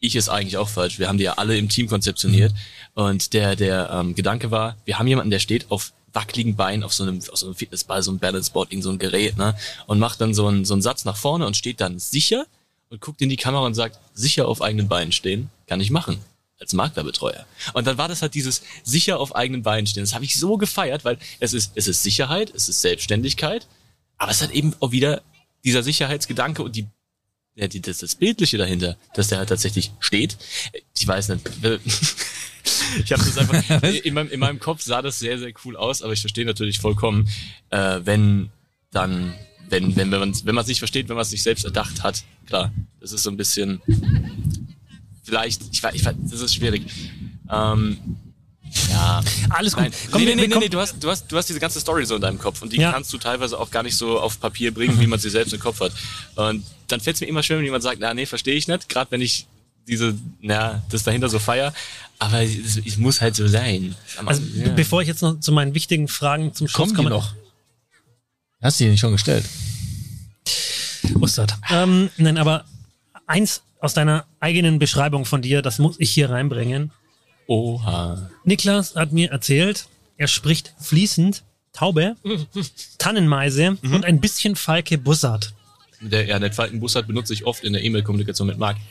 [0.00, 0.98] ich ist eigentlich auch falsch.
[0.98, 2.52] Wir haben die ja alle im Team konzeptioniert.
[2.94, 6.94] Und der, der ähm, Gedanke war, wir haben jemanden, der steht auf wackeligen Beinen auf
[6.94, 9.56] so einem, auf so einem Fitnessball, so einem Balanceboard, irgend so ein Gerät, ne?
[9.86, 12.46] Und macht dann so einen, so einen Satz nach vorne und steht dann sicher
[12.90, 16.18] und guckt in die Kamera und sagt, sicher auf eigenen Beinen stehen, kann ich machen.
[16.60, 17.46] Als Maklerbetreuer.
[17.72, 20.04] Und dann war das halt dieses sicher auf eigenen Beinen stehen.
[20.04, 23.66] Das habe ich so gefeiert, weil es ist, es ist Sicherheit, es ist Selbstständigkeit,
[24.18, 25.22] aber es hat eben auch wieder
[25.64, 26.86] dieser Sicherheitsgedanke und die
[27.56, 30.36] ja, die, das, das Bildliche dahinter, dass der halt tatsächlich steht.
[30.96, 31.44] Ich weiß nicht.
[33.04, 36.00] Ich habe das einfach in meinem, in meinem Kopf sah das sehr sehr cool aus,
[36.00, 37.28] aber ich verstehe natürlich vollkommen,
[37.68, 38.50] äh, wenn
[38.90, 39.34] dann
[39.68, 42.02] wenn wenn wenn man wenn man es nicht versteht, wenn man es nicht selbst erdacht
[42.02, 42.24] hat.
[42.46, 43.82] Klar, das ist so ein bisschen
[45.24, 46.84] vielleicht ich weiß ich weiß, das ist schwierig.
[47.50, 47.98] Ähm,
[48.90, 49.82] ja, Alles gut.
[49.84, 51.78] Nein, Komm, nee, nee, nee, kommen- nee, du hast, du hast, du hast diese ganze
[51.80, 52.90] Story so in deinem Kopf und die Ja.
[52.92, 55.60] kannst du teilweise auch gar nicht so auf Papier bringen, wie man sie selbst im
[55.60, 55.92] Kopf hat.
[56.34, 58.88] Und dann fällt es mir immer schwer, wenn jemand sagt, na, nee, verstehe ich nicht,
[58.88, 59.46] gerade wenn ich
[59.86, 61.72] diese, na, das dahinter so feier,
[62.18, 63.94] aber es, es muss halt so sein.
[64.26, 64.70] Also, ja.
[64.72, 67.10] bevor ich jetzt noch zu meinen wichtigen Fragen zum Schluss komme.
[67.10, 67.32] noch?
[68.60, 69.44] Hast du die nicht schon gestellt?
[71.20, 71.54] Ustad.
[71.70, 72.64] Ähm, nein, aber
[73.26, 76.90] eins aus deiner eigenen Beschreibung von dir, das muss ich hier reinbringen.
[77.46, 78.30] Oha.
[78.44, 81.42] Niklas hat mir erzählt, er spricht fließend
[81.74, 82.16] Taube,
[82.98, 83.94] Tannenmeise Mhm.
[83.94, 85.52] und ein bisschen Falke Bussard.
[86.00, 88.76] Der, ja, den Falken Bussard benutze ich oft in der E-Mail-Kommunikation mit Marc.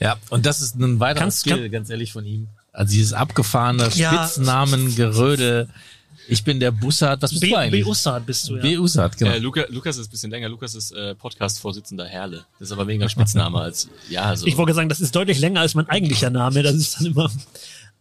[0.00, 2.46] Ja, und das ist ein weiterer Kannst- Skill, kann- ganz ehrlich, von ihm.
[2.72, 4.12] Also dieses abgefahrene Ja.
[4.28, 5.68] Spitznamen, Geröde.
[6.28, 7.22] Ich bin der Bussard.
[7.22, 7.86] Was bist B, du B eigentlich?
[7.86, 8.62] Ussard bist du ja.
[8.62, 8.78] B.
[8.78, 9.30] Ussard, genau.
[9.32, 10.48] Äh, Luca, Lukas ist ein bisschen länger.
[10.48, 12.44] Lukas ist äh, Podcast-Vorsitzender Herle.
[12.58, 14.46] Das ist aber weniger Spitzname als, ja, so.
[14.46, 16.62] Ich wollte sagen, das ist deutlich länger als mein eigentlicher Name.
[16.62, 17.30] Das ist dann immer.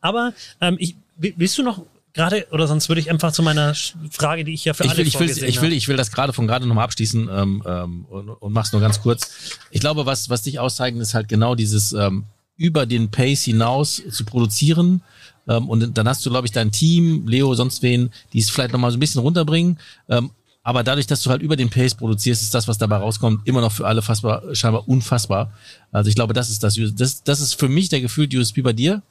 [0.02, 1.82] Aber ähm, ich, wi- willst du noch
[2.14, 3.74] gerade, oder sonst würde ich einfach zu meiner
[4.12, 5.76] Frage, die ich ja für Ich alle will, ich will, ich will, habe.
[5.76, 9.02] ich will das gerade von gerade nochmal abschließen ähm, ähm, und, und mach's nur ganz
[9.02, 9.30] kurz.
[9.72, 12.26] Ich glaube, was, was dich auszeichnet, ist halt genau dieses ähm,
[12.58, 15.02] über den Pace hinaus zu produzieren.
[15.48, 18.74] Ähm, und dann hast du, glaube ich, dein Team, Leo, sonst wen, die es vielleicht
[18.74, 19.80] nochmal so ein bisschen runterbringen.
[20.10, 20.32] Ähm,
[20.64, 23.62] aber dadurch, dass du halt über den Pace produzierst, ist das, was dabei rauskommt, immer
[23.62, 25.54] noch für alle fassbar, scheinbar unfassbar.
[25.94, 28.74] Also ich glaube, das ist das, das, das ist für mich der gefühlte USP bei
[28.74, 29.02] dir.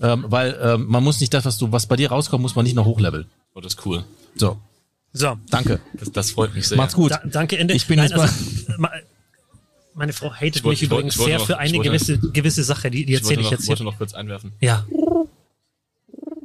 [0.00, 2.64] ähm, weil ähm, man muss nicht das, was du, was bei dir rauskommt, muss man
[2.64, 3.26] nicht noch hochleveln.
[3.54, 4.04] Oh, das ist cool.
[4.36, 4.58] So,
[5.12, 5.80] So, danke.
[5.94, 6.76] Das, das freut mich sehr.
[6.76, 7.10] Macht's gut.
[7.10, 7.72] da, danke, Ende.
[7.74, 8.32] Ich bin jetzt also,
[8.78, 8.90] ma-
[9.94, 11.58] meine Frau hatet Ich wollte- mich ich wollte- übrigens ich wollte sehr noch- für ich
[11.58, 13.90] eine wollte- gewisse, gewisse Sache, die, die Ich erzähle wollte ich noch, jetzt wollte hier.
[13.92, 14.52] noch kurz einwerfen.
[14.60, 14.84] Ja,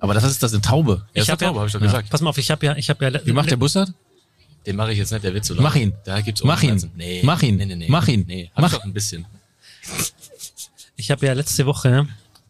[0.02, 1.06] Aber das ist das eine Taube.
[1.14, 2.10] Er ist hab eine Taube, ja, habe ich doch ja, gesagt.
[2.10, 3.26] Pass mal auf, ich habe ja, ich habe ja.
[3.26, 3.94] Wie macht der Bus das?
[4.66, 5.94] Den mache ich jetzt nicht, der wird zu Mach ihn.
[6.04, 6.92] Da gibt's Mach ihn.
[6.96, 7.22] Nee.
[7.24, 7.56] Mach ihn.
[7.56, 7.86] Nee, nee, nee.
[7.88, 8.26] Mach ihn.
[8.28, 8.72] Nee, hab Mach.
[8.72, 9.26] ich doch ein bisschen.
[10.96, 12.08] Ich habe ja letzte Woche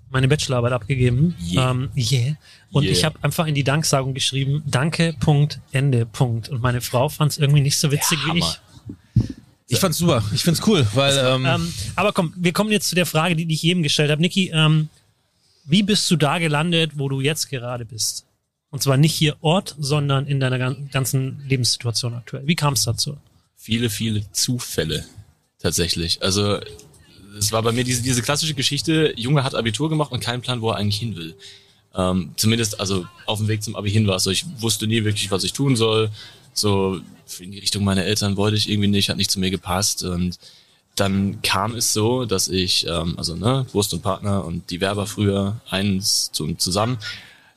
[0.10, 1.36] meine Bachelorarbeit abgegeben.
[1.42, 1.72] Yeah.
[1.72, 2.36] Ähm, yeah.
[2.72, 2.92] Und Yeah.
[2.94, 6.50] ich habe einfach in die Danksagung geschrieben, danke, Punkt, Ende, Punkt.
[6.50, 8.46] Und meine Frau fand es irgendwie nicht so witzig wie ich.
[8.46, 8.56] Hammer.
[9.68, 10.22] Ich fand's super.
[10.34, 13.52] Ich find's cool, weil ähm, Ähm, aber komm, wir kommen jetzt zu der Frage, die
[13.54, 14.22] ich jedem gestellt habe.
[14.22, 14.90] Niki, ähm,
[15.66, 18.26] wie bist du da gelandet, wo du jetzt gerade bist?
[18.70, 22.48] Und zwar nicht hier Ort, sondern in deiner gan- ganzen Lebenssituation aktuell.
[22.48, 23.18] Wie kam es dazu?
[23.58, 25.06] viele, viele Zufälle
[25.60, 26.24] tatsächlich.
[26.24, 26.60] Also
[27.38, 30.62] es war bei mir diese, diese klassische Geschichte, Junge hat Abitur gemacht und keinen Plan,
[30.62, 31.36] wo er eigentlich hin will.
[31.94, 34.32] Ähm, zumindest also auf dem Weg zum Abi hin war es so.
[34.32, 36.10] Ich wusste nie wirklich, was ich tun soll.
[36.54, 37.02] So
[37.40, 40.04] in die Richtung meiner Eltern wollte ich irgendwie nicht, hat nicht zu mir gepasst.
[40.04, 40.40] Und
[41.02, 45.08] dann kam es so, dass ich, ähm, also ne, Wurst und Partner und die Werber
[45.08, 47.00] früher eins zum, zusammen,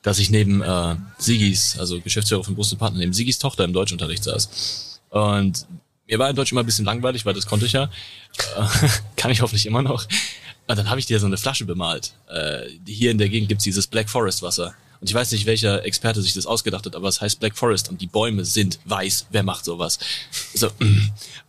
[0.01, 3.75] dass ich neben äh, Sigis, also Geschäftsführer von Brust und Partner, neben Sigis Tochter im
[3.75, 5.01] Deutschunterricht saß.
[5.11, 5.67] Und
[6.09, 7.85] mir war in Deutsch immer ein bisschen langweilig, weil das konnte ich ja.
[7.85, 10.07] Äh, kann ich hoffentlich immer noch.
[10.67, 12.15] Und dann habe ich dir so eine Flasche bemalt.
[12.31, 14.75] Äh, hier in der Gegend gibt's dieses Black Forest Wasser.
[15.05, 17.91] Und ich weiß nicht, welcher Experte sich das ausgedacht hat, aber es heißt Black Forest
[17.91, 19.27] und die Bäume sind weiß.
[19.31, 19.99] Wer macht sowas?
[20.55, 20.71] So,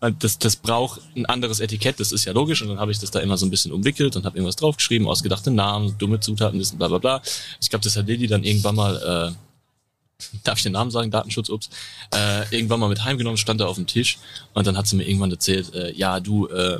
[0.01, 2.61] und das, das braucht ein anderes Etikett, das ist ja logisch.
[2.61, 5.07] Und dann habe ich das da immer so ein bisschen umwickelt und habe irgendwas draufgeschrieben,
[5.07, 7.21] ausgedachte Namen, dumme Zutaten, wissen, bla bla bla.
[7.61, 11.47] Ich glaube, das hat Lilly dann irgendwann mal äh, darf ich den Namen sagen, Datenschutz,
[11.47, 11.69] ups,
[12.13, 14.17] äh, irgendwann mal mit heimgenommen, stand da auf dem Tisch
[14.53, 16.79] und dann hat sie mir irgendwann erzählt, äh, ja, du, äh,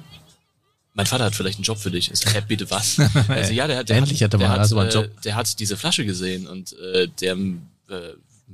[0.96, 2.10] mein Vater hat vielleicht einen Job für dich.
[2.10, 2.98] Ich so, hä, bitte was?
[3.28, 5.22] Also ja, der hat, der Endlich hat, der, hat, also mal einen äh, Job.
[5.22, 8.14] der hat diese Flasche gesehen und äh, der äh,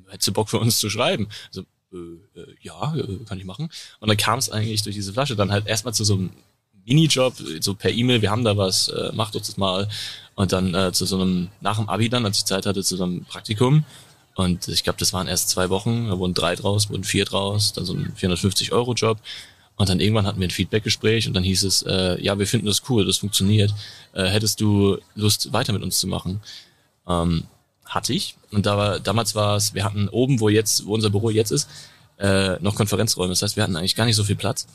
[0.10, 1.28] hättest du Bock für uns zu schreiben?
[1.52, 1.62] So,
[1.94, 1.98] äh,
[2.40, 3.70] äh, ja, äh, kann ich machen.
[4.00, 6.32] Und dann kam es eigentlich durch diese Flasche dann halt erstmal zu so einem
[6.84, 9.88] Minijob, so per E-Mail, wir haben da was, äh, macht uns das mal.
[10.34, 12.98] Und dann äh, zu so einem, nach dem Abi dann, als ich Zeit hatte, zu
[12.98, 13.84] so einem Praktikum.
[14.34, 17.74] Und ich glaube, das waren erst zwei Wochen, da wurden drei draus, wurden vier draus,
[17.74, 19.20] dann so ein 450-Euro-Job.
[19.82, 22.68] Und dann irgendwann hatten wir ein Feedback-Gespräch und dann hieß es, äh, ja, wir finden
[22.68, 23.74] das cool, das funktioniert.
[24.14, 26.40] Äh, hättest du Lust, weiter mit uns zu machen?
[27.08, 27.46] Ähm,
[27.84, 28.36] hatte ich.
[28.52, 31.50] Und da war, damals war es, wir hatten oben, wo jetzt, wo unser Büro jetzt
[31.50, 31.68] ist,
[32.20, 33.30] äh, noch Konferenzräume.
[33.30, 34.68] Das heißt, wir hatten eigentlich gar nicht so viel Platz.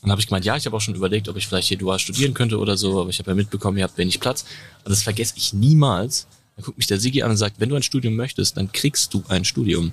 [0.00, 1.98] Und habe ich gemeint, ja, ich habe auch schon überlegt, ob ich vielleicht hier dual
[1.98, 4.44] studieren könnte oder so, aber ich habe ja mitbekommen, ihr habt wenig Platz.
[4.84, 6.28] Und das vergesse ich niemals.
[6.54, 9.12] Dann guckt mich der Sigi an und sagt, wenn du ein Studium möchtest, dann kriegst
[9.12, 9.90] du ein Studium.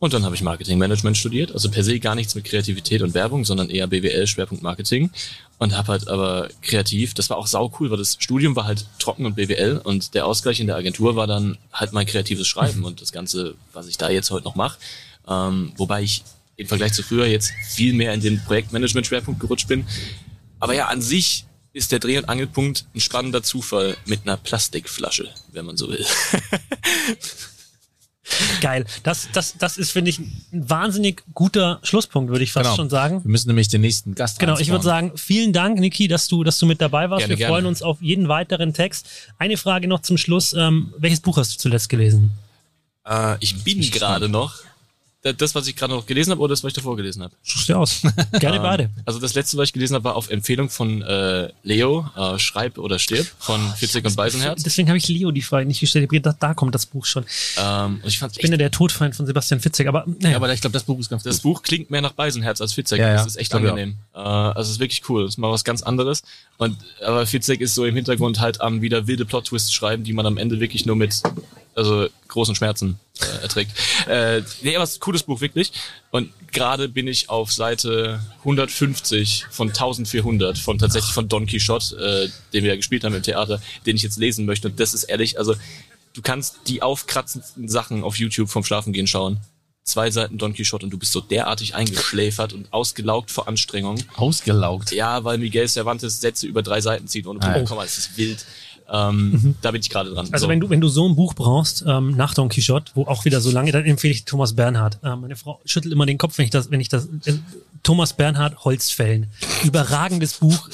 [0.00, 3.44] Und dann habe ich Marketingmanagement studiert, also per se gar nichts mit Kreativität und Werbung,
[3.44, 5.10] sondern eher BWL, Schwerpunkt Marketing.
[5.58, 8.86] Und habe halt aber kreativ, das war auch sau cool, weil das Studium war halt
[9.00, 12.84] trocken und BWL und der Ausgleich in der Agentur war dann halt mein kreatives Schreiben
[12.84, 14.78] und das Ganze, was ich da jetzt heute noch mache.
[15.26, 16.22] Ähm, wobei ich
[16.56, 19.84] im Vergleich zu früher jetzt viel mehr in den Projektmanagement-Schwerpunkt gerutscht bin.
[20.60, 25.28] Aber ja, an sich ist der Dreh- und Angelpunkt ein spannender Zufall mit einer Plastikflasche,
[25.52, 26.04] wenn man so will.
[28.60, 28.84] Geil.
[29.02, 32.76] Das, das, das ist, finde ich, ein wahnsinnig guter Schlusspunkt, würde ich fast Genau.
[32.76, 33.24] schon sagen.
[33.24, 36.44] wir müssen nämlich den nächsten Gast Genau, ich würde sagen, vielen Dank, Niki, dass du,
[36.44, 37.20] dass du mit dabei warst.
[37.26, 37.68] Gerne, Wir freuen gerne.
[37.68, 39.08] uns auf jeden weiteren Text.
[39.38, 40.52] Eine Frage noch zum Schluss.
[40.52, 42.32] Ähm, welches Buch hast du zuletzt gelesen?
[43.06, 44.54] Äh, ich bin gerade noch.
[45.22, 47.34] Da- Das, was ich gerade noch gelesen habe, oder das, was ich davor gelesen habe?
[47.42, 48.02] Such's dir aus.
[48.38, 48.90] Gerne beide.
[49.04, 52.78] Also das letzte, was ich gelesen habe, war auf Empfehlung von äh, Leo, äh, Schreib
[52.78, 54.62] oder Stirb von Fitzek und Beisenherz.
[54.62, 56.04] Deswegen habe ich Leo die Frage nicht gestellt.
[56.04, 57.24] Ich habe gedacht, da kommt das Buch schon.
[57.60, 60.30] Ähm, und ich Ich bin ja der Todfeind von Sebastian Fitzek, aber naja.
[60.30, 61.40] Ja, aber ich glaube, das Buch ist ganz Das.
[61.40, 63.00] Buch klingt mehr nach Beisenherz als Fitzek.
[63.00, 63.14] Ja, ja.
[63.14, 63.96] Das ist echt angenehm.
[64.14, 65.24] Äh, also es ist wirklich cool.
[65.24, 66.22] Das ist mal was ganz anderes.
[66.58, 70.26] Und aber Fitzek ist so im Hintergrund halt am wieder wilde Plot-Twists schreiben, die man
[70.26, 71.22] am Ende wirklich nur mit
[71.78, 73.72] also großen Schmerzen äh, erträgt.
[74.06, 75.72] Äh, nee, aber es ist ein cooles Buch, wirklich.
[76.10, 82.52] Und gerade bin ich auf Seite 150 von 1400 von tatsächlich von Don Quixote, äh,
[82.52, 84.68] den wir ja gespielt haben im Theater, den ich jetzt lesen möchte.
[84.68, 85.54] Und das ist ehrlich, also
[86.12, 89.38] du kannst die aufkratzendsten Sachen auf YouTube vom Schlafengehen schauen.
[89.84, 93.98] Zwei Seiten Don Quixote und du bist so derartig eingeschläfert und ausgelaugt vor Anstrengung.
[94.16, 94.92] Ausgelaugt.
[94.92, 97.60] Ja, weil Miguel Cervantes Sätze über drei Seiten zieht ohne Punkt Ah, ja.
[97.62, 97.84] und Komma.
[97.84, 98.44] Das ist wild.
[98.90, 100.28] Ähm, Da bin ich gerade dran.
[100.32, 100.48] Also So.
[100.48, 103.40] wenn du wenn du so ein Buch brauchst ähm, nach Don Quixote, wo auch wieder
[103.40, 104.98] so lange, dann empfehle ich Thomas Bernhard.
[105.04, 107.34] Ähm, meine Frau schüttelt immer den Kopf, wenn ich das wenn ich das äh,
[107.82, 109.26] Thomas Bernhard Holzfällen.
[109.64, 110.68] Überragendes Buch,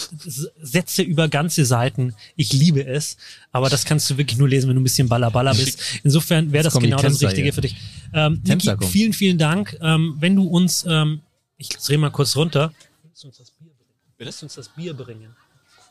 [0.63, 2.15] Sätze über ganze Seiten.
[2.37, 3.17] Ich liebe es,
[3.53, 5.81] aber das kannst du wirklich nur lesen, wenn du ein bisschen ballerballer bist.
[6.03, 7.53] Insofern wäre das genau das Richtige hier.
[7.53, 7.77] für dich.
[8.13, 9.77] Ähm, Niki, vielen vielen Dank.
[9.83, 11.21] Ähm, wenn du uns, ähm,
[11.59, 12.73] ich drehe mal kurz runter.
[13.03, 13.91] Willst du uns das Bier bringen?
[14.19, 15.35] Willst du uns das Bier bringen?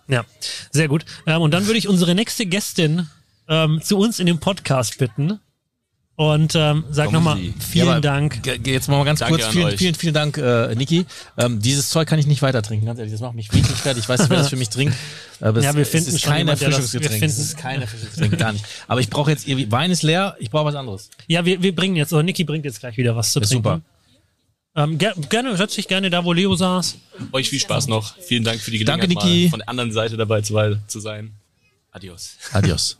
[0.07, 0.25] Ja,
[0.71, 1.05] sehr gut.
[1.25, 3.07] Ähm, und dann würde ich unsere nächste Gästin
[3.47, 5.39] ähm, zu uns in den Podcast bitten.
[6.15, 8.45] Und ähm, sag nochmal vielen Ja, Dank.
[8.67, 9.51] Jetzt mal ganz Danke kurz.
[9.51, 11.07] Vielen, vielen, vielen Dank, äh, Niki.
[11.39, 13.11] Ähm, dieses Zeug kann ich nicht weiter trinken, ganz ehrlich.
[13.11, 14.03] Das macht mich wirklich fertig.
[14.03, 14.95] Ich weiß nicht, wer das für mich trinkt.
[15.41, 17.13] Aber es, Ja, wir es finden ist schon kein wir Erfrischungsgetränk.
[17.13, 18.63] finden- Es ist kein Erfrischungsgetränk, gar nicht.
[18.87, 21.09] Aber ich brauche jetzt irgendwie, Wein ist leer, ich brauche was anderes.
[21.25, 23.63] Ja, wir, wir bringen jetzt, oder Niki bringt jetzt gleich wieder was zu Ist trinken.
[23.63, 23.81] super.
[24.75, 26.97] Ähm, ger gerne, setz dich gerne da, wo Leo saß.
[27.31, 28.17] Euch viel Spaß noch.
[28.17, 29.43] Vielen Dank für die Danke, Gelegenheit, Niki.
[29.45, 30.55] mal von der anderen Seite dabei zu,
[30.87, 31.33] zu sein.
[31.91, 32.37] Adios.
[32.51, 32.97] Adios.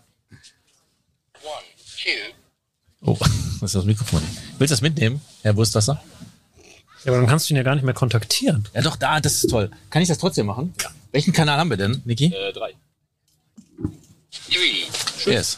[3.01, 3.17] Oh,
[3.59, 4.21] das ist das Mikrofon.
[4.59, 6.01] Willst du das mitnehmen, Herr Wurstwasser?
[7.03, 8.67] Ja, aber dann kannst du ihn ja gar nicht mehr kontaktieren.
[8.74, 9.71] Ja doch, da, das ist toll.
[9.89, 10.74] Kann ich das trotzdem machen?
[10.82, 10.89] Ja.
[11.11, 12.26] Welchen Kanal haben wir denn, Niki?
[12.34, 12.74] Äh, drei.
[15.26, 15.57] Yes.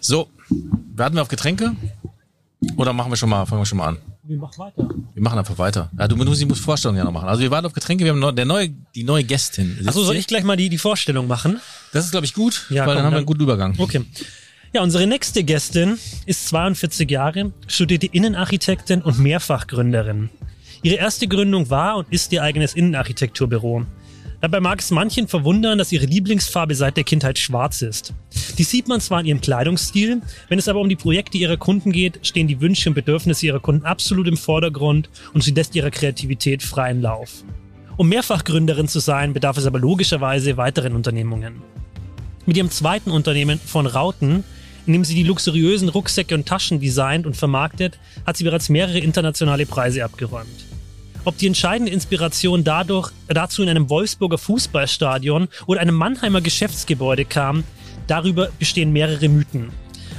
[0.00, 0.28] So,
[0.94, 1.74] warten wir auf Getränke?
[2.76, 3.98] Oder machen wir schon mal, fangen wir schon mal an?
[4.22, 4.88] Wir machen weiter.
[5.14, 5.90] Wir machen einfach weiter.
[5.98, 7.28] Ja, du musst die Vorstellung ja noch machen.
[7.28, 9.78] Also wir warten auf Getränke, wir haben noch, der neue, die neue Gästin.
[9.86, 11.60] Achso, soll ich gleich mal die, die Vorstellung machen?
[11.92, 13.74] Das ist, glaube ich, gut, Ja, weil komm, dann haben wir einen guten Übergang.
[13.78, 14.04] Okay.
[14.72, 20.28] Ja, unsere nächste Gästin ist 42 Jahre, studierte Innenarchitektin und Mehrfachgründerin.
[20.82, 23.86] Ihre erste Gründung war und ist ihr eigenes Innenarchitekturbüro.
[24.40, 28.12] Dabei mag es manchen verwundern, dass ihre Lieblingsfarbe seit der Kindheit schwarz ist.
[28.58, 31.90] Dies sieht man zwar in ihrem Kleidungsstil, wenn es aber um die Projekte ihrer Kunden
[31.90, 35.90] geht, stehen die Wünsche und Bedürfnisse ihrer Kunden absolut im Vordergrund und sie lässt ihrer
[35.90, 37.44] Kreativität freien Lauf.
[37.96, 41.62] Um Mehrfachgründerin zu sein, bedarf es aber logischerweise weiteren Unternehmungen.
[42.44, 44.44] Mit ihrem zweiten Unternehmen von Rauten,
[44.86, 48.98] in dem sie die luxuriösen Rucksäcke und Taschen designt und vermarktet, hat sie bereits mehrere
[48.98, 50.75] internationale Preise abgeräumt.
[51.26, 57.64] Ob die entscheidende Inspiration dadurch, dazu in einem Wolfsburger Fußballstadion oder einem Mannheimer Geschäftsgebäude kam,
[58.06, 59.70] darüber bestehen mehrere Mythen.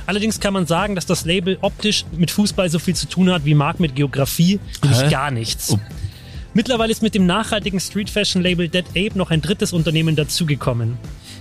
[0.06, 3.46] Allerdings kann man sagen, dass das Label optisch mit Fußball so viel zu tun hat
[3.46, 5.10] wie Marc mit Geografie, nämlich Hä?
[5.10, 5.72] gar nichts.
[5.72, 5.80] Oh.
[6.54, 10.98] Mittlerweile ist mit dem nachhaltigen Street Fashion Label Dead Ape noch ein drittes Unternehmen dazugekommen.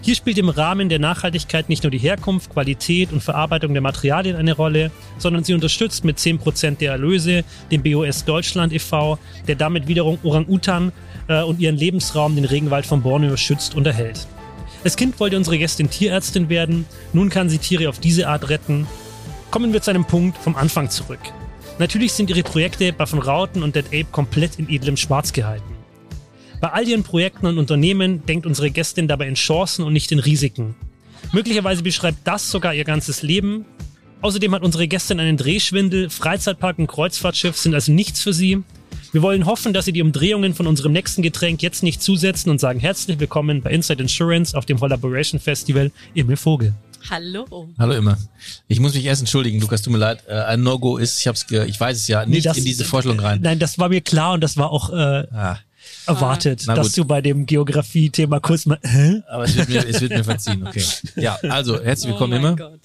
[0.07, 4.37] Hier spielt im Rahmen der Nachhaltigkeit nicht nur die Herkunft, Qualität und Verarbeitung der Materialien
[4.37, 7.43] eine Rolle, sondern sie unterstützt mit 10% der Erlöse
[7.73, 10.93] den BOS Deutschland e.V., der damit wiederum Orang-Utan
[11.27, 14.29] äh, und ihren Lebensraum, den Regenwald von Borneo, schützt und erhält.
[14.85, 18.87] Als Kind wollte unsere Gästin Tierärztin werden, nun kann sie Tiere auf diese Art retten.
[19.51, 21.19] Kommen wir zu einem Punkt vom Anfang zurück.
[21.81, 25.76] Natürlich sind ihre Projekte bei von Rauten und Dead Ape komplett in edlem Schwarz gehalten.
[26.61, 30.19] Bei all ihren Projekten und Unternehmen denkt unsere Gästin dabei in Chancen und nicht in
[30.19, 30.75] Risiken.
[31.33, 33.65] Möglicherweise beschreibt das sogar ihr ganzes Leben.
[34.23, 38.63] Außerdem hat unsere Gästin einen Drehschwindel, Freizeitpark und Kreuzfahrtschiff sind also nichts für sie.
[39.13, 42.59] Wir wollen hoffen, dass Sie die Umdrehungen von unserem nächsten Getränk jetzt nicht zusetzen und
[42.61, 46.75] sagen herzlich willkommen bei Inside Insurance auf dem Collaboration Festival Emil Vogel.
[47.09, 47.47] Hallo.
[47.79, 48.19] Hallo immer.
[48.67, 50.25] Ich muss mich erst entschuldigen, Lukas, tut mir leid.
[50.27, 52.85] Äh, ein No-Go ist, ich hab's, ge ich weiß es ja, nicht das- in diese
[52.85, 53.41] Vorstellung rein.
[53.43, 54.97] Nein, das war mir klar und das war auch äh,
[55.31, 55.59] Ah,
[56.07, 56.99] erwartet, Na dass gut.
[56.99, 58.79] du bei dem Geografie-Thema kurz mal.
[58.83, 59.23] Hä?
[59.29, 60.85] aber es wird, mir, es wird mir verziehen, okay.
[61.17, 62.57] Ja, also, herzlich willkommen, oh Imme.
[62.57, 62.81] Gott.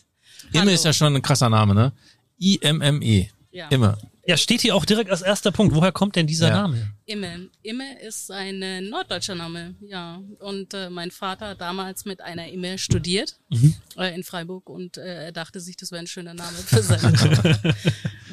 [0.54, 1.92] Imme ist ja schon ein krasser Name, ne?
[2.40, 3.28] I-M-M-E.
[3.52, 3.68] Ja.
[3.70, 3.98] Imme.
[4.26, 5.74] Ja, steht hier auch direkt als erster Punkt.
[5.76, 6.62] Woher kommt denn dieser Ja.
[6.62, 6.92] Name?
[7.06, 7.50] Imme.
[7.64, 10.22] Imme ist ein äh, norddeutscher Name, ja.
[10.40, 13.76] Und äh, mein Vater hat damals mit einer Imme studiert Mhm.
[13.98, 17.14] äh, in Freiburg und äh, er dachte sich, das wäre ein schöner Name für seine
[17.18, 17.60] Tochter.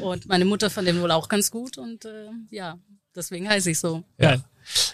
[0.01, 2.79] und meine Mutter fand den wohl auch ganz gut und äh, ja,
[3.19, 4.03] deswegen heiße ich so.
[4.19, 4.31] Ja.
[4.31, 4.45] Geil.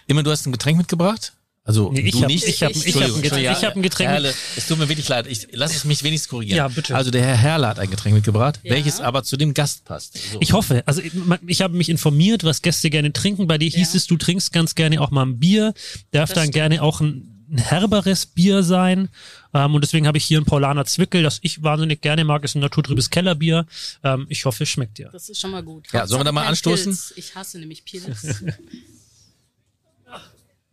[0.07, 1.33] Imme, du hast ein Getränk mitgebracht?
[1.67, 2.47] Also, Nee, ich du hab- nicht?
[2.47, 5.09] ich hab- ich hab ein Getränk- ich hab ein Getränk- Herle, es tut mir wirklich
[5.09, 5.27] leid.
[5.27, 6.59] Ich, lass es mich wenigstens korrigieren.
[6.59, 6.95] Ja, bitte.
[6.95, 8.73] Also, der Herr Herle hat ein Getränk mitgebracht, Ja.
[8.75, 10.19] welches aber zu dem Gast passt.
[10.31, 10.39] So.
[10.43, 11.13] Ich hoffe, also ich,
[11.47, 13.47] ich habe mich informiert, was Gäste gerne trinken.
[13.47, 13.97] Bei dir hieß Ja.
[13.97, 15.73] es, du trinkst ganz gerne auch mal ein Bier.
[16.11, 16.55] Darf Das dann stimmt.
[16.55, 19.09] gerne auch ein, ein herberes Bier sein.
[19.55, 22.57] Ähm, und deswegen habe ich hier ein Paulaner Zwickel, das ich wahnsinnig gerne mag, ist
[22.57, 23.67] ein naturtrübes Kellerbier.
[24.03, 25.09] Ähm, ich hoffe, es schmeckt dir.
[25.13, 25.91] Das ist schon mal gut.
[25.93, 26.93] Ja, sollen wir da mal anstoßen?
[26.93, 27.13] Pilz.
[27.17, 28.45] Ich hasse nämlich Pilz.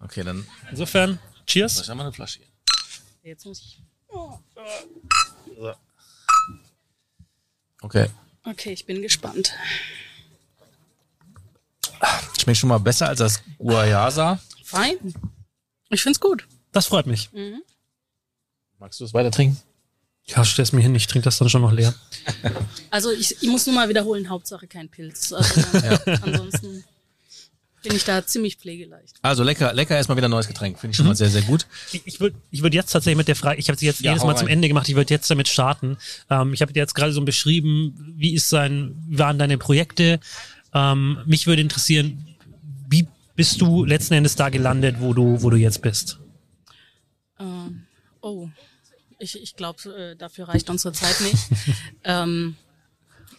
[0.03, 1.87] Okay, dann Insofern, cheers.
[1.87, 2.47] haben wir eine Flasche hier?
[3.21, 3.79] Jetzt muss ich.
[7.81, 8.07] Okay.
[8.43, 9.53] Okay, ich bin gespannt.
[12.39, 14.39] Schmeckt schon mal besser als das Guayasa.
[14.63, 14.97] Fein.
[15.89, 16.47] Ich find's gut.
[16.71, 17.29] Das freut mich.
[18.79, 19.57] Magst du es weiter trinken?
[20.25, 21.93] Ja, stell's mir hin, ich trinke das dann schon noch leer.
[22.91, 25.31] Also ich, ich muss nur mal wiederholen, Hauptsache kein Pilz.
[25.31, 25.61] Also,
[26.21, 26.83] ansonsten.
[27.83, 29.15] bin ich da ziemlich pflegeleicht.
[29.21, 30.77] Also lecker, lecker erstmal wieder ein neues Getränk.
[30.77, 31.65] Finde ich schon mal sehr, sehr gut.
[31.93, 34.11] Ich, ich würde ich würd jetzt tatsächlich mit der Frage, ich habe sie jetzt Ja,
[34.11, 34.55] jedes Mal zum rein.
[34.55, 35.97] Ende gemacht, ich würde jetzt damit starten.
[36.29, 40.19] Ähm, ich habe dir jetzt gerade so beschrieben, wie ist sein, wie waren deine Projekte?
[40.73, 42.27] Ähm, mich würde interessieren,
[42.89, 46.19] wie bist du letzten Endes da gelandet, wo du, wo du jetzt bist?
[47.41, 47.85] Ähm,
[48.21, 48.49] oh,
[49.19, 51.37] ich, ich glaube, äh, dafür reicht unsere Zeit nicht.
[52.03, 52.55] ähm,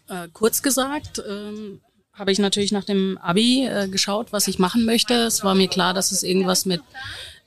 [0.09, 1.81] äh, kurz gesagt, ähm,
[2.13, 5.15] habe ich natürlich nach dem Abi äh, geschaut, was ich machen möchte.
[5.15, 6.83] Es war mir klar, dass es irgendwas mit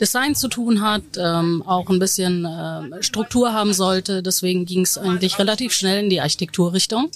[0.01, 4.23] Design zu tun hat, ähm, auch ein bisschen äh, Struktur haben sollte.
[4.23, 7.11] Deswegen ging es eigentlich relativ schnell in die Architekturrichtung.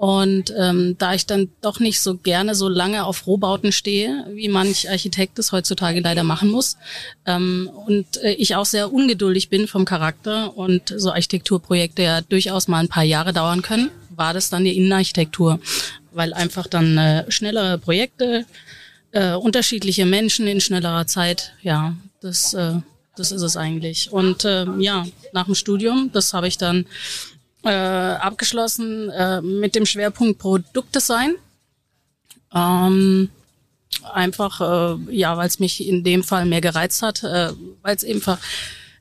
[0.00, 4.48] Und ähm, da ich dann doch nicht so gerne so lange auf Rohbauten stehe, wie
[4.48, 6.78] manch Architekt es heutzutage leider machen muss,
[7.26, 12.66] ähm, und äh, ich auch sehr ungeduldig bin vom Charakter und so Architekturprojekte ja durchaus
[12.66, 15.60] mal ein paar Jahre dauern können, war das dann die Innenarchitektur,
[16.12, 18.46] weil einfach dann äh, schnellere Projekte,
[19.12, 22.76] äh, unterschiedliche Menschen in schnellerer Zeit, ja, das, äh,
[23.16, 24.10] das ist es eigentlich.
[24.10, 25.04] Und äh, ja,
[25.34, 26.86] nach dem Studium, das habe ich dann
[27.64, 31.34] äh, abgeschlossen äh, mit dem Schwerpunkt Produktdesign.
[32.54, 33.30] Ähm,
[34.12, 38.04] einfach, äh, ja, weil es mich in dem Fall mehr gereizt hat, äh, weil es
[38.04, 38.38] einfach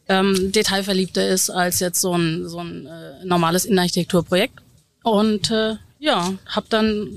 [0.07, 4.60] ähm, detailverliebter ist als jetzt so ein, so ein äh, normales Innenarchitekturprojekt.
[5.03, 7.10] Und äh, ja, habe dann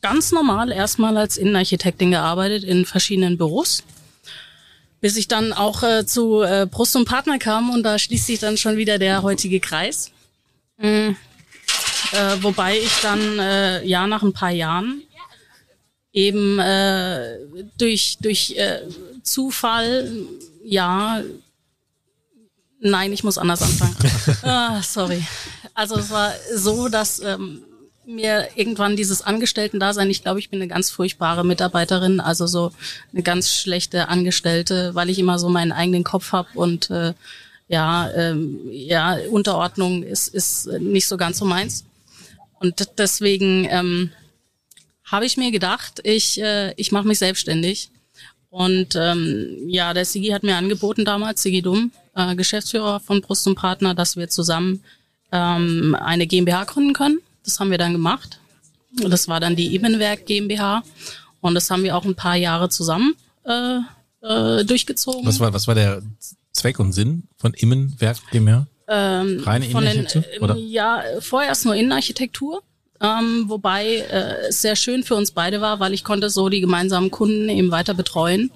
[0.00, 3.82] ganz normal erstmal als Innenarchitektin gearbeitet in verschiedenen Büros
[5.00, 8.38] bis ich dann auch äh, zu äh, Brust und Partner kam und da schließt sich
[8.38, 10.12] dann schon wieder der heutige Kreis.
[10.80, 11.14] Mm.
[12.12, 15.02] Äh, wobei ich dann äh, ja nach ein paar Jahren
[16.12, 17.38] eben äh,
[17.78, 18.80] durch durch äh,
[19.22, 20.10] Zufall
[20.64, 21.22] ja
[22.80, 23.96] nein ich muss anders anfangen
[24.42, 25.24] ah, sorry
[25.74, 27.62] also es war so dass ähm,
[28.10, 32.72] mir irgendwann dieses Angestellten-Dasein, ich glaube, ich bin eine ganz furchtbare Mitarbeiterin, also so
[33.12, 37.14] eine ganz schlechte Angestellte, weil ich immer so meinen eigenen Kopf habe und äh,
[37.70, 41.84] ja, ähm, ja, Unterordnung ist, ist nicht so ganz so meins.
[42.58, 44.10] Und deswegen ähm,
[45.04, 47.90] habe ich mir gedacht, ich, äh, ich mache mich selbstständig.
[48.50, 53.46] Und ähm, ja, der Sigi hat mir angeboten damals, Sigi Dumm, äh, Geschäftsführer von Brust
[53.46, 54.82] und Partner, dass wir zusammen
[55.30, 57.20] ähm, eine GmbH gründen können.
[57.44, 58.40] Das haben wir dann gemacht.
[59.00, 60.82] Und das war dann die Ebenwerk GmbH.
[61.40, 63.14] Und das haben wir auch ein paar Jahre zusammen
[63.44, 63.78] äh,
[64.22, 65.24] äh, durchgezogen.
[65.24, 66.02] Was war, was war der
[66.52, 68.66] Zweck und Sinn von Immenwerk GmbH?
[68.88, 70.56] Ähm, Reine von den, Innenarchitektur, oder?
[70.56, 72.62] ähm, Ja, vorerst nur Innenarchitektur.
[73.02, 76.60] Ähm, wobei äh, es sehr schön für uns beide war, weil ich konnte so die
[76.60, 78.50] gemeinsamen Kunden eben weiter betreuen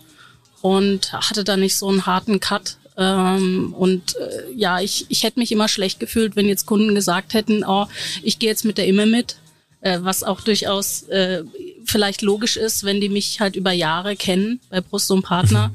[0.61, 2.77] und hatte da nicht so einen harten Cut.
[2.97, 7.33] Ähm, und äh, ja, ich, ich hätte mich immer schlecht gefühlt, wenn jetzt Kunden gesagt
[7.33, 7.87] hätten, oh,
[8.23, 9.37] ich gehe jetzt mit der Imme mit,
[9.81, 11.43] äh, was auch durchaus äh,
[11.85, 15.71] vielleicht logisch ist, wenn die mich halt über Jahre kennen bei Brust und Partner.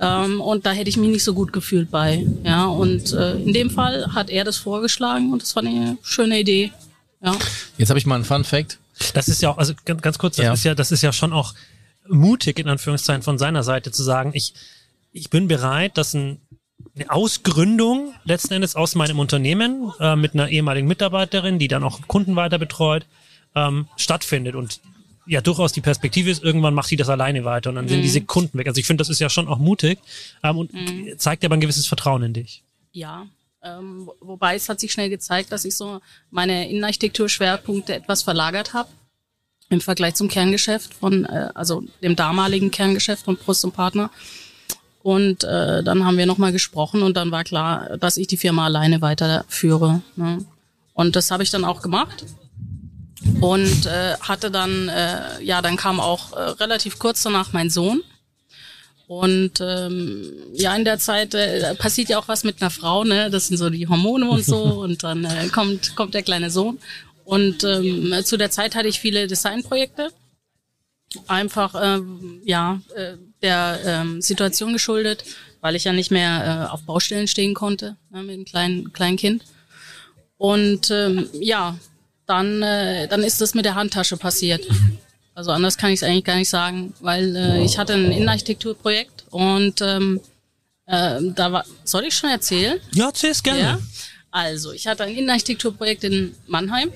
[0.00, 2.24] Ähm, und da hätte ich mich nicht so gut gefühlt bei.
[2.44, 6.38] Ja, und äh, in dem Fall hat er das vorgeschlagen und das ich eine schöne
[6.40, 6.72] Idee.
[7.22, 7.36] Ja.
[7.78, 8.78] Jetzt habe ich mal einen Fun Fact.
[9.14, 10.52] Das ist ja auch, also ganz, ganz kurz, das Ja.
[10.52, 11.54] ist ja, das ist ja schon auch
[12.08, 14.54] mutig in Anführungszeichen von seiner Seite zu sagen, ich,
[15.12, 16.40] ich bin bereit, dass ein,
[16.96, 22.00] eine Ausgründung letzten Endes aus meinem Unternehmen äh, mit einer ehemaligen Mitarbeiterin, die dann auch
[22.06, 23.04] Kunden weiter betreut,
[23.54, 24.80] ähm, stattfindet und
[25.28, 28.20] ja durchaus die Perspektive ist, irgendwann macht sie das alleine weiter und dann sind diese
[28.22, 28.66] Kunden weg.
[28.66, 29.98] Also ich finde, das ist ja schon auch mutig
[30.42, 30.70] ähm, und
[31.18, 32.62] zeigt aber ein gewisses Vertrauen in dich.
[32.92, 33.26] Ja,
[33.62, 36.00] ähm, wo- wobei es hat sich schnell gezeigt, dass ich so
[36.30, 38.88] meine Innenarchitekturschwerpunkte etwas verlagert habe
[39.70, 44.10] im Vergleich zum Kerngeschäft von, äh, also dem damaligen Kerngeschäft von Brust und Partner.
[45.02, 48.64] Und äh, dann haben wir nochmal gesprochen und dann war klar, dass ich die Firma
[48.64, 50.02] alleine weiterführe.
[50.16, 50.44] Ne?
[50.94, 52.24] Und das habe ich dann auch gemacht.
[53.40, 58.02] Und äh, hatte dann, äh, ja, dann kam auch äh, relativ kurz danach mein Sohn.
[59.08, 63.30] Und ähm, ja, in der Zeit äh, passiert ja auch was mit einer Frau, ne?
[63.30, 64.62] Das sind so die Hormone und so.
[64.82, 66.78] Und dann äh, kommt kommt der kleine Sohn.
[67.24, 70.10] Und ähm, zu der Zeit hatte ich viele Designprojekte,
[71.26, 75.24] einfach ähm, ja äh, der ähm, Situation geschuldet,
[75.60, 79.16] weil ich ja nicht mehr äh, auf Baustellen stehen konnte ne, mit einem kleinen kleinen
[79.16, 79.44] Kind.
[80.36, 81.78] Und ähm, ja,
[82.28, 84.66] dann äh, dann ist das mit der Handtasche passiert.
[85.34, 89.24] Also anders kann ich es eigentlich gar nicht sagen, weil äh, ich hatte ein Innenarchitekturprojekt
[89.30, 90.20] und ähm,
[90.86, 92.80] äh, da war, soll ich schon erzählen?
[92.92, 93.60] Ja, erzähl's gerne.
[93.60, 93.78] Ja.
[94.30, 96.90] Also, ich hatte ein Innenarchitekturprojekt in Mannheim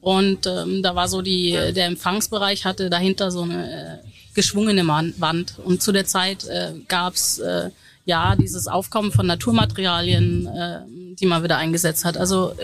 [0.00, 5.58] und ähm, da war so die, der Empfangsbereich hatte dahinter so eine äh, geschwungene Wand
[5.58, 7.70] und zu der Zeit äh, gab's äh,
[8.04, 10.80] ja dieses Aufkommen von Naturmaterialien, äh,
[11.18, 12.16] die man wieder eingesetzt hat.
[12.16, 12.54] Also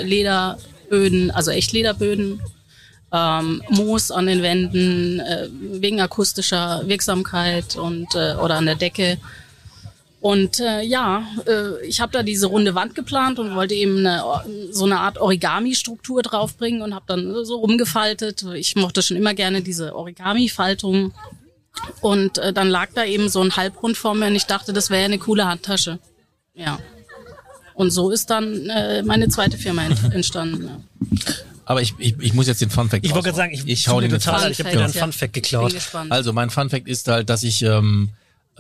[0.91, 2.43] Lederböden, also Echtlederböden,
[3.13, 9.19] ähm, Moos an den Wänden, äh, wegen akustischer Wirksamkeit und äh, oder an der Decke.
[10.21, 14.23] Und äh, ja, äh, ich habe da diese runde Wand geplant und wollte eben eine,
[14.71, 18.45] so eine Art Origami-Struktur draufbringen und habe dann so rumgefaltet.
[18.55, 21.15] Ich mochte schon immer gerne diese Origami-Faltung.
[22.03, 24.91] Und äh, dann lag da eben so ein Halbrund vor mir und ich dachte, das
[24.91, 25.99] wäre eine coole Handtasche.
[26.55, 26.79] Ja.
[27.81, 30.65] Und so ist dann äh, meine zweite Firma ent entstanden.
[30.67, 31.33] Ja.
[31.65, 34.03] Aber ich, ich, ich muss jetzt den Funfact Ich wollte gerade sagen, ich, ich hau
[34.03, 34.51] den total, raus.
[34.51, 35.01] ich habe dir einen ja.
[35.01, 35.73] Funfact Bin geklaut.
[35.73, 36.13] gespannt.
[36.13, 38.11] Also mein Funfact ist halt, dass ich ähm,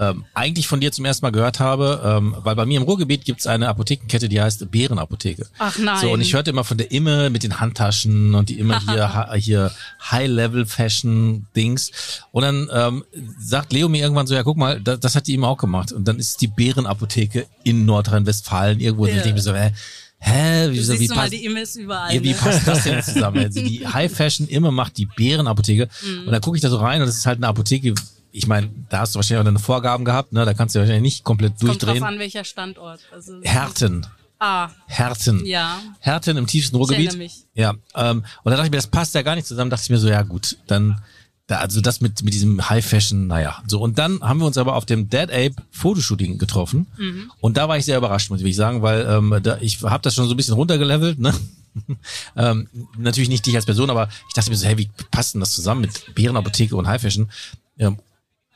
[0.01, 3.27] ähm, eigentlich von dir zum ersten Mal gehört habe, ähm, weil bei mir im Ruhrgebiet
[3.27, 5.47] gibt's eine Apothekenkette, die heißt Bärenapotheke.
[5.59, 6.01] Ach nein.
[6.01, 9.33] So, und ich hörte immer von der Imme mit den Handtaschen und die immer hier,
[9.35, 9.71] hier
[10.11, 11.91] High-Level-Fashion-Dings.
[12.33, 13.05] Und dann ähm,
[13.39, 15.93] sagt Leo mir irgendwann so, ja, guck mal, das, das hat die immer auch gemacht.
[15.93, 19.05] Und dann ist es die Bärenapotheke in Nordrhein-Westfalen irgendwo.
[19.05, 19.17] Und Ja.
[19.17, 19.73] ich denke mir so, hä,
[20.19, 21.33] hä wie, so, wie passt,
[21.77, 22.15] überall.
[22.15, 22.35] ja, wie ne?
[22.35, 23.39] passt das denn jetzt zusammen?
[23.39, 25.89] Also die High Fashion immer macht die Bärenapotheke.
[26.03, 26.27] Mhm.
[26.27, 27.95] Und dann gucke ich da so rein und das ist halt eine Apotheke.
[28.32, 30.44] Ich meine, da hast du wahrscheinlich auch deine Vorgaben gehabt, ne?
[30.44, 32.05] Da kannst du wahrscheinlich nicht komplett Kommt drauf durchdrehen.
[32.05, 33.01] an, welcher Standort.
[33.12, 34.07] Also, Herten.
[34.39, 35.44] Ah, Herten.
[35.44, 35.81] ja.
[35.98, 37.09] Herten im tiefsten Ruhrgebiet.
[37.09, 37.44] erinnere mich.
[37.55, 37.74] Ja.
[37.94, 39.70] Ähm, und da dachte ich mir, das passt ja gar nicht zusammen.
[39.70, 41.01] dachte ich mir so, ja gut, dann
[41.47, 43.61] da, also das mit mit diesem High Fashion, naja.
[43.66, 47.31] So und dann haben wir uns aber auf dem Dead Ape Fotoshooting getroffen Mhm.
[47.40, 50.15] und da war ich sehr überrascht, muss ich sagen, weil ähm, da, ich habe das
[50.15, 51.35] schon so ein bisschen runtergelevelt, ne?
[52.36, 55.40] ähm, natürlich nicht dich als Person, aber ich dachte mir so, hey, wie passt denn
[55.40, 57.28] das zusammen mit Bärenapotheke und High Fashion?
[57.78, 57.98] Ähm,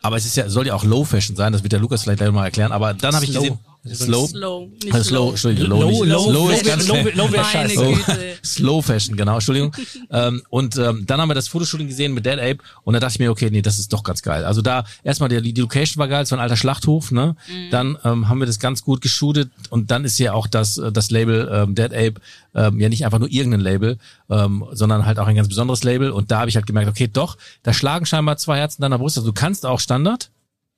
[0.04, 2.18] aber es ist ja, soll ja auch Low Fashion sein, das wird der Lukas vielleicht
[2.18, 2.72] gleich mal erklären.
[2.72, 6.64] Aber dann habe ich gesehen, Slow, Slow, nicht slow, Entschuldigung, low, Low, low, slow ist
[6.64, 7.94] low, ganz low, low Meine scheiße.
[8.42, 9.74] Slow Fashion, genau, Entschuldigung.
[10.10, 13.12] ähm, und ähm, dann haben wir das Fotoshooting gesehen mit Dead Ape und da dachte
[13.12, 14.44] ich mir, okay, nee, das ist doch ganz geil.
[14.46, 17.36] Also da erstmal der, die Location war geil, es war ein alter Schlachthof, ne?
[17.70, 20.90] Dann ähm, haben wir das ganz gut geshootet und dann ist ja auch das, äh,
[20.90, 22.14] das Label ähm, Dead Ape
[22.54, 23.98] ähm, ja nicht einfach nur irgendein Label,
[24.30, 27.08] ähm, sondern halt auch ein ganz besonderes Label und da habe ich halt gemerkt, okay,
[27.12, 29.18] doch, da schlagen scheinbar zwei Herzen deiner Brust.
[29.18, 30.30] Also du kannst auch Standard,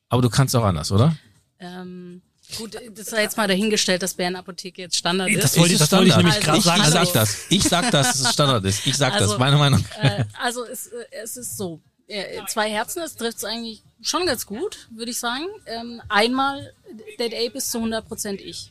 [0.09, 1.17] aber du kannst auch anders, oder?
[1.59, 2.21] Ähm,
[2.59, 5.43] gut, das sei jetzt mal dahingestellt, dass Bärenapotheke jetzt Standard ist.
[5.45, 6.35] Das wollte ich- Ist das wollte ich Standard?
[6.35, 6.81] nämlich gerade ich, sagen.
[6.83, 7.47] Ich sag Also- das.
[7.51, 8.87] Ich sag das, dass es Standard ist.
[8.87, 9.85] Ich sag das, Also, meine Meinung.
[10.01, 11.81] äh, also es, äh, es ist so.
[12.09, 15.45] Äh, Zwei Herzen, das trifft es eigentlich schon ganz gut, würde ich sagen.
[15.67, 16.73] Ähm, einmal,
[17.19, 18.71] Dead Ape ist zu 100% ich.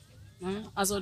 [0.73, 1.01] Also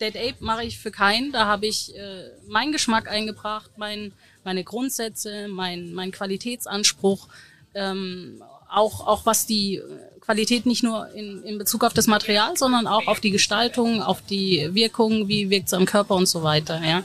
[0.00, 1.32] Dead Ape mache ich für keinen.
[1.32, 4.12] Da habe ich äh, meinen Geschmack eingebracht, mein,
[4.44, 7.26] meine Grundsätze, mein, mein Qualitätsanspruch,
[7.74, 9.82] ähm, auch, auch was die äh,
[10.22, 14.22] Qualität nicht nur in, in Bezug auf das Material, sondern auch auf die Gestaltung, auf
[14.22, 16.80] die Wirkung, wie wirkt es am Körper und so weiter.
[16.82, 17.02] Ja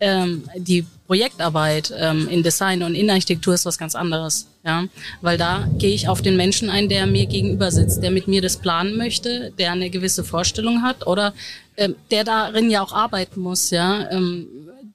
[0.00, 4.84] ähm, die Projektarbeit ähm, in Design und Innenarchitektur ist was ganz anderes, ja,
[5.20, 8.42] weil da gehe ich auf den Menschen ein, der mir gegenüber sitzt, der mit mir
[8.42, 11.32] das planen möchte, der eine gewisse Vorstellung hat oder
[11.76, 14.10] ähm, der darin ja auch arbeiten muss, ja.
[14.10, 14.48] Ähm,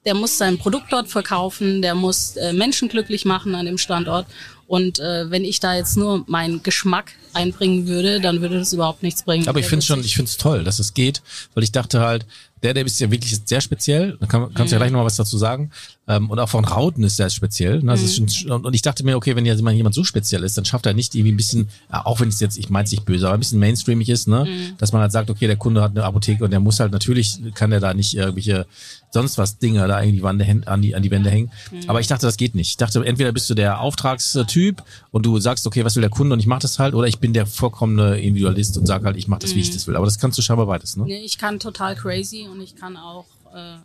[0.04, 4.26] der muss sein Produkt dort verkaufen, der muss äh, Menschen glücklich machen an dem Standort.
[4.66, 9.02] Und äh, wenn ich da jetzt nur meinen Geschmack einbringen würde, dann würde das überhaupt
[9.02, 9.48] nichts bringen.
[9.48, 11.22] Aber ich finde schon, ich finde es toll, dass es geht,
[11.54, 12.26] weil ich dachte halt,
[12.62, 14.16] der, der ist ja wirklich sehr speziell.
[14.20, 15.72] Da kann, kannst du ja gleich noch mal was dazu sagen.
[16.06, 17.82] Ähm, und auch von Rauten ist sehr speziell.
[17.82, 17.94] Ne?
[17.94, 20.64] Ist schon, und ich dachte mir, okay, wenn ja jemand jemand so speziell ist, dann
[20.64, 23.26] schafft er nicht irgendwie ein bisschen, auch wenn es jetzt, ich meine es nicht böse,
[23.26, 24.46] aber ein bisschen mainstreamig ist, ne?
[24.78, 27.38] Dass man halt sagt, okay, der Kunde hat eine Apotheke und der muss halt natürlich,
[27.54, 28.66] kann der da nicht irgendwelche
[29.12, 31.50] sonst was Dinge da irgendwie an die, an die, an die Wände hängen.
[31.86, 32.70] Aber ich dachte, das geht nicht.
[32.70, 36.32] Ich dachte, entweder bist du der Auftragstyp und du sagst, okay, was will der Kunde
[36.32, 39.28] und ich mach das halt, oder ich bin der vollkommene Individualist und sag halt, ich
[39.28, 39.96] mach das, wie ich das will.
[39.96, 41.04] Aber das kannst du scheinbar beides, ne?
[41.04, 43.76] Nee, ich kann total crazy und ich kann auch äh,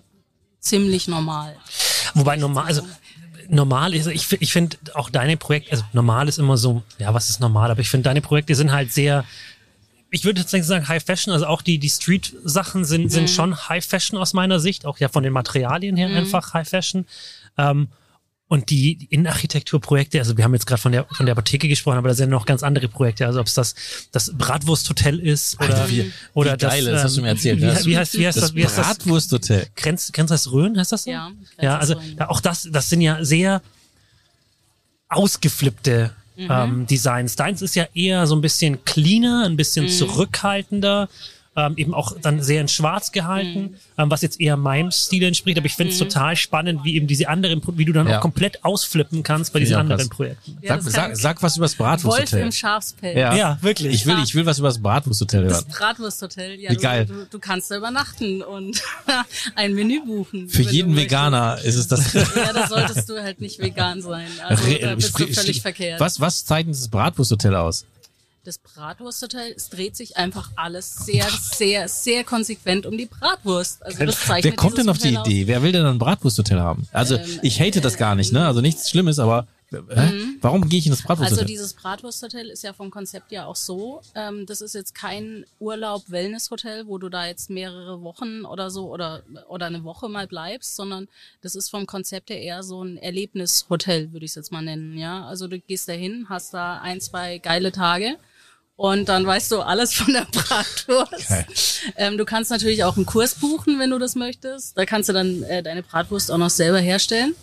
[0.60, 1.56] ziemlich normal.
[2.14, 2.82] Wobei normal, also
[3.50, 7.30] normal ist, ich, ich finde auch deine Projekte, also normal ist immer so, ja, was
[7.30, 9.26] ist normal, aber ich finde deine Projekte sind halt sehr,
[10.10, 13.86] ich würde tatsächlich sagen High Fashion, also auch die, die Street-Sachen sind, sind schon High
[13.86, 17.06] Fashion aus meiner Sicht, auch ja von den Materialien her einfach High Fashion.
[17.58, 17.90] Ähm,
[18.50, 22.08] und die Innenarchitekturprojekte, also wir haben jetzt gerade von der von der Apotheke gesprochen, aber
[22.08, 23.76] da sind noch ganz andere Projekte, also ob es das
[24.14, 27.58] das Bratwursthotel ist oder Alter, wie- oder wie das geil, das hast du mir erzählt,
[27.60, 29.68] Wie, das- wie heißt wie heißt das, wie heißt das Bratwursthotel.
[29.76, 31.12] Grenz, Grenz das Rhön, heißt das so?
[31.12, 31.30] Ja,
[31.62, 33.62] Ja, also auch das, das sind ja sehr
[35.10, 36.48] ausgeflippte Mhm.
[36.52, 37.36] ähm, Designs.
[37.36, 39.90] Deins ist ja eher so ein bisschen cleaner, ein bisschen Mhm.
[39.90, 41.10] zurückhaltender,
[41.58, 43.76] ähm, eben auch dann sehr in Schwarz gehalten, Mhm.
[43.98, 45.58] ähm, was jetzt eher meinem Stil entspricht.
[45.58, 48.18] Aber ich finde es total spannend, wie eben diese anderen, wie du dann Ja.
[48.18, 50.10] auch komplett ausflippen kannst bei diesen auch anderen krass.
[50.10, 50.58] Projekten.
[50.62, 52.42] Ja, Sag, das sag, sag was über das Wolf Bratwursthotel.
[52.46, 53.18] im Schafspelz.
[53.18, 53.36] Ja.
[53.36, 53.94] Ja, wirklich.
[53.94, 55.66] Ich will, ich will was über das Bratwursthotel Das hören.
[55.72, 57.06] Bratwursthotel, ja, Wie du, geil.
[57.08, 58.82] Du, du kannst da übernachten und
[59.56, 60.48] ein Menü buchen.
[60.50, 60.96] Für jeden.
[60.96, 62.14] Veganer ist es das.
[62.14, 64.28] Ja, da solltest du halt nicht vegan sein.
[64.48, 66.00] Also da bist du völlig verkehrt.
[66.00, 67.86] Was, was zeichnet das Bratwursthotel aus?
[68.48, 73.86] Das Bratwursthotel, es dreht sich einfach alles sehr, sehr, sehr konsequent um die Bratwurst.
[73.86, 75.28] Also das zeichnet Wer kommt denn auf die Hotel aus.
[75.28, 75.48] Idee?
[75.48, 76.88] Wer will denn ein Bratwursthotel haben?
[76.94, 78.48] Also Ähm, ich hate das gar nicht, ne?
[78.48, 80.14] Also nichts Schlimmes, aber hä?
[80.40, 81.46] warum gehe ich in das Also Bratwursthotel?
[81.46, 84.02] dieses Bratwursthotel ist ja vom Konzept ja auch so.
[84.16, 89.24] Ähm, das ist jetzt kein Urlaub-Wellness-Hotel, wo du da jetzt mehrere Wochen oder so oder
[89.50, 91.10] oder eine Woche mal bleibst, sondern
[91.42, 94.98] das ist vom Konzept her eher so ein Erlebnishotel, würde ich es jetzt mal nennen.
[94.98, 98.16] Ja, also du gehst da hin, hast da ein, zwei geile Tage.
[98.78, 101.28] Und dann weißt du alles von der Bratwurst.
[101.28, 101.46] Geil.
[101.98, 104.78] Ähm, du kannst natürlich auch einen Kurs buchen, wenn du das möchtest.
[104.78, 107.36] Da kannst du dann äh, deine Bratwurst auch noch selber herstellen.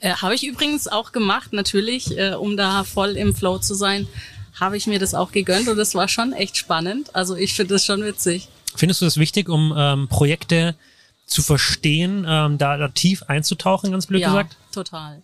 [0.00, 4.06] Äh, habe ich übrigens auch gemacht, natürlich, äh, um da voll im Flow zu sein,
[4.60, 7.16] habe ich mir das auch gegönnt und das war schon echt spannend.
[7.16, 8.48] Also ich finde das schon witzig.
[8.76, 10.76] Findest du das wichtig, um ähm, Projekte
[11.26, 14.56] zu verstehen, ähm, da, da tief einzutauchen, ganz blöd ja, gesagt?
[14.70, 15.22] total.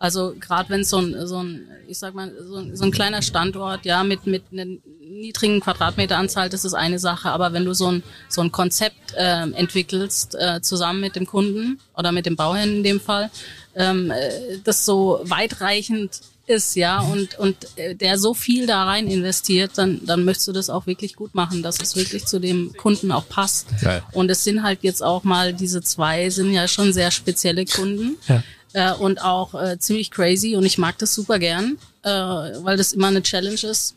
[0.00, 3.20] Also gerade wenn so ein, so ein, ich sag mal, so ein, so ein kleiner
[3.20, 7.28] Standort, ja, mit mit einer niedrigen Quadratmeteranzahl, das ist eine Sache.
[7.30, 11.80] Aber wenn du so ein so ein Konzept ähm, entwickelst äh, zusammen mit dem Kunden
[11.98, 13.30] oder mit dem Bauherrn in dem Fall,
[13.76, 19.06] ähm, äh, das so weitreichend ist, ja, und und äh, der so viel da rein
[19.06, 22.72] investiert, dann dann möchtest du das auch wirklich gut machen, dass es wirklich zu dem
[22.74, 23.66] Kunden auch passt.
[23.82, 24.02] Geil.
[24.12, 28.16] Und es sind halt jetzt auch mal diese zwei sind ja schon sehr spezielle Kunden
[28.26, 28.42] Ja.
[28.72, 32.92] Äh, und auch äh, ziemlich crazy und ich mag das super gern, äh, weil das
[32.92, 33.94] immer eine Challenge ist.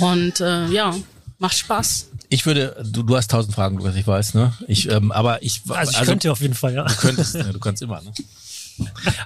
[0.00, 0.94] Und äh, ja,
[1.38, 2.08] macht Spaß.
[2.28, 4.54] Ich würde, du, du hast tausend Fragen, Lukas, ich weiß, ne?
[4.66, 6.84] Ich, ähm, aber ich, Also ich könnte auf jeden Fall, ja.
[6.84, 8.12] Du könntest, ja, du kannst immer, ne?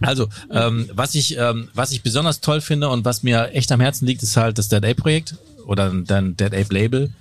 [0.00, 3.80] Also, ähm, was ich, ähm, was ich besonders toll finde und was mir echt am
[3.80, 5.36] Herzen liegt, ist halt das Dead Ape Projekt
[5.66, 7.12] oder dein Dead Ape Label,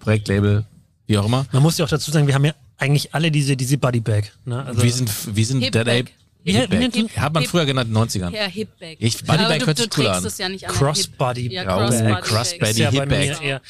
[0.00, 0.64] Projektlabel,
[1.06, 1.46] wie auch immer.
[1.52, 4.24] Man muss ja auch dazu sagen, wir haben ja eigentlich alle diese, diese Bodybag.
[4.44, 4.64] Ne?
[4.64, 5.88] Also, wir sind, wir sind Dead Bag.
[5.88, 6.10] Ape.
[6.48, 8.34] Wie- Hip Hat man Hip- früher genannt in den 90ern.
[8.34, 8.96] Ja, Hipback.
[9.00, 10.24] Ich- Bodybag hört sich cool an.
[10.58, 11.52] ja Crossbody.
[11.52, 12.20] Ja, Ja, Crossbody.
[12.22, 12.80] Crossbody.
[12.80, 13.60] ja Hipback.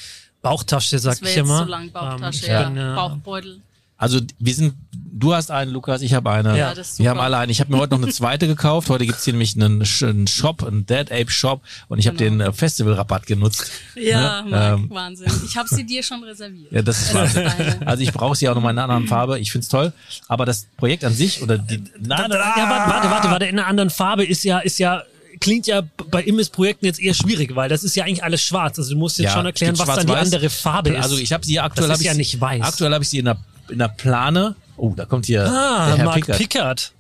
[0.41, 1.65] Bauchtasche, sag ich immer.
[1.65, 2.61] zu lang, Bauchtasche, Ähm, ja.
[2.63, 3.61] ich bin, äh, Bauchbeutel.
[4.01, 6.57] Also wir sind, du hast einen, Lukas, ich habe eine.
[6.57, 7.11] Ja, das ist wir super.
[7.11, 7.51] haben alle einen.
[7.51, 8.89] Ich habe mir heute noch eine zweite gekauft.
[8.91, 12.31] Heute gibt's hier nämlich einen, einen Shop, einen Dead Ape Shop und ich habe Genau.
[12.45, 13.71] den äh, Festivalrabatt genutzt.
[13.97, 14.51] Ja, Ne?
[14.51, 15.33] Marc, Ähm, Wahnsinn.
[15.45, 16.71] Ich habe sie dir schon reserviert.
[16.71, 17.49] Ja, das ist Es Wahnsinn.
[17.87, 19.41] Also ich brauche sie auch noch mal in einer anderen Farbe.
[19.41, 19.93] Ich find's toll.
[20.29, 21.83] Aber das Projekt an sich oder die.
[21.99, 25.03] Na, na, Ja, warte, warte, warte, warte, in einer anderen Farbe ist ja, ist ja,
[25.41, 28.79] klingt ja bei Immis-Projekten jetzt eher schwierig, weil das ist ja eigentlich alles schwarz.
[28.79, 31.03] Also du musst jetzt Ja, schon erklären, was dann die andere Farbe ist.
[31.03, 32.63] Also ich habe sie aktuell Das hab ist ich ja sie- nicht weiß.
[32.63, 33.39] Aktuell habe ich sie in der
[33.71, 34.55] in der Plane.
[34.77, 36.39] Oh, da kommt hier ah, der Herr Mark Pickert.
[36.39, 36.93] Pickard.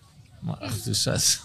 [0.60, 1.38] Ach du Scheiße.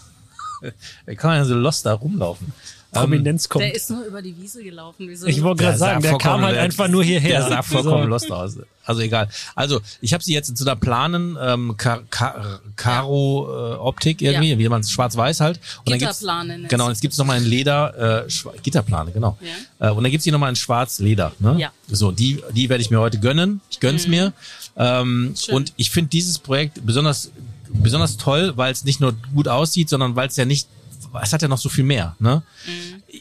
[1.06, 2.52] Wie kann man denn so lost da rumlaufen?
[2.94, 3.64] Prominenz kommt.
[3.64, 5.08] Der ist nur über die Wiese gelaufen.
[5.08, 7.40] Wie so Ich wollte gerade sagen, der kam halt einfach nur hierher.
[7.40, 8.08] Der sah vollkommen So.
[8.08, 8.56] lost aus.
[8.84, 9.28] Also egal.
[9.56, 14.22] Also ich habe sie jetzt in so einer planen ähm, Ka Ka Karo äh, Optik
[14.22, 14.58] irgendwie, Ja.
[14.58, 15.58] wie man es schwarz-weiß halt.
[15.78, 18.28] Und dann gibt's- Gitterplane nennt's Genau, und jetzt gibt's noch mal in Leder, äh,
[18.62, 19.38] Gitterplane, genau.
[19.80, 19.88] Ja.
[19.88, 21.32] Äh, und dann gibt's hier noch mal in Schwarz-Leder.
[21.40, 21.56] Ne?
[21.58, 21.72] Ja.
[21.88, 23.60] So, die, die werde ich mir heute gönnen.
[23.70, 24.32] Ich gönn's mir.
[24.76, 27.30] Ähm, und ich finde dieses Projekt besonders
[27.76, 30.68] besonders toll, weil es nicht nur gut aussieht, sondern weil es ja nicht,
[31.22, 32.14] es hat ja noch so viel mehr.
[32.20, 32.42] Ne?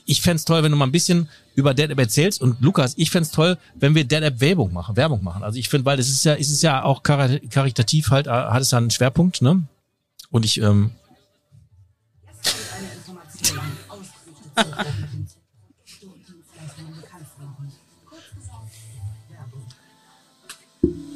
[0.06, 2.40] Ich fänd's toll, wenn du mal ein bisschen über Dead App erzählst.
[2.40, 5.44] Und Lukas, ich fänd's toll, wenn wir Dead App Werbung machen, Werbung machen.
[5.44, 8.30] Also ich finde, weil es ist ja, es ist ja auch kar- karitativ halt, äh,
[8.30, 9.64] hat es ja einen Schwerpunkt, ne?
[10.30, 10.92] Und ich, ähm,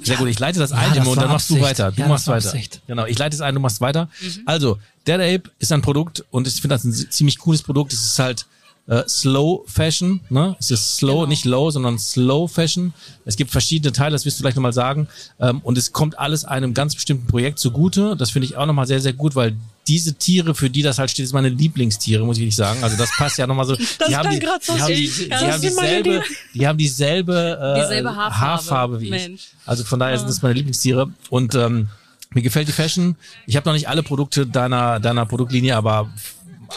[0.08, 1.70] Sehr gut, ich leite das ein, das Timo, und dann machst du Absicht.
[1.80, 1.92] weiter.
[1.92, 2.48] Du Ja, machst weiter.
[2.48, 2.82] Absicht.
[2.88, 4.10] Genau, ich leite es ein, du machst weiter.
[4.46, 4.78] Also,
[5.08, 7.94] Dead Ape ist ein Produkt und ich finde das ein ziemlich cooles Produkt.
[7.94, 8.46] Es ist halt
[8.88, 10.56] äh, Slow Fashion, ne?
[10.60, 11.26] Es ist Slow, Genau.
[11.28, 12.94] nicht Low, sondern Slow Fashion.
[13.26, 15.08] Es gibt verschiedene Teile, das wirst du gleich nochmal sagen.
[15.40, 18.16] Ähm, und es kommt alles einem ganz bestimmten Projekt zugute.
[18.16, 19.56] Das finde ich auch nochmal sehr, sehr gut, weil
[19.88, 22.84] diese Tiere, für die das halt steht, ist meine Lieblingstiere, muss ich wirklich sagen.
[22.84, 23.76] Also das passt ja nochmal so.
[23.76, 26.24] die haben die, so die haben, die, die, Das haben dieselbe,
[26.54, 29.00] die haben dieselbe, äh, Dieselbe Haarfarbe.
[29.00, 29.12] wie ich.
[29.12, 29.42] Mensch.
[29.66, 31.10] Also von daher sind das meine Lieblingstiere.
[31.30, 31.88] Und ähm,
[32.32, 33.16] mir gefällt die Fashion.
[33.46, 36.10] Ich habe noch nicht alle Produkte deiner, deiner Produktlinie, aber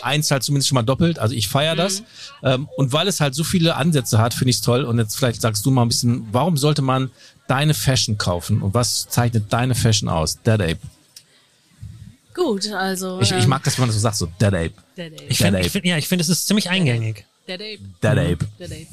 [0.03, 1.19] eins halt zumindest schon mal doppelt.
[1.19, 2.03] Also ich feiere das.
[2.43, 4.85] Ähm, und weil es halt so viele Ansätze hat, finde ich es toll.
[4.85, 7.11] Und jetzt vielleicht sagst du mal ein bisschen, warum sollte man
[7.49, 8.63] deine Fashion kaufen?
[8.63, 10.41] Und was zeichnet deine Fashion aus?
[10.43, 10.79] Dead Ape.
[12.41, 13.21] Gut, also.
[13.21, 14.73] Ich, ich ähm, mag das, wenn man das so sagt, so Dead Ape.
[14.97, 15.25] Dead Ape.
[15.29, 17.27] Ich finde, Dead ich find, ja, ich finde, es ist ziemlich eingängig.
[17.47, 17.79] Dead Ape.
[18.03, 18.49] Dead Ape.
[18.59, 18.87] Dead Ape.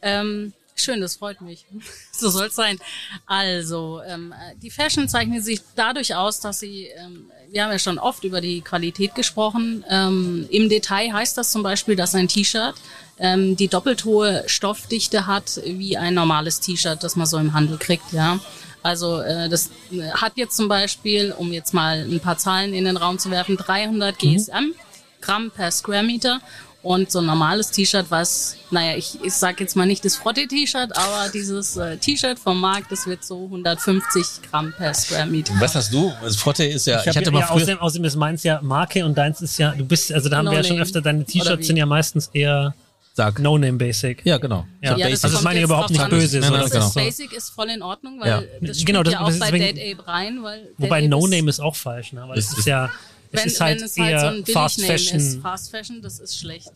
[0.00, 1.66] Ähm, schön, das freut mich.
[2.12, 2.78] so soll's sein.
[3.26, 4.32] Also, ähm,
[4.62, 8.40] die Fashion zeichnet sich dadurch aus, dass sie, ähm, wir haben ja schon oft über
[8.40, 9.84] die Qualität gesprochen.
[9.90, 12.76] Ähm, Im Detail heißt das zum Beispiel, dass ein T-Shirt
[13.18, 17.76] ähm, die doppelt hohe Stoffdichte hat wie ein normales T-Shirt, das man so im Handel
[17.76, 18.40] kriegt, ja.
[18.82, 22.84] Also äh, das äh, hat jetzt zum Beispiel, um jetzt mal ein paar Zahlen in
[22.84, 24.72] den Raum zu werfen, 300 GSM.
[25.20, 26.40] Gramm per Square Meter
[26.82, 30.96] Und so ein normales T-Shirt, was, naja, ich, ich sag jetzt mal nicht das Frotte-T-Shirt,
[30.96, 35.52] aber dieses äh, T-Shirt vom Markt, das wird so 150 Gramm per Square Meter.
[35.58, 36.10] Was hast du?
[36.22, 38.60] Das Frotte ist ja, ich, hab, hatte mal ja, früher, außerdem, außerdem ist meins ja
[38.62, 41.02] Marke und deins ist ja, du bist, also da haben No wir ja schon öfter,
[41.02, 42.74] deine T-Shirts sind ja meistens eher
[43.14, 44.24] sag, No-Name Basic.
[44.24, 44.66] ja, genau.
[44.82, 44.96] Ja.
[44.96, 46.86] Ja, Also das meine ich überhaupt nicht böse, Nein, nein, das genau.
[46.86, 46.94] ist.
[46.94, 48.40] Basic ist voll in Ordnung, weil Ja.
[48.60, 51.60] das spielt Genau, das- ja auch bei Date Ape rein, weil Wobei Ape No-Name ist
[51.60, 52.24] auch falsch, ne?
[52.26, 52.92] Weil es Ist- ist ja, es
[53.40, 55.42] wenn, ist halt wenn es halt so ein Fast Billigname ist, Fashion.
[55.42, 56.68] Fast Fashion, das ist schlecht.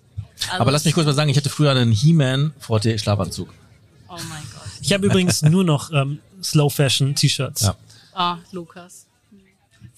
[0.48, 3.48] Also, Aber lass mich kurz mal sagen, ich hatte früher einen He-Man Frotte Schlafanzug.
[4.08, 4.62] Oh mein Gott.
[4.80, 7.62] Ich habe übrigens nur noch ähm, Slow Fashion T-Shirts.
[7.62, 7.76] Ja.
[8.12, 9.06] Ah, Lukas.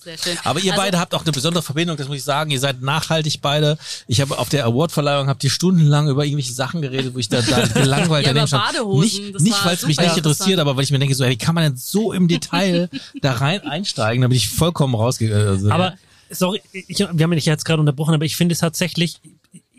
[0.07, 0.39] Sehr schön.
[0.45, 2.53] Aber ihr Also, beide habt auch eine besondere Verbindung, das muss ich sagen.
[2.53, 3.77] Ihr seid nachhaltig beide.
[4.07, 7.43] Ich habe auf der Awardverleihung habt ihr stundenlang über irgendwelche Sachen geredet, wo ich da,
[7.43, 9.01] da gelangweilt Ja, daneben stand.
[9.01, 11.37] Nicht, nicht weil es mich nicht interessiert, aber weil ich mir denke, so, ey, wie
[11.37, 12.89] kann man denn so im Detail
[13.21, 14.23] da rein einsteigen?
[14.23, 15.49] Da bin ich vollkommen rausgegangen.
[15.49, 15.95] Also, Aber
[16.31, 19.19] sorry, ich, wir haben dich jetzt gerade unterbrochen, aber ich finde es tatsächlich,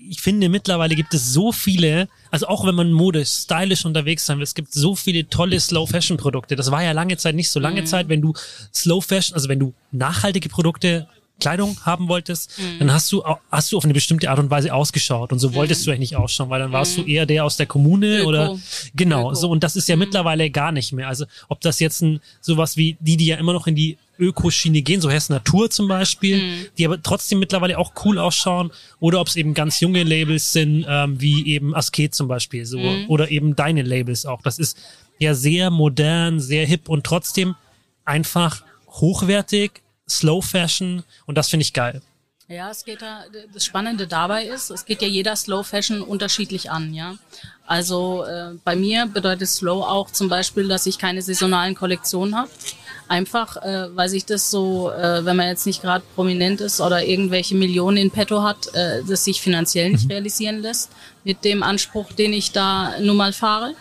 [0.10, 4.38] ich finde mittlerweile gibt es so viele, also auch wenn man modisch, stylisch unterwegs sein
[4.38, 6.56] will, es gibt so viele tolle Slow Fashion Produkte.
[6.56, 8.34] Das war ja lange Zeit nicht so lange Zeit, wenn du
[8.74, 11.08] Slow Fashion, also wenn du nachhaltige Produkte
[11.40, 15.32] Kleidung haben wolltest, dann hast du hast du auf eine bestimmte Art und Weise ausgeschaut
[15.32, 17.68] und so wolltest du eigentlich nicht ausschauen, weil dann warst du eher der aus der
[17.68, 18.30] Kommune Öko.
[18.30, 18.60] oder
[18.96, 19.36] genau Öko.
[19.36, 21.08] so und das ist ja mittlerweile gar nicht mehr.
[21.08, 24.82] Also ob das jetzt ein sowas wie die, die ja immer noch in die Ökoschiene
[24.82, 29.28] gehen, so Hess Natur zum Beispiel, die aber trotzdem mittlerweile auch cool ausschauen, oder ob
[29.28, 33.56] es eben ganz junge Labels sind, ähm, wie eben Asket zum Beispiel, so oder eben
[33.56, 34.42] deine Labels auch.
[34.42, 34.78] Das ist
[35.20, 37.56] ja sehr modern, sehr hip und trotzdem
[38.06, 42.02] einfach hochwertig, Slow Fashion und das finde ich geil.
[42.50, 46.72] Ja, es geht da, das Spannende dabei ist, es geht ja jeder Slow Fashion unterschiedlich
[46.72, 47.16] an, ja.
[47.66, 52.50] Also äh, bei mir bedeutet Slow auch zum Beispiel, dass ich keine saisonalen Kollektionen habe.
[53.08, 57.06] Einfach, äh, weil sich das so, äh, wenn man jetzt nicht gerade prominent ist oder
[57.06, 60.92] irgendwelche Millionen in petto hat, äh, das sich finanziell nicht realisieren lässt
[61.24, 63.74] mit dem Anspruch, den ich da nun mal fahre.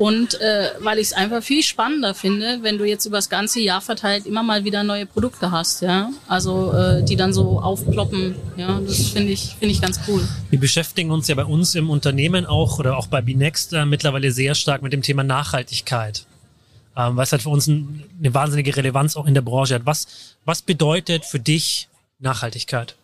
[0.00, 3.60] Und äh, weil ich es einfach viel spannender finde, wenn du jetzt über das ganze
[3.60, 6.08] Jahr verteilt immer mal wieder neue Produkte hast, ja.
[6.26, 8.80] Also äh, die dann so aufploppen, ja.
[8.80, 10.26] Das finde ich, finde ich ganz cool.
[10.48, 14.32] Wir beschäftigen uns ja bei uns im Unternehmen auch oder auch bei Binext äh, mittlerweile
[14.32, 16.24] sehr stark mit dem Thema Nachhaltigkeit.
[16.96, 19.86] Ähm, es halt für uns ein, eine wahnsinnige Relevanz auch in der Branche hat.
[19.86, 21.88] Was, was bedeutet für dich
[22.18, 22.96] Nachhaltigkeit?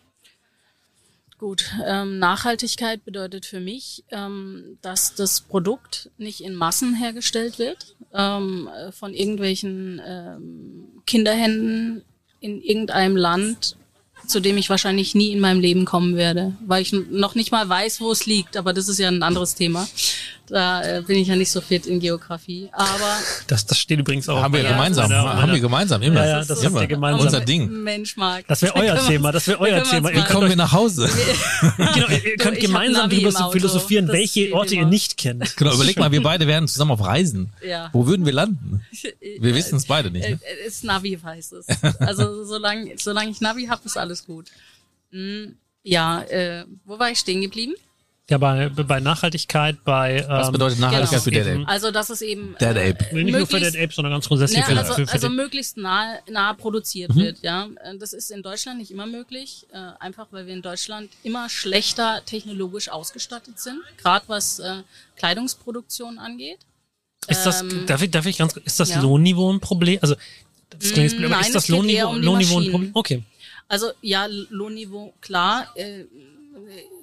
[1.38, 7.94] Gut, ähm, Nachhaltigkeit bedeutet für mich, ähm, dass das Produkt nicht in Massen hergestellt wird,
[8.14, 12.02] ähm, äh, von irgendwelchen ähm, Kinderhänden
[12.40, 13.76] in irgendeinem Land,
[14.26, 17.68] zu dem ich wahrscheinlich nie in meinem Leben kommen werde, weil ich noch nicht mal
[17.68, 19.86] weiß, wo es liegt, aber das ist ja ein anderes Thema.
[20.48, 23.16] Da äh, bin ich ja nicht so fit in Geografie, aber
[23.48, 24.40] Das, das steht übrigens auch.
[24.40, 26.20] haben wir Ja, gemeinsam, meiner- haben wir gemeinsam immer.
[26.24, 26.76] Ja, ja, das Immer.
[26.76, 27.26] ist ja gemeinsam.
[27.26, 27.68] Unser Ding.
[27.82, 28.44] Mensch mag.
[28.46, 30.12] Das wäre euer Thema, das wäre euer Thema.
[30.14, 31.08] Wie kommen wir nach Hause?
[31.94, 34.90] Genau, ihr könnt gemeinsam darüber philosophieren, Das welche Orte ihr immer.
[34.90, 35.56] nicht kennt.
[35.56, 37.52] Genau, überleg mal, wir beide wären zusammen auf Reisen.
[37.66, 37.90] Ja.
[37.92, 38.82] Wo würden wir landen?
[39.40, 40.24] Wir wissen es beide nicht.
[40.24, 40.40] Äh, Ne?
[40.64, 41.66] äh, ist Navi heißt es.
[42.00, 44.46] Also solange solange ich Navi habe, ist alles gut.
[45.10, 47.74] Hm, ja, äh, wo war ich stehen geblieben?
[48.28, 50.24] Ja, bei, bei Nachhaltigkeit, bei.
[50.26, 51.36] Was ähm, bedeutet Nachhaltigkeit genau.
[51.44, 51.60] für Dead.
[51.62, 51.68] Ape?
[51.68, 53.06] Also dass es eben Dead äh, Ape.
[53.12, 55.12] Nee, nicht nur für möglichst- Dead Ape, sondern ganz grundsätzlich Ja, für, also, für, für
[55.12, 57.20] also möglichst nah, nah produziert Mhm.
[57.20, 57.68] wird, ja.
[57.84, 61.48] Äh, Das ist in Deutschland nicht immer möglich, äh, einfach weil wir in Deutschland immer
[61.48, 64.82] schlechter technologisch ausgestattet sind, gerade was äh,
[65.16, 66.58] Kleidungsproduktion angeht.
[67.28, 69.00] Ist das, Ähm, darf ich, darf ich ganz, kurz- ist das ja.
[69.02, 69.98] Lohnniveau ein Problem?
[70.02, 70.16] Also,
[70.70, 72.70] das klingt jetzt blöd, aber nein, ist das Lohnniveau, um Lohnniveau ein.
[72.72, 72.90] Problem?
[72.94, 73.22] Okay.
[73.68, 75.66] Also ja, Lohnniveau, klar.
[75.74, 76.04] Äh,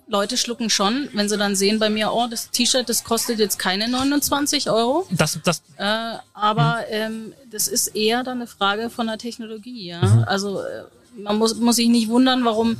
[0.07, 3.57] Leute schlucken schon, wenn sie dann sehen bei mir, oh, das T-Shirt, das kostet jetzt
[3.57, 5.07] keine 29 Euro.
[5.11, 10.03] Das, das, Äh, aber ähm, das ist eher dann eine Frage von der Technologie, ja.
[10.03, 10.23] Mhm.
[10.27, 10.83] Also äh,
[11.15, 12.77] man muss, muss sich nicht wundern, warum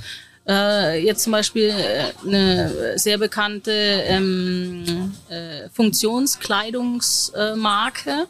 [0.48, 8.28] äh, jetzt zum Beispiel äh, eine sehr bekannte ähm, äh, Funktionskleidungsmarke,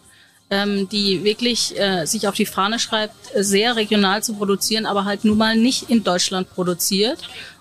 [0.50, 5.26] ähm, die wirklich äh, sich auf die Fahne schreibt, sehr regional zu produzieren, aber halt
[5.26, 7.20] nun mal nicht in Deutschland produziert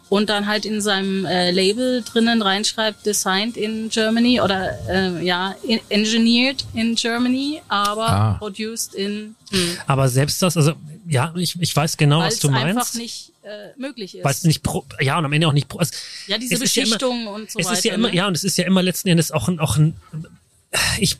[0.08, 5.54] und dann halt in seinem äh, Label drinnen reinschreibt, designed in Germany oder äh, ja,
[5.66, 8.34] in, engineered in Germany, aber Ah.
[8.38, 10.74] produced in, hm, aber selbst das, also,
[11.08, 12.96] ja, ich, ich weiß genau, weil was es du einfach meinst.
[12.96, 14.24] nicht äh, möglich ist.
[14.24, 15.94] Weil es nicht pro, ja, und am Ende auch nicht pro, also,
[16.26, 17.78] ja, diese es ist ja immer- Beschichtung und so es weiter.
[17.78, 18.14] ist ja immer, ne?
[18.16, 19.94] ja, und es ist ja immer letzten Endes auch ein, auch ein,
[20.98, 21.18] ich,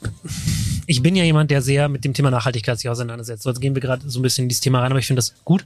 [0.87, 3.43] ich bin ja jemand, der sehr mit dem Thema Nachhaltigkeit sich auseinandersetzt.
[3.43, 5.19] So, jetzt gehen wir gerade so ein bisschen in dieses Thema rein, aber ich finde
[5.19, 5.65] das gut.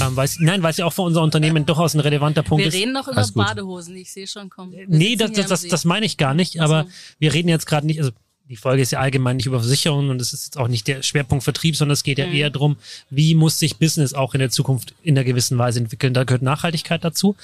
[0.00, 2.62] Ähm, weil es, nein, weil es ja auch für unser Unternehmen durchaus ein relevanter Punkt
[2.62, 2.74] Wir ist.
[2.74, 3.32] reden noch über Alles.
[3.32, 4.72] Badehosen, ich sehe schon kommen.
[4.72, 6.90] Wir Nee, das, das, das, das meine ich gar nicht, aber so.
[7.18, 8.12] wir reden jetzt gerade nicht, also
[8.48, 11.02] die Folge ist ja allgemein nicht über Versicherungen und es ist jetzt auch nicht der
[11.02, 12.24] Schwerpunkt Vertrieb, sondern es geht Mhm.
[12.24, 12.76] ja eher drum,
[13.08, 16.12] wie muss sich Business auch in der Zukunft in einer gewissen Weise entwickeln.
[16.14, 17.36] Da gehört Nachhaltigkeit dazu.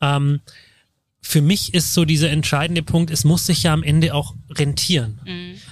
[0.00, 0.40] Ähm,
[1.22, 5.18] für mich ist so dieser entscheidende Punkt, es muss sich ja am Ende auch rentieren.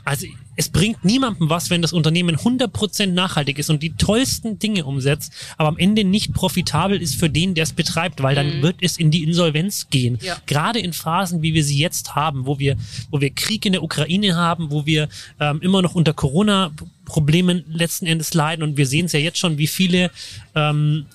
[0.05, 0.27] Also
[0.57, 5.33] es bringt niemandem was, wenn das Unternehmen 100% nachhaltig ist und die tollsten Dinge umsetzt,
[5.57, 8.97] aber am Ende nicht profitabel ist für den, der es betreibt, weil dann wird es
[8.99, 10.19] in die Insolvenz gehen.
[10.23, 10.37] Ja.
[10.47, 12.77] Gerade in Phasen, wie wir sie jetzt haben, wo wir,
[13.11, 15.09] wo wir Krieg in der Ukraine haben, wo wir
[15.41, 19.59] ähm, immer noch unter Corona-Problemen letzten Endes leiden und wir sehen es ja jetzt schon,
[19.59, 20.11] wie viele
[20.55, 21.07] ähm,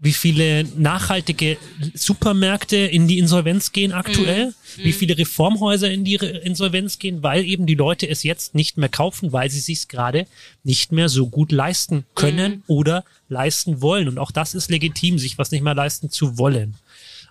[0.00, 1.56] wie viele nachhaltige
[1.92, 7.44] Supermärkte in die Insolvenz gehen aktuell, wie viele Reformhäuser in die Re- Insolvenz gehen, weil
[7.44, 10.26] eben die Leute es jetzt nicht mehr kaufen, weil sie sich gerade
[10.62, 14.06] nicht mehr so gut leisten können oder leisten wollen.
[14.08, 16.76] Und auch das ist legitim, sich was nicht mehr leisten zu wollen.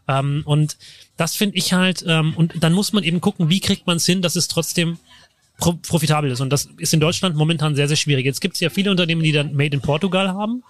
[0.09, 0.77] Ähm, und
[1.15, 4.05] das finde ich halt, ähm, und dann muss man eben gucken, wie kriegt man es
[4.05, 4.97] hin, dass es trotzdem
[5.57, 6.41] pro profitabel ist.
[6.41, 8.25] Und das ist in Deutschland momentan sehr, sehr schwierig.
[8.25, 10.63] Jetzt gibt es ja viele Unternehmen, die dann Made in Portugal haben.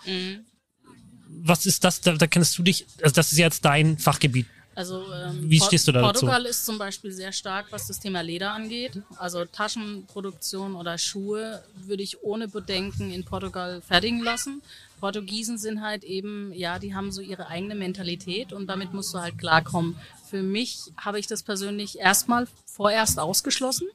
[1.44, 2.02] Was ist das?
[2.02, 4.46] Da, da kennst du dich, also das ist jetzt dein Fachgebiet.
[4.76, 6.12] Also ähm, Wie stehst du da dazu?
[6.26, 9.02] Portugal ist zum Beispiel sehr stark, was das Thema Leder angeht.
[9.18, 14.62] Also Taschenproduktion oder Schuhe würde ich ohne Bedenken in Portugal fertigen lassen.
[15.00, 19.20] Portugiesen sind halt eben, ja, die haben so ihre eigene Mentalität und damit musst du
[19.20, 19.96] halt klarkommen.
[20.30, 23.88] Für mich habe ich das persönlich erstmal vorerst ausgeschlossen,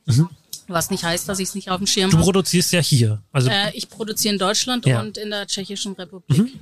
[0.66, 2.10] was nicht heißt, dass ich es nicht auf dem Schirm Mhm.
[2.12, 2.24] Du habe.
[2.24, 3.22] produzierst ja hier.
[3.32, 5.00] Also Äh, ich produziere in Deutschland Ja.
[5.00, 6.54] und in der Tschechischen Republik.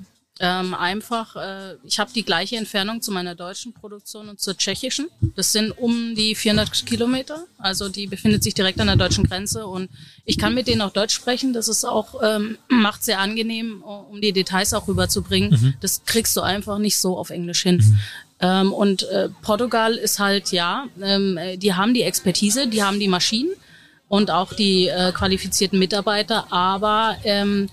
[0.43, 5.09] Ähm, einfach, äh, ich habe die gleiche Entfernung zu meiner deutschen Produktion und zur tschechischen.
[5.37, 7.45] Das sind um die 400 Kilometer.
[7.59, 9.91] Also die befindet sich direkt an der deutschen Grenze und
[10.25, 11.53] ich kann mit denen auch Deutsch sprechen.
[11.53, 15.77] Das ist auch, ähm, macht sehr angenehm, um die Details auch rüberzubringen.
[15.83, 17.99] Das kriegst du einfach nicht so auf Englisch hin.
[18.41, 22.99] Ähm, und äh, Portugal ist halt, ja, ähm, äh, die haben die Expertise, die haben
[22.99, 23.51] die Maschinen
[24.09, 27.69] und auch die äh, qualifizierten Mitarbeiter, aber ähm,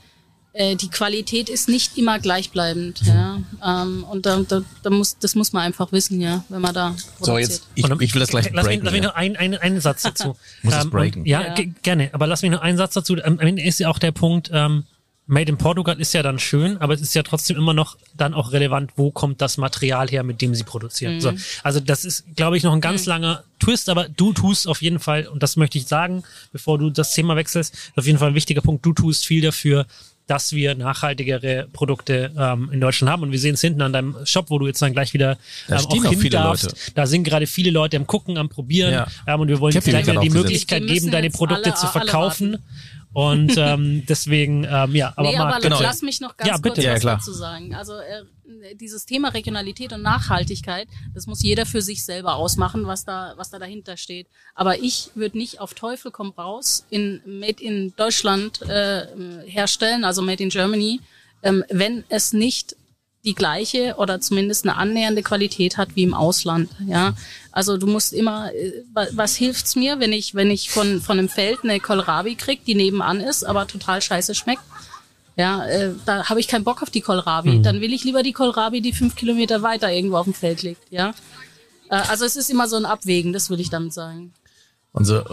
[0.58, 3.02] äh, die Qualität ist nicht immer gleichbleibend.
[3.06, 3.40] Ja?
[3.64, 6.96] Ähm, und da, da, da muss, das muss man einfach wissen, ja, wenn man da
[7.20, 7.26] produziert.
[7.26, 8.86] So, jetzt, ich, Und ich will das gleich lass mich, breaken.
[8.86, 10.36] lass mich noch ein, ein, einen Satz dazu.
[10.64, 11.26] Muss das und- breaken.
[11.26, 11.54] Ja, Ja.
[11.54, 12.10] ge- gerne.
[12.14, 13.16] Aber lass mich noch einen Satz dazu.
[13.24, 14.86] Am Ende ist ja auch der Punkt, ähm,
[15.30, 18.34] Made in Portugal ist ja dann schön, aber es ist ja trotzdem immer noch dann
[18.34, 21.20] auch relevant, wo kommt das Material her, mit dem sie produzieren.
[21.20, 24.82] So, also das ist, glaube ich, noch ein ganz langer Twist, aber du tust auf
[24.82, 26.24] jeden Fall, und das möchte ich sagen,
[26.54, 29.42] bevor du das Thema wechselst, ist auf jeden Fall ein wichtiger Punkt, du tust viel
[29.42, 29.86] dafür,
[30.28, 33.24] dass wir nachhaltigere Produkte ähm, in Deutschland haben.
[33.24, 35.38] Und wir sehen es hinten an deinem Shop, wo du jetzt dann gleich wieder
[35.70, 36.66] ähm, auch hin viele darfst.
[36.66, 36.78] Leute.
[36.96, 38.92] Da sind gerade viele Leute am Gucken, am Probieren.
[38.94, 39.08] Ja.
[39.26, 40.44] Ähm, und wir wollen dir die gleich wieder die aufgesetzt.
[40.44, 42.58] Möglichkeit geben, deine Produkte alle- zu alle verkaufen.
[43.14, 45.82] Und ähm, deswegen, ähm, ja, aber nee, Marc, aber genau.
[45.82, 46.76] lass mich noch ganz Ja, bitte.
[46.76, 47.18] kurz Ja, was klar.
[47.18, 47.74] dazu sagen.
[47.74, 48.24] Also äh,
[48.76, 53.50] dieses Thema Regionalität und Nachhaltigkeit, das muss jeder für sich selber ausmachen, was da, was
[53.50, 54.28] da dahinter steht.
[54.56, 59.08] Aber ich würde nicht auf Teufel komm raus in Made in Deutschland äh,
[59.46, 61.00] herstellen, also Made in Germany,
[61.44, 62.76] ähm, wenn es nicht
[63.26, 66.70] die gleiche oder zumindest eine annähernde Qualität hat wie im Ausland.
[66.86, 67.14] Ja,
[67.52, 71.20] also du musst immer, äh, wa- was hilft's mir, wenn ich wenn ich von von
[71.20, 74.62] einem Feld eine Kohlrabi krieg, die nebenan ist, aber total scheiße schmeckt.
[75.36, 77.62] Ja, äh, da habe ich keinen Bock auf die Kohlrabi.
[77.62, 80.82] Dann will ich lieber die Kohlrabi, die fünf Kilometer weiter irgendwo auf dem Feld liegt.
[80.92, 81.10] Ja,
[81.90, 84.34] äh, also es ist immer so ein Abwägen, das will ich damit sagen.
[84.98, 85.24] Unser,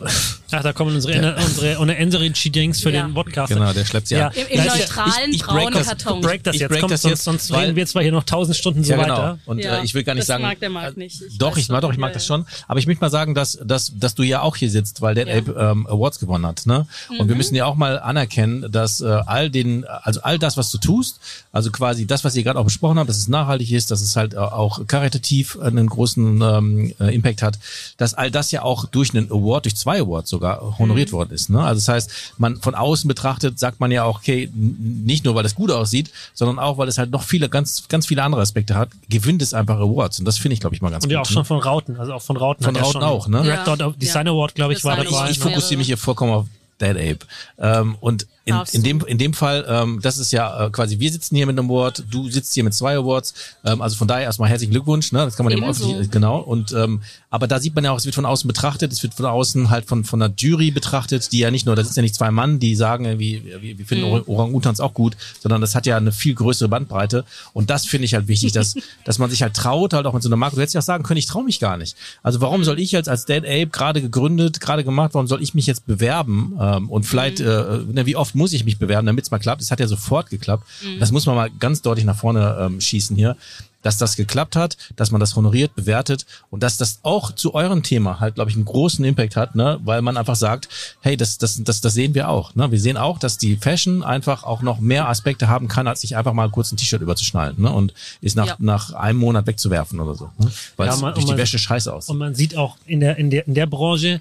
[0.50, 3.06] ach, da kommen unsere, unsere, unsere Energy-Dings für Ja.
[3.06, 3.52] den Podcast.
[3.52, 4.26] genau, der schleppt sie Ja.
[4.28, 4.34] an.
[4.34, 6.20] Im, im Ja, neutralen ich- ich break braunen das- Karton.
[6.20, 8.24] Break das Ich jetzt, break komm, das sonst, jetzt, sonst reden wir zwar hier noch
[8.24, 9.14] tausend Stunden so ja, genau.
[9.16, 9.38] weiter.
[9.46, 10.42] Und Ja, äh, ich will gar nicht das sagen.
[10.42, 11.22] mag der Marc äh, nicht.
[11.22, 11.88] Ich doch, ich mag schon.
[11.88, 12.34] doch, ich mag Ja, das ja.
[12.34, 12.46] schon.
[12.68, 15.24] Aber ich möchte mal sagen, dass, dass, dass du ja auch hier sitzt, weil Ja.
[15.24, 15.30] Mhm.
[15.50, 16.66] Ape ähm, Awards gewonnen hat.
[16.66, 16.86] Ne?
[17.18, 20.70] Und wir müssen ja auch mal anerkennen, dass äh, all den, also all das, was
[20.70, 21.20] du tust,
[21.52, 24.14] also quasi das, was ihr gerade auch besprochen habt, dass es nachhaltig ist, dass es
[24.14, 27.58] halt äh, auch karitativ einen großen ähm, äh, Impact hat,
[27.96, 31.12] dass all das ja auch durch einen Award, durch zwei Awards sogar honoriert Mhm.
[31.16, 31.50] worden ist.
[31.50, 31.60] Ne?
[31.62, 35.44] Also das heißt, man von außen betrachtet, sagt man ja auch, okay, nicht nur, weil
[35.44, 38.74] es gut aussieht, sondern auch, weil es halt noch viele, ganz, ganz viele andere Aspekte
[38.74, 40.18] hat, gewinnt es einfach Awards.
[40.18, 41.12] Und das finde ich, glaube ich, mal ganz Und gut.
[41.14, 41.32] ja auch ne?
[41.34, 42.64] schon von Rauten, also auch von Rauten.
[42.64, 43.40] Von Rauten schon auch, ne?
[43.40, 43.76] Red Ja.
[43.76, 44.32] Dot Design Ja.
[44.32, 45.18] Award, glaube ich, war Design dabei.
[45.18, 45.54] Aber ich, ich Mehrere.
[45.54, 46.46] fokussiere mich hier vollkommen auf
[46.80, 47.18] Dead Ape.
[47.58, 51.10] Ähm, und in, in, dem, in dem Fall, ähm, das ist ja äh, quasi, wir
[51.10, 53.32] sitzen hier mit einem Award, du sitzt hier mit zwei Awards.
[53.64, 55.12] Ähm, also von daher erstmal herzlichen Glückwunsch.
[55.12, 55.20] Ne?
[55.20, 56.38] Das kann man eben öffentlich, genau.
[56.40, 57.00] Und ähm,
[57.30, 59.70] aber da sieht man ja auch, es wird von außen betrachtet, es wird von außen
[59.70, 62.30] halt von von der Jury betrachtet, die ja nicht nur, da sitzen ja nicht zwei
[62.30, 64.22] Mann, die sagen, irgendwie, wir, wir finden Mhm.
[64.26, 67.24] Orang-Utans auch gut, sondern das hat ja eine viel größere Bandbreite.
[67.54, 70.22] Und das finde ich halt wichtig, dass dass man sich halt traut, halt auch mit
[70.22, 70.56] so einer Marke.
[70.56, 71.96] Du hättest ja auch sagen können, ich traue mich gar nicht.
[72.22, 75.54] Also warum soll ich jetzt als Dead Ape gerade gegründet, gerade gemacht, warum soll ich
[75.54, 76.56] mich jetzt bewerben?
[76.60, 77.46] Ähm, und vielleicht, Mhm.
[77.46, 79.62] äh, ne, wie oft muss, muss ich mich bewerben, damit es mal klappt.
[79.62, 80.66] Es hat ja sofort geklappt.
[80.82, 81.00] Mhm.
[81.00, 83.36] Das muss man mal ganz deutlich nach vorne ähm, schießen hier,
[83.82, 87.82] dass das geklappt hat, dass man das honoriert, bewertet und dass das auch zu eurem
[87.82, 89.78] Thema halt, glaube ich, einen großen Impact hat, ne?
[89.84, 90.68] weil man einfach sagt,
[91.00, 92.54] hey, das, das, das, das sehen wir auch.
[92.54, 92.70] Ne?
[92.70, 96.16] Wir sehen auch, dass die Fashion einfach auch noch mehr Aspekte haben kann, als sich
[96.16, 97.70] einfach mal kurz ein T-Shirt überzuschnallen ne?
[97.70, 97.92] und
[98.22, 98.56] ist nach, Ja.
[98.58, 100.30] nach einem Monat wegzuwerfen oder so.
[100.38, 100.50] Ne?
[100.76, 102.10] Weil Ja, man- durch die Wäsche scheiße aussieht.
[102.10, 104.20] Und man sieht auch in der, in der, in der Branche,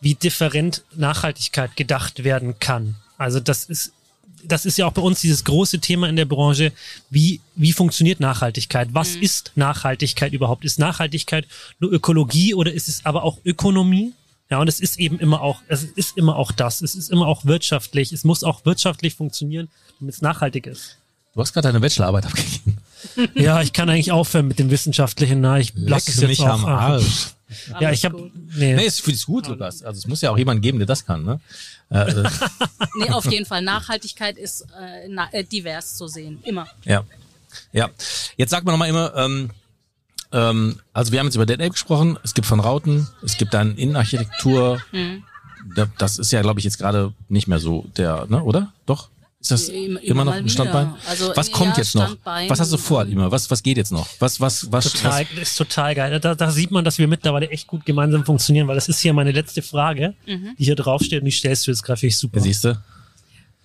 [0.00, 2.96] wie different Nachhaltigkeit gedacht werden kann.
[3.18, 3.92] Also das ist,
[4.44, 6.72] das ist ja auch bei uns dieses große Thema in der Branche.
[7.10, 8.88] Wie, wie funktioniert Nachhaltigkeit?
[8.92, 10.64] Was ist Nachhaltigkeit überhaupt?
[10.64, 11.46] Ist Nachhaltigkeit
[11.78, 14.12] nur Ökologie oder ist es aber auch Ökonomie?
[14.50, 16.82] Ja, und es ist eben immer auch, es ist immer auch das.
[16.82, 18.12] Es ist immer auch wirtschaftlich.
[18.12, 19.68] Es muss auch wirtschaftlich funktionieren,
[19.98, 20.98] damit es nachhaltig ist.
[21.34, 22.78] Du hast gerade deine Bachelorarbeit abgegeben.
[23.34, 25.40] Ja, ich kann eigentlich aufhören mit dem Wissenschaftlichen.
[25.40, 26.64] Na, ich lasse es jetzt auch.
[26.64, 27.00] ah.
[27.80, 28.74] Ja, Alles ich habe, nee.
[28.74, 29.82] Nee, ist für dich gut, Lukas.
[29.82, 31.40] Also es muss ja auch jemand geben, der das kann, ne?
[31.90, 32.24] Äh,
[32.96, 33.62] Nee, auf jeden Fall.
[33.62, 36.40] Nachhaltigkeit ist äh, na, äh, divers zu sehen.
[36.44, 36.66] Immer.
[36.84, 37.04] ja.
[37.72, 37.88] Ja.
[38.36, 39.50] Jetzt sagt man nochmal immer, ähm,
[40.32, 43.54] ähm, also wir haben jetzt über Dead Ape gesprochen, es gibt von Rauten, es gibt
[43.54, 44.80] dann Innenarchitektur.
[45.76, 48.72] Da- Das ist ja, glaube ich, jetzt gerade nicht mehr so der, ne, oder?
[48.86, 49.08] Doch?
[49.44, 50.94] Ist das Immer- immer, immer noch ein Standbein?
[51.06, 52.04] Also, was ja, kommt jetzt noch?
[52.06, 52.48] Standbein.
[52.48, 53.30] Was hast du vor, Ima?
[53.30, 54.08] Was, was geht jetzt noch?
[54.18, 54.90] Was, was, was?
[54.90, 56.18] Total, das ist total geil.
[56.18, 59.12] Da, da sieht man, dass wir mittlerweile echt gut gemeinsam funktionieren, weil das ist hier
[59.12, 62.36] meine letzte Frage, die hier draufsteht und die stellst du jetzt gerade, finde ich super.
[62.36, 62.82] was siehst du?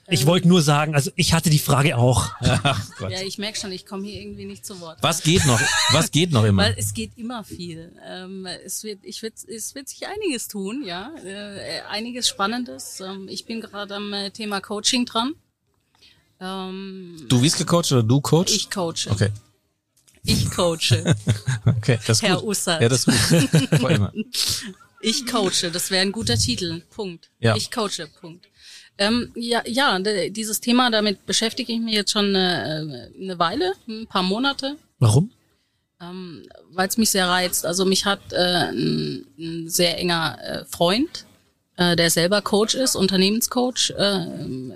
[0.09, 2.29] Ich wollte nur sagen, also ich hatte die Frage auch.
[2.41, 3.11] Ach Gott.
[3.11, 4.97] Ja, ich merke schon, ich komme hier irgendwie nicht zu Wort.
[4.99, 5.61] Was geht noch?
[5.93, 6.63] Was geht noch immer?
[6.63, 7.93] Weil es geht immer viel.
[8.05, 12.99] Ähm, es wird, ich wird, es wird sich einiges tun, ja, äh, einiges Spannendes.
[12.99, 15.35] Ähm, ich bin gerade am äh, Thema Coaching dran.
[16.39, 18.55] Ähm, Du wirst gecoacht oder du coachst?
[18.55, 19.09] ich coache.
[19.09, 19.29] Okay.
[20.23, 21.15] Ich coache.
[21.65, 22.45] Okay, das ist Herr gut.
[22.45, 22.81] Ussert.
[22.81, 23.69] Ja, das ist gut.
[23.79, 24.09] Vor allem.
[25.01, 25.71] Ich coache.
[25.71, 26.81] Das wäre ein guter Titel.
[26.89, 27.29] Punkt.
[27.39, 27.55] Ja.
[27.55, 28.07] Ich coache.
[28.19, 28.45] Punkt.
[28.97, 29.97] Ähm, ja, ja,
[30.29, 34.75] dieses Thema, damit beschäftige ich mich jetzt schon äh, eine Weile, ein paar Monate.
[34.99, 35.31] Warum?
[36.01, 37.65] ähm, weil es mich sehr reizt.
[37.65, 41.25] Also mich hat äh, ein, ein sehr enger äh, Freund,
[41.79, 44.23] äh, der selber Coach ist, Unternehmenscoach, äh,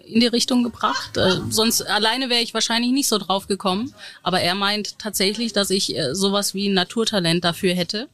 [0.05, 1.17] in die Richtung gebracht.
[1.17, 3.93] Äh, sonst alleine wäre ich wahrscheinlich nicht so drauf gekommen.
[4.23, 8.07] Aber er meint tatsächlich, dass ich sowas wie ein Naturtalent dafür hätte,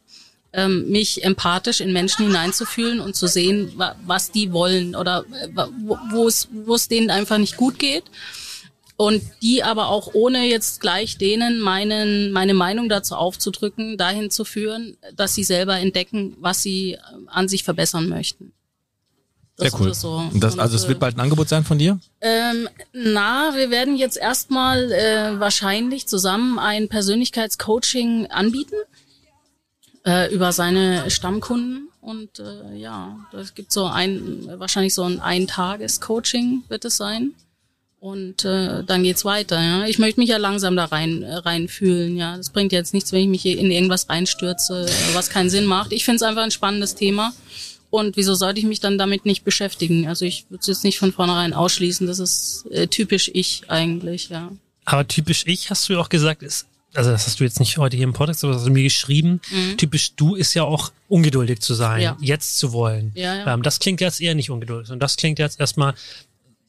[0.53, 5.23] ähm, mich empathisch in Menschen hineinzufühlen und zu sehen, wa was die wollen oder
[6.11, 6.27] wo-
[6.75, 8.05] es denen einfach nicht gut geht
[8.97, 14.43] und die aber auch ohne jetzt gleich denen meinen, meine Meinung dazu aufzudrücken, dahin zu
[14.45, 16.97] führen, dass sie selber entdecken, was sie
[17.27, 18.51] an sich verbessern möchten.
[19.59, 19.89] Das Sehr cool.
[19.89, 20.23] ist so.
[20.33, 21.99] Das, also es äh, wird bald ein Angebot sein von dir?
[22.21, 28.75] ähm, na, wir werden jetzt erstmal äh, wahrscheinlich zusammen ein Persönlichkeitscoaching anbieten
[30.05, 36.63] äh, über seine Stammkunden und äh, ja, das gibt so ein wahrscheinlich so ein Ein-Tages-Coaching
[36.69, 37.33] wird es sein
[37.99, 39.61] und äh, dann geht's weiter.
[39.61, 42.15] Ja, ich möchte mich ja langsam da rein äh, reinfühlen.
[42.15, 45.49] Ja, das bringt jetzt nichts, wenn ich mich hier in irgendwas reinstürze, äh, was keinen
[45.49, 45.91] Sinn macht.
[45.91, 47.33] Ich finde es einfach ein spannendes Thema.
[47.89, 50.07] Und wieso sollte ich mich dann damit nicht beschäftigen?
[50.07, 52.05] Also ich würde es jetzt nicht von vornherein ausschließen.
[52.07, 54.51] Das ist äh, typisch ich eigentlich, ja.
[54.85, 57.77] Aber typisch ich, hast du ja auch gesagt, ist, also das hast du jetzt nicht
[57.77, 59.41] heute hier im Podcast, aber das hast du mir geschrieben.
[59.77, 62.03] Typisch du ist ja auch ungeduldig zu sein, Mhm.
[62.03, 62.17] Ja.
[62.19, 63.11] jetzt zu wollen.
[63.15, 63.53] Ja, ja.
[63.53, 64.91] Ähm, das klingt jetzt eher nicht ungeduldig.
[64.91, 65.93] Und das klingt jetzt erstmal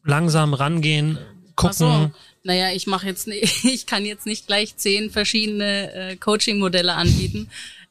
[0.04, 1.18] langsam rangehen,
[1.56, 1.74] gucken.
[1.76, 2.10] so.
[2.42, 3.26] Naja, ich mache jetzt
[3.64, 7.48] ich kann jetzt nicht gleich zehn verschiedene äh, Coaching-Modelle anbieten.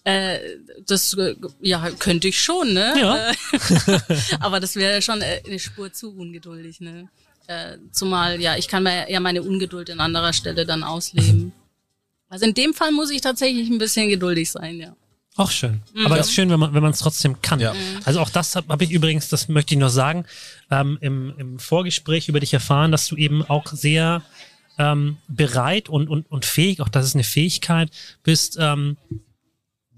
[0.10, 0.40] Äh,
[0.88, 2.94] das äh, ja könnte ich schon, ne?
[3.00, 3.30] Ja.
[3.30, 4.00] Äh,
[4.40, 7.10] aber das wäre schon eine Spur zu ungeduldig, ne?
[7.48, 11.52] Äh, zumal ja, ich kann mir ja meine Ungeduld an anderer Stelle dann ausleben.
[12.28, 14.96] Also in dem Fall muss ich tatsächlich ein bisschen geduldig sein, ja.
[15.36, 15.82] Auch schön.
[16.04, 17.60] Aber es ist schön, wenn man wenn man es trotzdem kann.
[17.60, 17.74] Ja.
[18.04, 20.26] Also auch das habe hab ich übrigens, das möchte ich noch sagen,
[20.72, 24.24] ähm, im, im Vorgespräch über dich erfahren, dass du eben auch sehr
[24.80, 27.92] ähm, bereit und, und, und fähig, auch das ist eine Fähigkeit,
[28.24, 28.98] bist, ähm,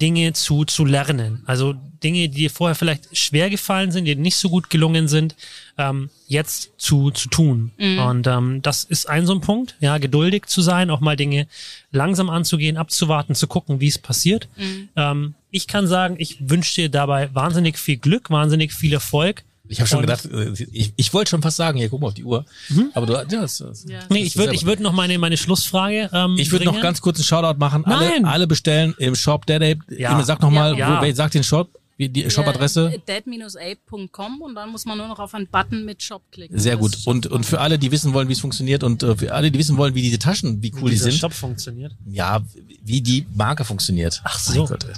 [0.02, 1.44] Dinge zu, zu lernen.
[1.45, 5.07] Also Dinge, die dir vorher vielleicht schwer gefallen sind, die dir nicht so gut gelungen
[5.07, 5.36] sind,
[5.78, 7.72] ähm, jetzt zu, zu tun.
[8.10, 11.48] Und ähm, das ist ein so ein Punkt, ja, geduldig zu sein, auch mal Dinge
[11.91, 14.48] langsam anzugehen, abzuwarten, zu gucken, wie es passiert.
[14.95, 19.44] Ähm, ich kann sagen, ich wünsche dir dabei wahnsinnig viel Glück, wahnsinnig viel Erfolg.
[19.72, 22.14] Ich habe schon gedacht, äh, ich, ich wollte schon fast sagen, hier, guck mal auf
[22.14, 22.45] die Uhr.
[22.93, 23.99] Aber du, ja, das, das, Ja.
[24.10, 27.18] Nee, ich würde ich würd noch meine, meine Schlussfrage ähm, Ich würde noch ganz kurz
[27.18, 27.85] einen Shoutout machen.
[27.85, 28.26] Alle, Nein.
[28.26, 29.80] alle bestellen im Shop Dead Ape.
[29.89, 30.11] Ja.
[30.11, 31.02] Immer Sag noch mal, Ja.
[31.02, 31.69] wo, sagt den Shop?
[31.98, 32.99] Wie die Shop-Adresse?
[33.07, 36.57] dead-ape.com und dann muss man nur noch auf einen Button mit Shop klicken.
[36.57, 36.98] Sehr gut.
[37.06, 39.60] Und, und für alle, die wissen wollen, wie es funktioniert und äh, für alle, die
[39.60, 41.19] wissen wollen, wie diese Taschen, wie cool die dieser sind.
[41.19, 41.93] Shop funktioniert.
[42.10, 42.41] Ja,
[42.84, 44.19] wie die Marke funktioniert.
[44.23, 44.61] Ach so.
[44.61, 44.93] Mein Gott, ey.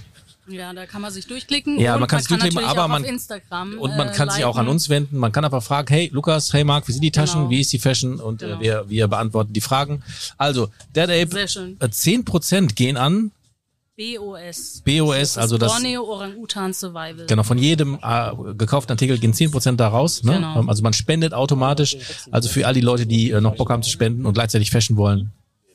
[0.48, 1.80] Ja, da kann man sich durchklicken.
[1.80, 3.78] Ja, und man kann sich durchklicken, natürlich aber man- Instagram.
[3.80, 4.72] Und man äh, kann sich auch an liken.
[4.74, 5.18] uns wenden.
[5.18, 7.40] Man kann einfach fragen, hey Lukas, hey Marc, wie sind die Taschen?
[7.42, 7.50] Genau.
[7.50, 8.20] Wie ist die Fashion?
[8.20, 8.58] Und Genau.
[8.58, 10.04] äh, wir, wir beantworten die Fragen.
[10.38, 11.78] Also, Dead Ape, Sehr schön.
[11.80, 13.32] äh, 10% gehen an
[13.96, 14.82] BOS.
[14.84, 17.26] BOS, also das, Borneo Orang-Utan Survival.
[17.28, 20.24] genau, von jedem äh, gekauften Artikel gehen 10% da raus.
[20.24, 20.34] Ne?
[20.34, 20.60] Genau.
[20.62, 21.98] Ähm, Also man spendet automatisch.
[22.32, 24.98] Also für all die Leute, die äh, noch Bock haben zu spenden und gleichzeitig Fashion
[24.98, 25.32] wollen,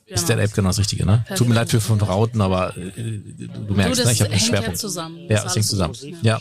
[0.09, 0.39] ist Genau.
[0.39, 1.05] Dead Ape genau das Richtige.
[1.05, 1.25] Ne?
[1.35, 4.07] Tut mir leid für fünf Rauten, aber äh, du, du merkst, Du, ne?
[4.07, 4.77] das ich habe einen hängt ja Schwerpunkt.
[4.79, 5.17] zusammen.
[5.29, 5.95] Ja, alles hängt zusammen.
[6.21, 6.39] Ja.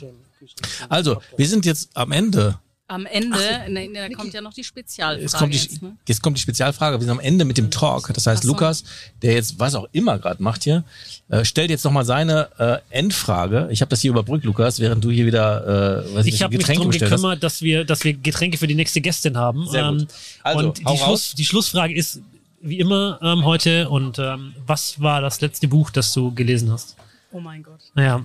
[0.89, 2.59] Also, wir sind jetzt am Ende
[2.91, 3.37] Am Ende,
[3.69, 5.97] ne, ne, da kommt ja noch die Spezialfrage Jetzt kommt, die, jetzt, ne?
[6.07, 6.97] jetzt kommt die Spezialfrage.
[6.97, 8.11] Wir sind am Ende mit dem Talk.
[8.15, 8.49] Das heißt, Ach so.
[8.49, 8.85] Lukas,
[9.21, 10.85] der jetzt was auch immer gerade macht hier,
[11.29, 13.69] äh, stellt jetzt nochmal seine äh, Endfrage.
[13.71, 16.61] Ich habe das hier überbrückt, Lukas, während du hier wieder äh, was Ich habe mich
[16.61, 17.21] Getränke darum bestellt hast.
[17.21, 19.69] gekümmert, dass wir, dass wir Getränke für die nächste Gästin haben.
[19.69, 20.01] Sehr gut.
[20.03, 20.09] Ähm,
[20.45, 21.05] Also, und hau die, raus.
[21.05, 22.21] Schluss, die Schlussfrage ist
[22.61, 23.89] wie immer ähm, heute.
[23.89, 26.97] Und ähm, was war das letzte Buch, das du gelesen hast?
[27.33, 27.81] Oh mein Gott.
[27.95, 28.25] Naja.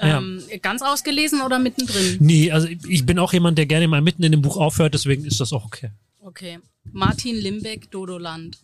[0.00, 0.18] Ja.
[0.18, 2.18] Ähm, ganz ausgelesen oder mittendrin?
[2.20, 5.24] Nee, also ich bin auch jemand, der gerne mal mitten in dem Buch aufhört, deswegen
[5.24, 5.90] ist das auch okay.
[6.20, 6.60] Okay.
[6.92, 8.58] Martin Limbeck, Dodoland.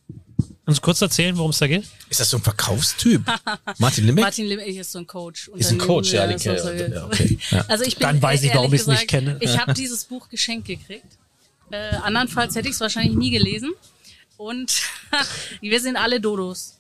[0.64, 1.85] Kannst du kurz erzählen, worum es da geht?
[2.09, 3.22] Ist das so ein Verkaufstyp?
[3.78, 4.24] Martin Limbeck?
[4.24, 5.51] Martin Limbeck ist so ein Coach.
[5.56, 6.94] Ist ein Coach, ja, den so- kenn ich.
[6.94, 7.39] Ja, okay.
[7.51, 7.64] Ja.
[7.68, 9.36] Also ich bin Dann weiß ich, warum ich es nicht kenne.
[9.40, 11.18] Ich habe dieses Buch geschenkt gekriegt.
[11.70, 13.72] Äh, andernfalls hätte ich es wahrscheinlich nie gelesen.
[14.36, 14.82] Und
[15.61, 16.78] wir sind alle Dodos.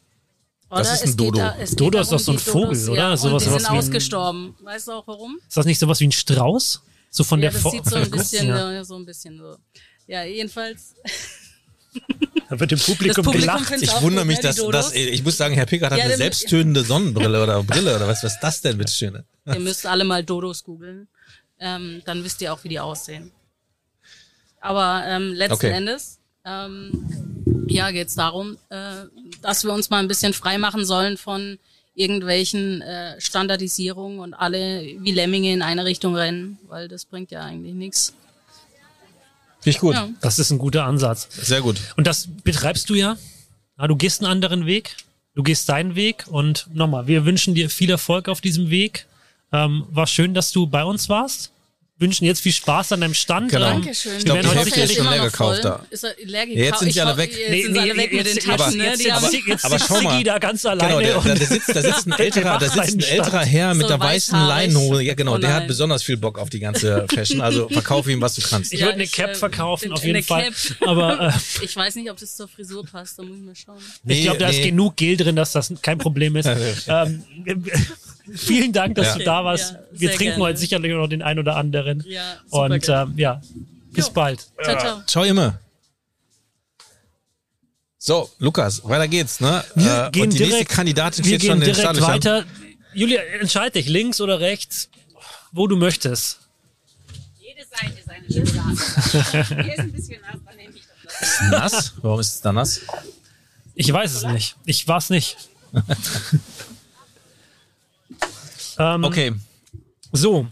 [0.70, 0.80] Oder?
[0.80, 1.38] Was ist ein Es geht Dodo?
[1.38, 2.98] Da, Dodo ist darum, doch so ein die Vogel, Dodos, oder?
[2.98, 4.54] Ja, Sowas- und die sowas sind wie ein- ausgestorben.
[4.62, 5.38] Weißt du auch warum?
[5.46, 6.82] Ist das nicht sowas wie ein Strauß?
[7.10, 7.72] So von ja, der das Form.
[7.74, 8.84] sieht so ein bisschen, ja.
[8.84, 9.56] so ein bisschen so.
[10.06, 10.94] Ja, jedenfalls.
[12.50, 13.72] Da wird im Publikum, Publikum gelacht.
[13.80, 16.16] Ich wundere mich, ne, die dass, dass ich muss sagen, Herr Pickard hat Ja, eine
[16.16, 19.22] selbsttönende Sonnenbrille oder Brille oder was, was ist das denn, bitteschön?
[19.46, 21.08] Ihr müsst alle mal Dodos googeln.
[21.58, 23.30] Ähm, dann wisst ihr auch, wie die aussehen.
[24.60, 25.70] Aber ähm, letzten Okay.
[25.70, 29.04] Endes, ähm, ja, geht's darum, äh,
[29.42, 31.58] dass wir uns mal ein bisschen frei machen sollen von
[31.94, 37.42] irgendwelchen äh, Standardisierungen und alle wie Lemminge in eine Richtung rennen, weil das bringt ja
[37.42, 38.14] eigentlich nichts.
[39.60, 39.94] Finde ich gut.
[39.94, 40.08] Ja.
[40.20, 41.28] Das ist ein guter Ansatz.
[41.30, 41.80] Sehr gut.
[41.96, 43.16] Und das betreibst du ja.
[43.78, 43.86] ja.
[43.86, 44.96] Du gehst einen anderen Weg.
[45.34, 46.26] Du gehst deinen Weg.
[46.28, 49.06] Und nochmal, wir wünschen dir viel Erfolg auf diesem Weg.
[49.52, 51.50] Ähm, war schön, dass du bei uns warst.
[51.96, 53.52] Wünschen jetzt viel Spaß an deinem Stand.
[53.52, 53.66] Genau.
[53.66, 54.18] Ähm, Dankeschön.
[54.18, 55.62] Ich glaub, Wir die Hälfte ist schon leer gekauft voll.
[55.62, 55.86] da.
[55.90, 57.30] Ist er leer Ja, jetzt sind sie Ich alle weg.
[57.30, 58.60] Jetzt Nee, sind sie nee, alle weg mit den jetzt- Taschen.
[58.62, 58.84] aber- ne?
[58.84, 60.10] Jetzt, Die jetzt, haben, jetzt, jetzt aber schau mal.
[60.14, 61.06] Sigi da ganz alleine.
[61.06, 63.88] Genau, der, der, sitzt, da sitzt ein älterer, da sitzt ein älterer Herr mit So
[63.88, 64.36] der weißen.
[64.40, 65.02] Leinenhose.
[65.02, 67.40] Ja, genau, Oh der hat besonders viel Bock auf die ganze Fashion.
[67.40, 68.72] Also verkauf ihm, was du kannst.
[68.72, 70.50] Ich Ja, würde eine Cap äh, verkaufen, auf jeden Fall.
[70.50, 70.88] Cap.
[70.88, 71.32] Aber äh,
[71.64, 73.78] ich weiß nicht, ob das zur Frisur passt, da muss ich mal schauen.
[74.04, 76.48] ich glaube, da ist genug Gel drin, dass das kein Problem ist.
[78.34, 79.18] vielen Dank, dass Ja.
[79.18, 79.72] du da warst.
[79.72, 80.44] Ja, Wir trinken gerne.
[80.44, 82.02] heute sicherlich noch den ein oder anderen.
[82.06, 83.10] Ja, super Und gerne.
[83.12, 83.40] ähm, ja,
[83.92, 84.12] bis Jo.
[84.12, 84.46] bald.
[84.62, 85.02] Ciao, ciao.
[85.06, 85.58] Ciao immer.
[87.98, 89.64] So, Lukas, weiter geht's, ne?
[89.74, 92.44] Wir Äh, gehen und die nächste direkt, Kandidatin wir gehen schon in den direkt weiter.
[92.92, 94.88] Julia, entscheid dich, links oder rechts,
[95.52, 96.40] wo du möchtest.
[97.40, 99.54] Jede Seite ist eine Schublade.
[99.64, 101.40] Hier ist ein bisschen nass, dann nehme ich das.
[101.50, 101.92] Nass?
[102.02, 102.80] Warum ist es da nass?
[103.74, 104.56] Ich weiß es nicht.
[104.66, 105.36] Ich war's nicht.
[108.78, 109.32] ähm, Okay.
[110.12, 110.46] So,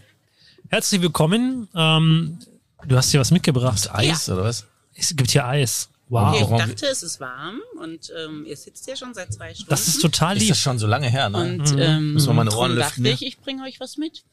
[0.69, 1.67] herzlich willkommen.
[1.75, 2.37] Ähm,
[2.85, 3.89] du hast hier was mitgebracht.
[3.93, 4.65] Eis oder was?
[4.95, 5.89] Es gibt hier Eis.
[6.09, 6.35] Wow.
[6.35, 9.69] Ich Warum- dachte, es ist warm und ähm, ihr sitzt hier schon seit zwei Stunden.
[9.69, 10.49] Das ist total Ist lieb.
[10.49, 11.37] das schon so lange her, ne?
[11.37, 13.13] und ähm, Müssen wir meine Ohren drum lüften, dachte ja?
[13.15, 14.23] ich, ich bringe euch was mit.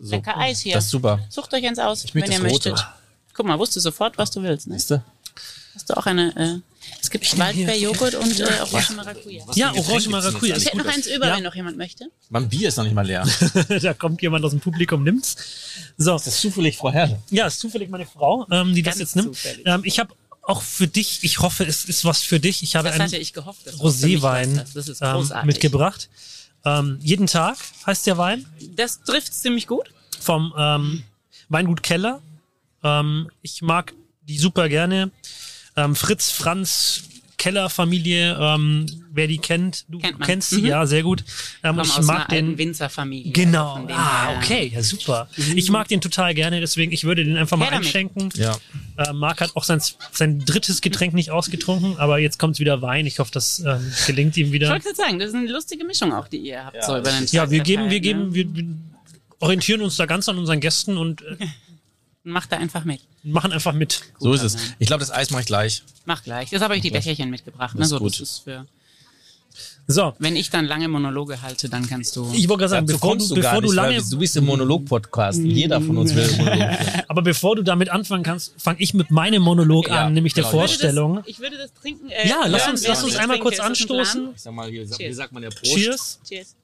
[0.00, 0.10] So.
[0.12, 0.74] Lecker Eis hier.
[0.74, 1.18] Das ist super.
[1.28, 2.86] Sucht euch eins aus, Ich wenn ihr möchtet.
[3.34, 4.68] Guck mal, wusstest du sofort, was du willst.
[4.68, 4.76] Ne?
[4.76, 6.34] Hast du auch eine...
[6.36, 6.60] Äh,
[7.00, 9.44] es gibt Waldbeerjoghurt und äh, Orange Maracuja.
[9.54, 10.56] Ja, Orange Maracuja.
[10.56, 11.36] Ich hätte noch eins über, Ja.
[11.36, 12.06] wenn noch jemand möchte.
[12.30, 13.26] Mein Bier ist noch nicht mal leer.
[13.82, 15.36] da kommt jemand aus dem Publikum, nimmt's.
[15.96, 17.20] So, Das ist zufällig Frau Herrle.
[17.30, 19.34] ja, ist zufällig meine Frau, ähm, die das Ganz jetzt nimmt.
[19.36, 19.66] zufällig.
[19.66, 22.62] Ähm, ich habe auch für dich, ich hoffe, es ist was für dich.
[22.62, 24.64] Ich habe Das einen ich Roséwein.
[24.74, 26.08] Das ähm, mitgebracht.
[26.64, 28.46] Ähm, jeden Tag heißt der Wein
[28.76, 29.90] Das trifft ziemlich gut.
[30.20, 31.02] vom ähm,
[31.48, 32.20] Weingut Keller.
[32.82, 33.92] Ähm, ich mag
[34.22, 35.10] die super gerne.
[35.76, 37.04] Ähm, Fritz Franz
[37.36, 40.26] Keller Familie, ähm, wer die kennt, du Kennt man.
[40.26, 40.66] kennst sie, Mhm.
[40.68, 41.24] ja, sehr gut.
[41.62, 43.32] Ähm, ich aus mag den Winzerfamilie.
[43.32, 43.86] Genau.
[43.90, 45.28] Ah, okay, ja super.
[45.54, 48.30] Ich mag den total gerne, deswegen ich würde den einfach mal Her einschenken.
[48.36, 48.56] Ja.
[48.96, 49.82] Äh, Marc hat auch sein,
[50.12, 53.04] sein drittes Getränk nicht ausgetrunken, aber jetzt kommt wieder Wein.
[53.04, 54.70] Ich hoffe, das ähm, gelingt ihm Ich wieder.
[54.70, 57.26] wollte gerade sagen, das ist eine lustige Mischung auch, die ihr habt so über den
[57.26, 58.34] Tag Ja, wir geben, wir geben, ne?
[58.34, 58.64] wir, wir
[59.40, 61.36] orientieren uns da ganz an unseren Gästen und äh,
[62.26, 63.00] Macht da einfach mit.
[63.22, 64.00] machen einfach mit.
[64.18, 64.54] So ist es.
[64.56, 64.62] Mann.
[64.78, 65.82] Ich glaube, das Eis mache ich gleich.
[66.06, 66.50] Mach gleich.
[66.50, 67.74] Jetzt habe ich die Becherchen mitgebracht.
[67.74, 67.80] Ne?
[67.80, 68.12] Das ist So, gut.
[68.12, 68.66] das ist für,
[69.86, 72.32] So, wenn ich dann lange Monologe halte, dann kannst du.
[72.32, 74.18] ich wollte gerade sagen, bevor kommst du, du gar bevor du nicht, lange, weil du
[74.18, 75.40] bist im Monolog-Podcast.
[75.42, 76.68] Jeder von uns will Monolog
[77.08, 80.44] aber bevor du damit anfangen kannst, fange ich mit meinem Monolog Ja, an, nämlich der
[80.44, 80.56] genau.
[80.56, 81.22] Vorstellung.
[81.26, 82.08] Ich würde das trinken.
[82.08, 84.30] Äh, Ja, lass uns, lass uns einmal kurz das anstoßen.
[84.34, 85.16] Ich sag mal, hier, Cheers.
[85.16, 85.74] sagt man ja Prost.
[85.74, 86.20] Cheers.
[86.26, 86.56] Cheers.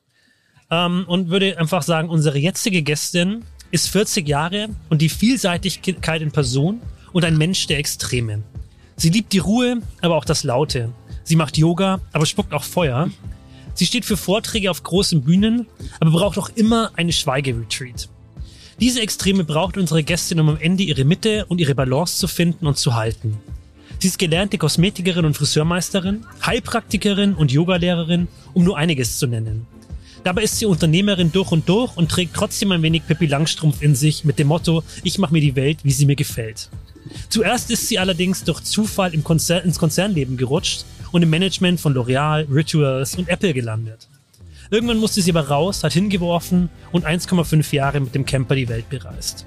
[0.71, 6.33] ähm, und würde einfach sagen, unsere jetzige Gästin ist 40 Jahre und die Vielseitigkeit in
[6.33, 6.81] Person
[7.13, 8.43] und ein Mensch der Extreme.
[8.97, 10.93] Sie liebt die Ruhe, aber auch das Laute.
[11.25, 13.11] Sie macht Yoga, aber spuckt auch Feuer.
[13.75, 15.67] Sie steht für Vorträge auf großen Bühnen,
[16.01, 18.09] aber braucht auch immer eine Schweigeretreat.
[18.81, 22.67] Diese Extreme braucht unsere Gästin, um am Ende ihre Mitte und ihre Balance zu finden
[22.67, 23.39] und zu halten.
[23.99, 29.67] Sie ist gelernte Kosmetikerin und Friseurmeisterin, Heilpraktikerin und Yogalehrerin, um nur einiges zu nennen.
[30.23, 33.95] Dabei ist sie Unternehmerin durch und durch und trägt trotzdem ein wenig Pippi Langstrumpf in
[33.95, 36.69] sich mit dem Motto, ich mache mir die Welt, wie sie mir gefällt.
[37.31, 41.95] Zuerst ist sie allerdings durch Zufall im Konzern, ins Konzernleben gerutscht und im Management von
[41.95, 44.09] L'Oreal, Rituals und Apple gelandet.
[44.71, 48.89] Irgendwann musste sie aber raus, hat hingeworfen und 1,5 Jahre mit dem Camper die Welt
[48.91, 49.47] bereist.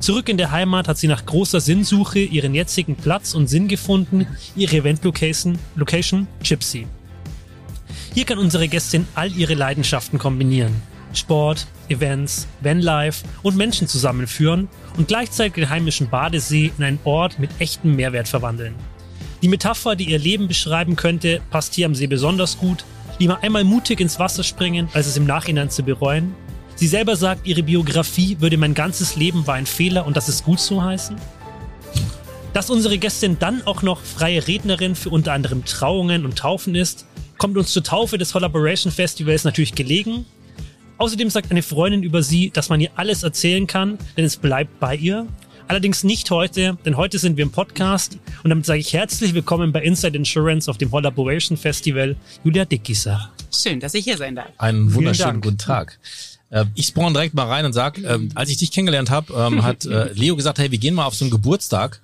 [0.00, 4.26] Zurück in der Heimat hat sie nach großer Sinnsuche ihren jetzigen Platz und Sinn gefunden,
[4.56, 6.86] ihre Event-Location Location Gypsy.
[8.14, 10.80] Hier kann unsere Gästin all ihre Leidenschaften kombinieren.
[11.12, 17.50] Sport, Events, Vanlife und Menschen zusammenführen und gleichzeitig den heimischen Badesee in einen Ort mit
[17.58, 18.76] echtem Mehrwert verwandeln.
[19.42, 22.84] Die Metapher, die ihr Leben beschreiben könnte, passt hier am See besonders gut.
[23.18, 26.36] Lieber einmal mutig ins Wasser springen, als es im Nachhinein zu bereuen.
[26.76, 30.44] Sie selber sagt, ihre Biografie würde mein ganzes Leben war ein Fehler und das ist
[30.44, 31.16] gut so heißen.
[32.52, 37.06] Dass unsere Gästin dann auch noch freie Rednerin für unter anderem Trauungen und Taufen ist,
[37.44, 40.24] kommt uns zur Taufe des Collaboration Festivals natürlich gelegen.
[40.96, 44.80] Außerdem sagt eine Freundin über sie, dass man ihr alles erzählen kann, denn es bleibt
[44.80, 45.26] bei ihr.
[45.68, 49.72] Allerdings nicht heute, denn heute sind wir im Podcast und damit sage ich herzlich willkommen
[49.72, 53.30] bei Inside Insurance auf dem Collaboration Festival, Julia Dickieser.
[53.52, 54.48] Schön, dass ich hier sein darf.
[54.56, 55.98] Einen wunderschönen guten Tag.
[56.48, 59.62] Äh, Ich spawn direkt mal rein und sag, ähm, als ich dich kennengelernt habe, ähm,
[59.62, 62.00] hat äh, Leo gesagt, hey, wir gehen mal auf so einen Geburtstag.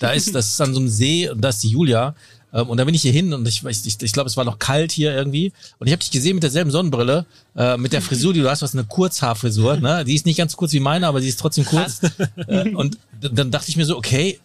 [0.00, 2.16] Da ist, das ist an so einem See und da ist die Julia.
[2.52, 4.44] Ähm, und da bin ich hier hin und ich, ich, ich, ich glaube, es war
[4.44, 5.52] noch kalt hier irgendwie.
[5.78, 8.62] Und ich habe dich gesehen mit derselben Sonnenbrille, äh, mit der Frisur, die du hast,
[8.62, 9.76] was eine Kurzhaarfrisur.
[9.76, 10.04] Ne?
[10.04, 12.00] Die ist nicht ganz kurz wie meine, aber sie ist trotzdem kurz.
[12.46, 14.38] Äh, und dann dachte ich mir so, okay,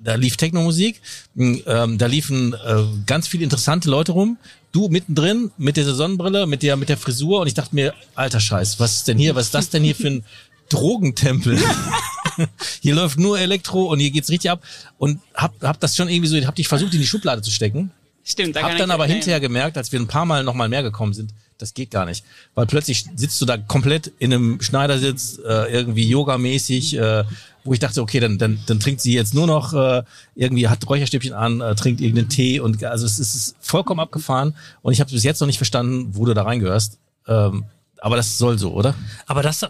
[0.00, 1.00] da lief Techno-Musik,
[1.36, 4.38] ähm, da liefen äh, ganz viele interessante Leute rum.
[4.72, 8.40] Du mittendrin mit dieser Sonnenbrille, mit der mit der Frisur und ich dachte mir, alter
[8.40, 10.24] Scheiß, was ist denn hier, was ist das denn hier für ein
[10.68, 11.58] Drogentempel?
[12.80, 14.62] hier läuft nur Elektro und hier geht's richtig ab
[14.98, 17.90] und hab hab das schon irgendwie so, hab dich versucht in die Schublade zu stecken.
[18.24, 20.82] Stimmt, da Hab dann aber hinterher gemerkt, als wir ein paar Mal noch mal mehr
[20.82, 22.24] gekommen sind, das geht gar nicht.
[22.54, 27.24] Weil plötzlich sitzt du da komplett in einem Schneidersitz, äh, irgendwie yogamäßig, äh,
[27.64, 30.02] wo ich dachte, okay, dann, dann, dann trinkt sie jetzt nur noch äh,
[30.34, 34.00] irgendwie, hat Räucherstäbchen an, äh, trinkt irgendeinen Tee und also es ist, es ist vollkommen
[34.00, 36.98] abgefahren und ich habe bis jetzt noch nicht verstanden, wo du da reingehörst.
[37.26, 37.64] Ähm,
[38.00, 38.94] aber das soll so, oder?
[39.26, 39.66] Aber das,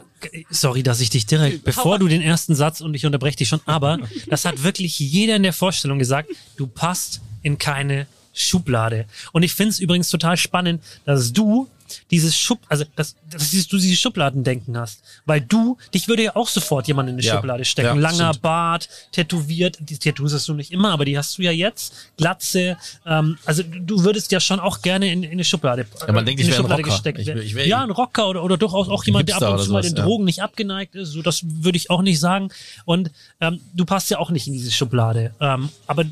[0.51, 3.61] sorry, dass ich dich direkt, bevor du den ersten Satz und ich unterbreche dich schon,
[3.67, 3.99] aber
[4.29, 9.07] das hat wirklich jeder in der Vorstellung gesagt, du passt in keine Schublade.
[9.33, 11.69] Und ich finde es übrigens total spannend, dass du
[12.11, 15.03] dieses Schub, also dass, dass du dieses Schubladendenken hast.
[15.27, 17.87] Weil du, dich würde ja auch sofort jemand in eine Ja, Schublade stecken.
[17.89, 18.43] ja, Langer stimmt.
[18.43, 21.93] Bart, tätowiert, die Tattoos hast du nicht immer, aber die hast du ja jetzt.
[22.17, 26.25] Glatze, ähm, also du würdest ja schon auch gerne in, in eine Schublade, Ja, man
[26.27, 26.91] denkt, in ich eine wär ein Rocker.
[26.95, 27.39] gesteckt Ich werden.
[27.39, 29.65] wär- ich wär- ja, ein Rocker oder, oder durchaus auch jemand, der ab Hipster und
[29.65, 30.03] zu mal den ja.
[30.05, 31.11] Drogen nicht abgeneigt ist.
[31.13, 32.51] So, das würde ich auch nicht sagen.
[32.85, 33.11] Und
[33.41, 35.33] ähm, du passt ja auch nicht in diese Schublade.
[35.41, 36.05] Ähm, aber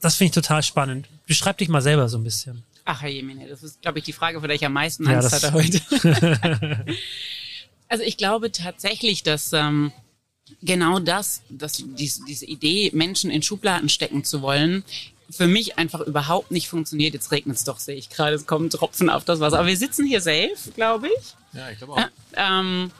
[0.00, 1.06] das finde ich total spannend.
[1.26, 2.62] Beschreib dich mal selber so ein bisschen.
[2.84, 5.18] Ach, Herr Jemine, das ist, glaube ich, die Frage, vor der ich am meisten Ja,
[5.18, 5.80] Angst das- hatte heute.
[7.88, 9.92] also ich glaube tatsächlich, dass ähm,
[10.62, 14.84] genau das, dass diese, diese Idee, Menschen in Schubladen stecken zu wollen,
[15.30, 17.14] für mich einfach überhaupt nicht funktioniert.
[17.14, 19.58] Jetzt regnet es doch, sehe ich gerade, es kommen Tropfen auf das Wasser.
[19.60, 21.34] Aber wir sitzen hier safe, glaube ich.
[21.58, 22.06] Ja, ich glaube Äh,
[22.36, 22.90] ähm,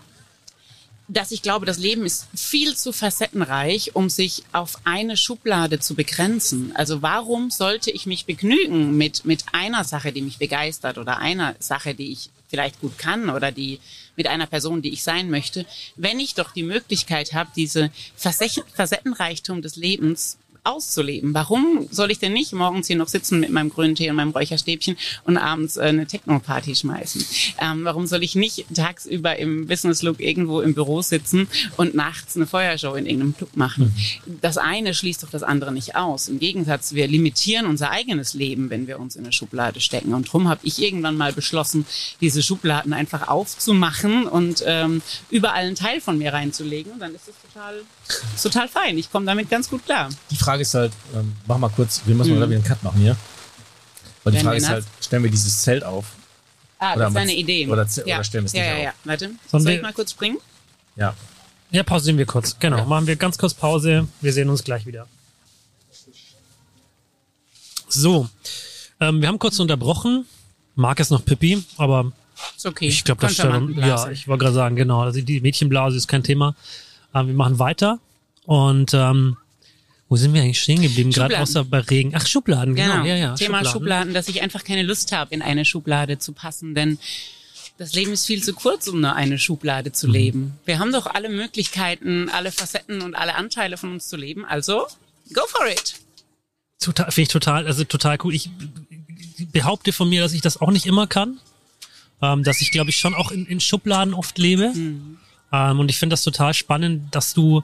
[1.08, 5.94] dass ich glaube, das Leben ist viel zu facettenreich, um sich auf eine Schublade zu
[5.94, 6.72] begrenzen.
[6.74, 11.54] Also warum sollte ich mich begnügen mit, mit einer Sache, die mich begeistert oder einer
[11.58, 13.80] Sache, die ich vielleicht gut kann oder die
[14.14, 15.64] mit einer Person, die ich sein möchte,
[15.96, 21.34] wenn ich doch die Möglichkeit habe, diese Facet- Facettenreichtum des Lebens auszuleben.
[21.34, 24.30] Warum soll ich denn nicht morgens hier noch sitzen mit meinem grünen Tee und meinem
[24.30, 27.24] Räucherstäbchen und abends äh, eine Techno-Party schmeißen?
[27.60, 32.46] Ähm, warum soll ich nicht tagsüber im Business-Look irgendwo im Büro sitzen und nachts eine
[32.46, 33.92] Feuershow in irgendeinem Club machen?
[34.40, 36.28] Das eine schließt doch das andere nicht aus.
[36.28, 40.14] Im Gegensatz, wir limitieren unser eigenes Leben, wenn wir uns in eine Schublade stecken.
[40.14, 41.86] Und darum habe ich irgendwann mal beschlossen,
[42.20, 46.92] diese Schubladen einfach aufzumachen und ähm, überall einen Teil von mir reinzulegen.
[46.92, 47.74] Und dann ist das total,
[48.34, 48.98] ist total fein.
[48.98, 50.08] Ich komme damit ganz gut klar.
[50.30, 52.40] Die Frage ist halt, ähm, mach mal kurz, wir müssen mal Mhm.
[52.40, 53.16] da wieder einen Cut machen hier.
[54.24, 56.06] Weil die Wenn Frage ist halt, stellen wir dieses Zelt auf?
[56.78, 57.68] Ah, Oder das ist eine Idee.
[57.68, 58.16] oder ja.
[58.16, 58.82] oder stellen wir es ja, nicht ja, auf?
[58.84, 58.92] ja.
[59.04, 60.38] Warte, Sollen soll ich mal kurz springen?
[60.96, 61.14] Ja.
[61.70, 62.56] Ja, pausieren wir kurz.
[62.58, 64.06] Genau, machen wir ganz kurz Pause.
[64.20, 65.06] Wir sehen uns gleich wieder.
[67.88, 68.28] So,
[69.00, 70.26] ähm, wir haben kurz unterbrochen.
[70.74, 72.12] Marc ist noch Pippi, aber
[72.56, 72.88] Ist okay.
[72.88, 73.76] Ich glaube, das stimmt.
[73.76, 75.02] Ja, ich wollte gerade sagen, genau.
[75.02, 76.54] Also die Mädchenblase ist kein Thema.
[77.14, 77.98] Ähm, wir machen weiter.
[78.44, 79.36] Und ähm,
[80.08, 81.10] wo sind wir eigentlich stehen geblieben?
[81.10, 81.42] Gerade Schubladen.
[81.42, 82.12] außer bei Regen.
[82.14, 82.94] Ach, Schubladen, genau.
[82.94, 83.04] Genau.
[83.06, 84.12] Ja, ja, Thema Schubladen.
[84.14, 86.98] dass ich einfach keine Lust habe, in eine Schublade zu passen, denn
[87.78, 89.94] das Leben ist viel zu kurz, um nur eine Schublade Mhm.
[89.94, 90.52] zu leben.
[90.66, 94.44] Wir haben doch alle Möglichkeiten, alle Facetten und alle Anteile von uns zu leben.
[94.44, 94.86] Also,
[95.32, 95.94] go for it.
[96.78, 98.34] Total, finde ich total, also total cool.
[98.34, 98.50] Ich
[99.52, 101.38] behaupte von mir, dass ich das auch nicht immer kann.
[102.20, 104.72] Ähm, dass ich, glaube ich, schon auch in, in Schubladen oft lebe.
[105.52, 107.62] Ähm, und ich finde das total spannend, dass du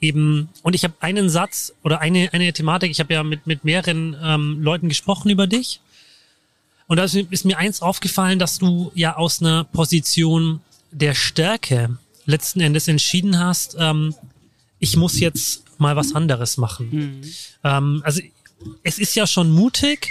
[0.00, 3.64] eben, und ich habe einen Satz oder eine, eine Thematik, ich habe ja mit, mit
[3.64, 5.80] mehreren ähm, Leuten gesprochen über dich.
[6.86, 10.60] Und da ist, mir- ist mir eins aufgefallen, dass du ja aus einer Position
[10.92, 14.14] der Stärke letzten Endes entschieden hast, ähm,
[14.78, 17.22] ich muss jetzt mal was anderes machen.
[17.64, 18.20] Ähm, also
[18.82, 20.08] es ist ja schon mutig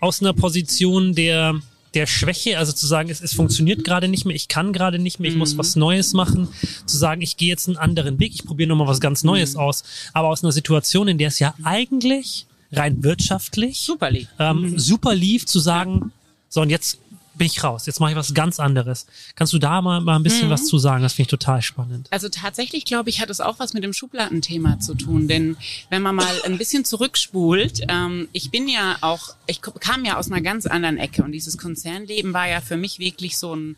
[0.00, 1.60] aus einer Position der
[1.94, 5.20] der Schwäche, also zu sagen, es, es funktioniert gerade nicht mehr, ich kann gerade nicht
[5.20, 6.48] mehr, ich muss was Neues machen,
[6.86, 9.84] zu sagen, ich gehe jetzt einen anderen Weg, ich probiere nochmal was ganz Neues aus,
[10.12, 14.28] aber aus einer Situation, in der es ja eigentlich rein wirtschaftlich Super lieb.
[14.38, 16.12] ähm, super lief, zu sagen,
[16.48, 16.98] so und jetzt
[17.34, 19.06] bin ich raus, jetzt mache ich was ganz anderes.
[19.34, 21.02] Kannst du da mal, mal ein bisschen was zu sagen?
[21.02, 22.08] Das finde ich total spannend.
[22.10, 25.28] Also tatsächlich, glaube ich, hat es auch was mit dem Schubladenthema zu tun.
[25.28, 25.56] Denn
[25.90, 30.30] wenn man mal ein bisschen zurückspult, ähm, ich bin ja auch, ich kam ja aus
[30.30, 33.76] einer ganz anderen Ecke und dieses Konzernleben war ja für mich wirklich so ein,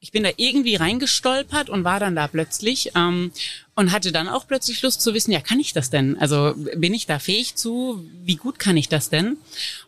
[0.00, 3.32] ich bin da irgendwie reingestolpert und war dann da plötzlich ähm,
[3.74, 6.16] und hatte dann auch plötzlich Lust zu wissen, ja, kann ich das denn?
[6.18, 8.04] Also bin ich da fähig zu?
[8.24, 9.36] Wie gut kann ich das denn?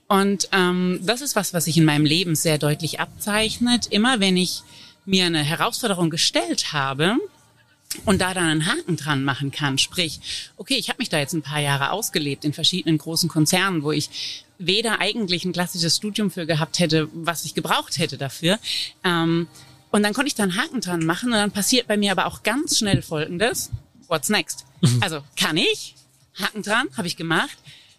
[0.09, 3.87] Und ähm, das ist was, was sich in meinem Leben sehr deutlich abzeichnet.
[3.89, 4.63] Immer wenn ich
[5.05, 7.19] mir eine Herausforderung gestellt habe,
[8.05, 9.79] und da dann einen Haken dran machen kann.
[9.79, 10.21] Sprich,
[10.57, 13.93] okay, ich habe mich da jetzt ein paar Jahre ausgelebt in verschiedenen großen Konzernen, wo
[13.93, 18.59] ich weder eigentlich ein klassisches Studium für gehabt hätte, was ich gebraucht hätte dafür.
[19.05, 19.47] Ähm,
[19.91, 22.27] und dann konnte ich da einen Haken dran machen und dann passiert bei mir aber
[22.27, 23.71] auch ganz schnell Folgendes.
[24.07, 24.65] What's next?
[25.01, 25.95] Also kann ich?
[26.41, 27.59] Haken dran, habe ich gemacht.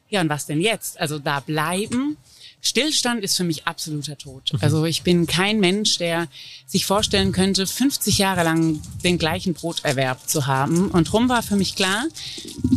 [0.10, 1.00] Ja, und was denn jetzt?
[1.00, 2.18] Also da bleiben.
[2.62, 4.52] Stillstand ist für mich absoluter Tod.
[4.60, 6.28] Also ich bin kein Mensch, der
[6.68, 10.92] sich vorstellen könnte, 50 Jahre lang den gleichen Broterwerb zu haben.
[10.92, 12.04] Und drum war für mich klar,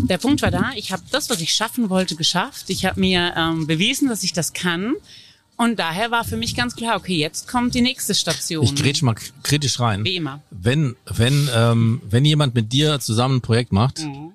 [0.09, 2.71] der Punkt war da, ich habe das, was ich schaffen wollte, geschafft.
[2.71, 4.95] Ich habe mir ähm, bewiesen, dass ich das kann.
[5.57, 8.65] Und daher war für mich ganz klar, okay, jetzt kommt die nächste Station.
[8.65, 10.05] Ich grätsch mal kritisch rein.
[10.05, 10.43] Wie immer.
[10.51, 14.33] Wenn, wenn, ähm, wenn jemand mit dir zusammen ein Projekt macht, Mhm.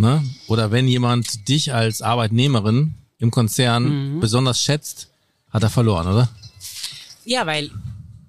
[0.00, 4.20] Ne, oder wenn jemand dich als Arbeitnehmerin im Konzern Mhm.
[4.20, 5.08] besonders schätzt,
[5.50, 6.28] hat er verloren, oder?
[7.24, 7.70] Ja, weil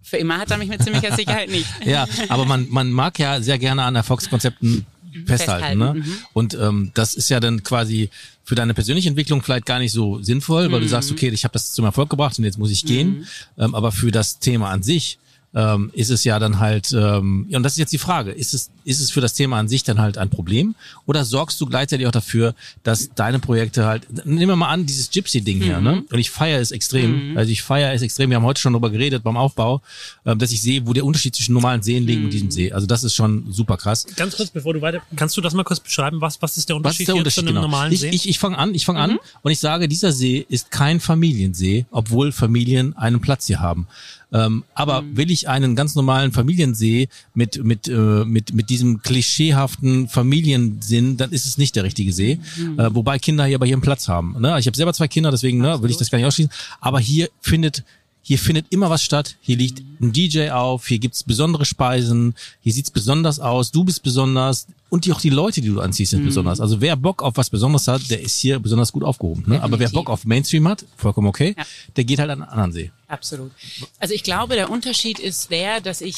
[0.03, 1.67] für immer hat er mich mit ziemlicher Sicherheit nicht.
[1.85, 4.85] Ja, aber man, man mag ja sehr gerne an Erfolgskonzepten
[5.25, 5.27] festhalten.
[5.27, 5.93] Festhalten, Ne?
[5.95, 6.17] mhm.
[6.33, 8.09] Und ähm, das ist ja dann quasi
[8.43, 10.89] für deine persönliche Entwicklung vielleicht gar nicht so sinnvoll, weil du Mhm.
[10.89, 13.25] sagst, okay, ich habe das zum Erfolg gebracht und jetzt muss ich gehen.
[13.57, 15.17] Ähm, aber für das Thema an sich
[15.53, 18.53] ähm, ist es ja dann halt, ähm, ja, und das ist jetzt die Frage, ist
[18.53, 20.75] es, ist es für das Thema an sich dann halt ein Problem
[21.05, 25.11] oder sorgst du gleichzeitig auch dafür, dass deine Projekte halt, nehmen wir mal an, dieses
[25.11, 26.03] Gypsy-Ding hier, ne?
[26.09, 28.89] Und ich feiere es extrem, also ich feiere es extrem, wir haben heute schon darüber
[28.89, 29.81] geredet beim Aufbau,
[30.25, 32.71] ähm, dass ich sehe, wo der Unterschied zwischen normalen Seen liegt und diesem See.
[32.71, 34.05] Also das ist schon super krass.
[34.15, 36.21] Ganz kurz, bevor du weiter, kannst du das mal kurz beschreiben?
[36.21, 37.61] Was, was ist der Was Unterschied, ist der hier Unterschied zu einem genau?
[37.67, 38.09] normalen Ich, See?
[38.09, 41.85] ich, ich fange an, ich fange an und ich sage, dieser See ist kein Familiensee,
[41.91, 43.87] obwohl Familien einen Platz hier haben.
[44.33, 50.07] Ähm, aber will ich einen ganz normalen Familiensee mit mit äh, mit mit diesem klischeehaften
[50.07, 52.39] Familiensinn, dann ist es nicht der richtige See.
[52.77, 54.35] Äh, wobei Kinder hier aber hier einen Platz haben.
[54.39, 54.57] Ne?
[54.59, 56.51] Ich habe selber zwei Kinder, deswegen ne, will ich das gar nicht ausschließen.
[56.79, 57.83] Aber hier findet
[58.23, 59.35] hier findet immer was statt.
[59.41, 64.03] Hier liegt ein DJ auf, hier gibt's besondere Speisen, hier sieht's besonders aus, du bist
[64.03, 66.59] besonders und die, auch die Leute, die du anziehst, sind besonders.
[66.59, 69.43] Also wer Bock auf was Besonderes hat, der ist hier besonders gut aufgehoben.
[69.47, 69.63] Ne?
[69.63, 69.89] Aber wer.
[69.89, 71.63] Bock auf Mainstream hat, vollkommen okay, Ja.
[71.95, 72.91] der geht halt an einen anderen See.
[73.07, 73.51] Absolut.
[73.99, 76.15] Also ich glaube, der Unterschied ist der, dass ich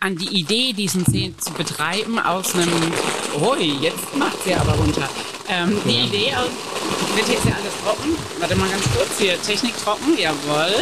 [0.00, 2.68] an die Idee, diesen See zu betreiben, aus einem,
[3.40, 5.08] oi, jetzt macht sie aber runter.
[5.48, 6.50] Ähm, die Idee aus,
[7.16, 8.10] wird jetzt ja alles trocken.
[8.38, 10.72] Warte mal ganz kurz, hier Technik trocken, jawohl.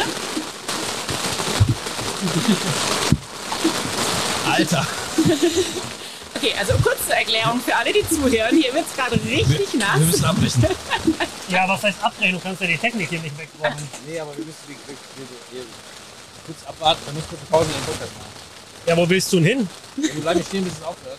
[4.51, 4.85] Alter.
[6.35, 8.55] Okay, also kurz zur Erklärung für alle, die zuhören.
[8.55, 9.99] Hier wird's gerade richtig nass.
[9.99, 10.65] müssen abbrechen.
[11.49, 12.33] ja, was heißt abbrechen?
[12.35, 13.77] Du kannst ja die Technik hier nicht wegräumen.
[14.07, 14.95] Nee, aber wir müssen die, die,
[15.51, 15.57] die,
[16.45, 18.31] kurz abwarten, dann muss kurz eine Pause in den Podcast machen.
[18.85, 19.69] Ja, wo willst du denn hin?
[19.95, 21.17] Wir bleiben stehen, bis es aufhört.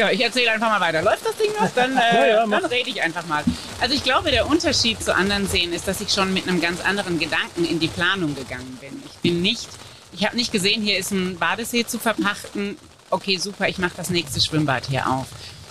[0.00, 1.02] Ja, ich erzähle einfach mal weiter.
[1.02, 1.68] Läuft das Ding noch?
[1.74, 2.62] Dann, Ja, äh, ja, mach.
[2.62, 3.44] dann rede ich einfach mal.
[3.82, 6.80] Also ich glaube, der Unterschied zu anderen Seen ist, dass ich schon mit einem ganz
[6.80, 9.02] anderen Gedanken in die Planung gegangen bin.
[9.04, 9.68] Ich bin nicht,
[10.14, 12.78] ich habe nicht gesehen, hier ist ein Badesee zu verpachten.
[13.10, 15.26] Okay, super, ich mache das nächste Schwimmbad hier auf.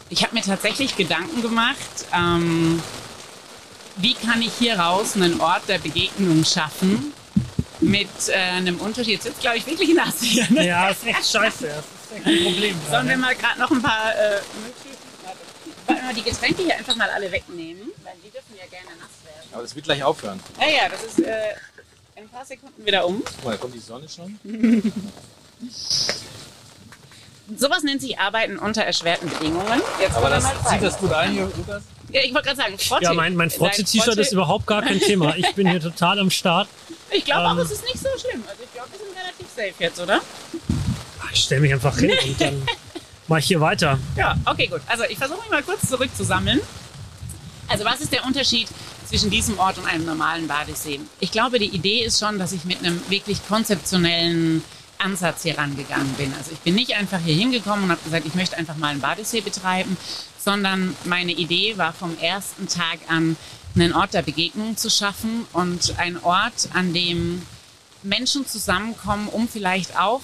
[0.09, 1.79] Ich habe mir tatsächlich Gedanken gemacht,
[2.15, 2.83] ähm,
[3.95, 7.13] wie kann ich hier raus einen Ort der Begegnung schaffen,
[7.79, 9.13] mit äh, einem Unterschied.
[9.13, 10.45] Jetzt ist glaube ich wirklich nass hier.
[10.51, 10.67] Ne?
[10.67, 11.83] Ja, das ist echt scheiße.
[12.15, 12.75] Ist Problem.
[12.89, 14.39] Sollen wir mal gerade noch ein paar äh,
[15.87, 17.91] Wollen wir die Getränke hier einfach mal alle wegnehmen?
[18.03, 19.49] Weil die dürfen ja gerne nass werden.
[19.51, 20.39] Aber das wird gleich aufhören.
[20.59, 21.51] Ja, ja, das ist äh,
[22.15, 23.23] in ein paar Sekunden wieder um.
[23.23, 24.39] Guck mal, da kommt die Sonne schon.
[27.57, 29.81] Sowas nennt sich Arbeiten unter erschwerten Bedingungen.
[29.99, 31.83] Jetzt Aber das mal zieht das gut ein hier, Lukas?
[32.11, 33.05] Ja, ich wollte gerade sagen, Frotte.
[33.05, 35.35] Ja, mein, mein Frotte-T-Shirt ist überhaupt gar kein Thema.
[35.35, 36.67] Ich bin hier total am Start.
[37.11, 38.43] Ich glaube ähm, auch, es ist nicht so schlimm.
[38.47, 40.21] Also ich glaube, wir sind relativ safe jetzt, oder?
[41.33, 42.61] Ich stelle mich einfach hin und dann
[43.27, 43.99] mache ich hier weiter.
[44.15, 44.81] Ja, okay, gut.
[44.87, 46.59] Also ich versuche mich mal kurz zurückzusammeln.
[47.67, 48.67] Also was ist der Unterschied
[49.07, 50.99] zwischen diesem Ort und einem normalen Badesee?
[51.19, 54.63] Ich glaube, die Idee ist schon, dass ich mit einem wirklich konzeptionellen
[54.97, 56.33] Ansatz hier rangegangen bin.
[56.37, 59.01] Also ich bin nicht einfach hier hingekommen und habe gesagt, ich möchte einfach mal einen
[59.01, 59.97] Badesee betreiben,
[60.37, 63.37] sondern meine Idee war vom ersten Tag an,
[63.75, 67.43] einen Ort der Begegnung zu schaffen und ein Ort, an dem
[68.03, 70.21] Menschen zusammenkommen, um vielleicht auch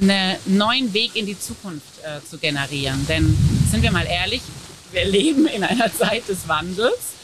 [0.00, 3.06] einen neuen Weg in die Zukunft äh, zu generieren.
[3.06, 3.36] Denn
[3.70, 4.42] sind wir mal ehrlich,
[4.92, 7.14] wir leben in einer Zeit des Wandels.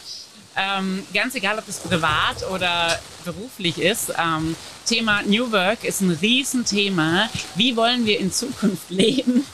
[0.56, 4.12] Ähm, ganz egal, ob das privat oder beruflich ist.
[4.18, 7.28] Ähm, Thema New Work ist ein Riesenthema.
[7.54, 9.46] Wie wollen wir in Zukunft leben?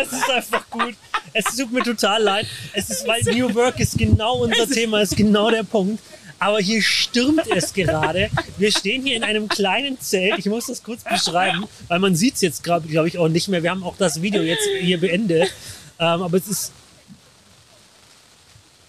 [0.00, 0.94] Es ist einfach gut.
[1.32, 2.46] Es tut mir total leid.
[2.72, 6.02] Es ist, weil New Work ist genau unser Thema, ist genau der Punkt.
[6.40, 8.30] Aber hier stürmt es gerade.
[8.56, 10.38] Wir stehen hier in einem kleinen Zelt.
[10.38, 13.48] Ich muss das kurz beschreiben, weil man sieht es jetzt gerade, glaube ich, auch nicht
[13.48, 13.62] mehr.
[13.62, 15.52] Wir haben auch das Video jetzt hier beendet.
[15.98, 16.72] Ähm, aber es ist.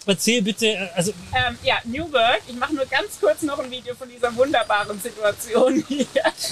[0.06, 2.40] Erzähl bitte, äh, also Ähm, ja, New Work.
[2.48, 6.06] Ich mache nur ganz kurz noch ein Video von dieser wunderbaren Situation hier.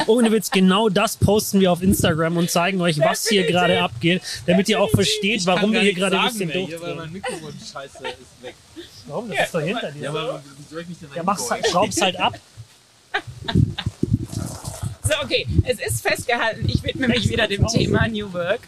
[0.07, 4.23] ohne Witz, genau das posten wir auf Instagram und zeigen euch, was hier gerade abgeht,
[4.47, 6.99] damit ihr auch versteht, warum wir hier gerade ein bisschen doof Hier, weil sind.
[6.99, 8.55] mein Mikrofon scheiße ist weg.
[9.07, 9.29] Warum?
[9.31, 10.11] Das ist doch hinter dir.
[10.11, 12.35] aber wie soll ich mich denn Ja, mach's halt, schraub's halt ab.
[15.11, 15.45] So, okay.
[15.65, 16.69] Es ist festgehalten.
[16.69, 18.61] Ich widme mich wieder dem Thema New Work.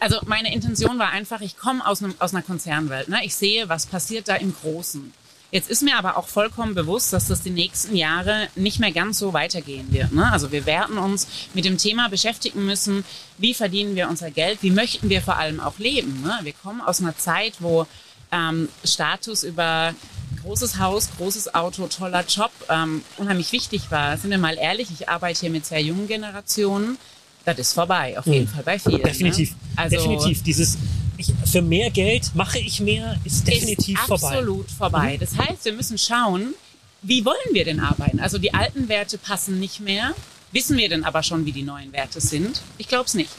[0.00, 3.08] Also meine Intention war einfach, ich komme aus, einem, aus einer Konzernwelt.
[3.08, 3.20] Ne?
[3.24, 5.12] Ich sehe, was passiert da im Großen.
[5.50, 9.18] Jetzt ist mir aber auch vollkommen bewusst, dass das die nächsten Jahre nicht mehr ganz
[9.18, 10.12] so weitergehen wird.
[10.12, 10.32] Ne?
[10.32, 13.04] Also wir werden uns mit dem Thema beschäftigen müssen,
[13.36, 16.22] wie verdienen wir unser Geld, wie möchten wir vor allem auch leben.
[16.22, 16.38] Ne?
[16.42, 17.86] Wir kommen aus einer Zeit, wo
[18.32, 19.94] ähm, Status über
[20.42, 24.16] großes Haus, großes Auto, toller Job ähm, unheimlich wichtig war.
[24.16, 26.98] Sind wir mal ehrlich, ich arbeite hier mit sehr jungen Generationen.
[27.44, 29.02] Das ist vorbei, auf jeden Fall bei vielen.
[29.02, 29.50] Definitiv.
[29.50, 29.56] Ne?
[29.76, 30.42] Also definitiv.
[30.42, 30.78] Dieses,
[31.16, 34.26] ich, für mehr Geld mache ich mehr, ist definitiv ist vorbei.
[34.28, 34.38] Mhm.
[34.38, 35.16] absolut vorbei.
[35.18, 36.54] Das heißt, wir müssen schauen,
[37.02, 38.20] wie wollen wir denn arbeiten?
[38.20, 40.14] Also die alten Werte passen nicht mehr.
[40.52, 42.60] Wissen wir denn aber schon, wie die neuen Werte sind?
[42.78, 43.30] Ich glaube es nicht.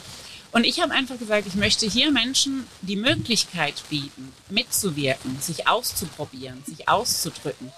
[0.54, 6.62] Und ich habe einfach gesagt, ich möchte hier Menschen die Möglichkeit bieten, mitzuwirken, sich auszuprobieren,
[6.64, 7.72] sich auszudrücken.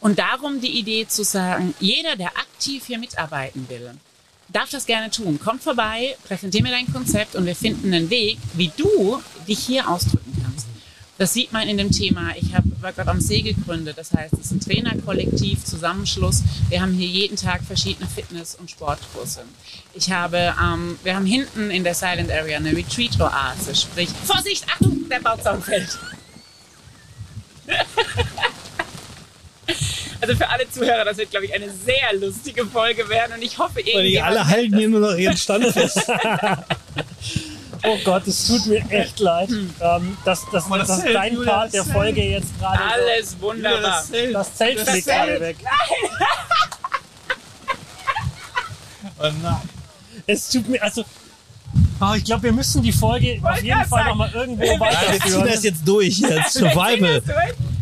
[0.00, 3.92] Und darum die Idee zu sagen, jeder, der aktiv hier mitarbeiten will,
[4.48, 5.38] darf das gerne tun.
[5.38, 9.88] Kommt vorbei, präsentier mir dein Konzept und wir finden einen Weg, wie du dich hier
[9.88, 10.66] ausdrücken kannst.
[11.18, 12.32] Das sieht man in dem Thema.
[12.36, 13.96] Ich habe Workout am See gegründet.
[13.96, 16.42] Das heißt, es ist ein Trainerkollektiv, Zusammenschluss.
[16.68, 19.42] Wir haben hier jeden Tag verschiedene Fitness- und Sportkurse.
[19.94, 23.74] Ich habe, ähm, wir haben hinten in der Silent Area eine Retreat-Oase.
[23.74, 25.98] Sprich, Vorsicht, Achtung, der Bauzaun fällt.
[30.18, 33.58] Also für alle Zuhörer, das wird, glaube ich, eine sehr lustige Folge werden und ich
[33.58, 34.18] hoffe, irgendwie.
[34.20, 36.00] alle halten hier nur noch ihren Stand fest.
[37.84, 41.50] Oh Gott, es tut mir echt leid, ähm, dass, dass, das dass Zelt, dein Julia,
[41.52, 41.94] Part das der Zelt.
[41.94, 44.02] Folge jetzt gerade Alles wunderbar.
[44.02, 45.16] so, das Zelt Das fliegt Zelt.
[45.26, 45.56] gerade weg.
[49.18, 49.56] Oh nein.
[50.26, 51.04] Es tut mir, also,
[52.00, 54.80] oh, ich glaube, wir müssen die Folge auf jeden Fall nochmal irgendwo Ja, wir ziehen
[54.80, 55.46] weiterführen.
[55.46, 56.18] das jetzt durch.
[56.18, 57.22] Jetzt Survival.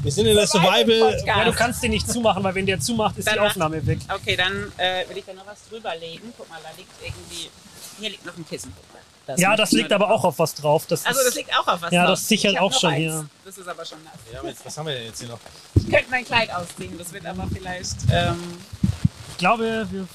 [0.03, 1.23] Wir sind in der Survival.
[1.27, 3.87] Ja, du kannst den nicht zumachen, weil wenn der zumacht, ist die Dann mach- Aufnahme
[3.87, 3.99] weg.
[4.15, 6.33] Okay, dann äh, will ich da noch was drüberlegen.
[6.37, 7.49] Guck mal, da liegt irgendwie.
[7.99, 8.73] Hier liegt noch ein Kissen.
[9.37, 10.85] Ja, liegt das liegt aber auch auf was drauf.
[10.87, 12.11] Das Also, ist, das liegt auch auf was Ja, drauf.
[12.11, 12.99] das sichert auch schon eins.
[13.01, 13.27] hier.
[13.45, 14.13] Das ist aber schon nass.
[14.33, 15.39] Ja, aber jetzt, was haben wir denn jetzt hier noch?
[15.75, 17.97] Ich könnte mein Kleid ausziehen, das wird aber vielleicht.
[18.13, 18.37] Ähm,
[19.31, 20.07] ich glaube, wir,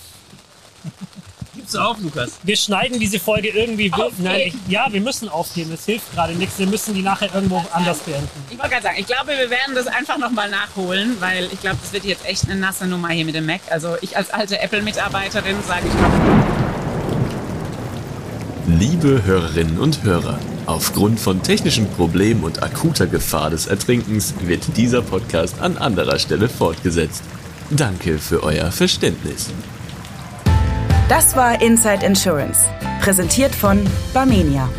[1.56, 2.34] Gibst du auf, Lukas?
[2.44, 3.92] wir schneiden diese Folge irgendwie.
[4.20, 5.74] Nein, ich, ja, wir müssen aufgeben.
[5.74, 6.58] Es hilft gerade nichts.
[6.58, 8.30] Wir müssen die nachher irgendwo anders beenden.
[8.50, 11.78] ich wollte gerade sagen, ich glaube, wir werden das einfach nochmal nachholen, weil ich glaube,
[11.82, 13.62] das wird jetzt echt eine nasse Nummer hier mit dem Mac.
[13.72, 16.69] Also, ich als alte Apple-Mitarbeiterin sage ich mal.
[18.78, 20.38] Liebe Hörerinnen und Hörer,
[20.68, 26.48] aufgrund von technischen Problemen und akuter Gefahr des Ertrinkens wird dieser Podcast an anderer Stelle
[26.48, 27.24] fortgesetzt.
[27.72, 29.50] Danke für euer Verständnis.
[31.10, 32.68] Das war Inside Insurance,
[33.02, 33.84] präsentiert von
[34.14, 34.70] Barmenia.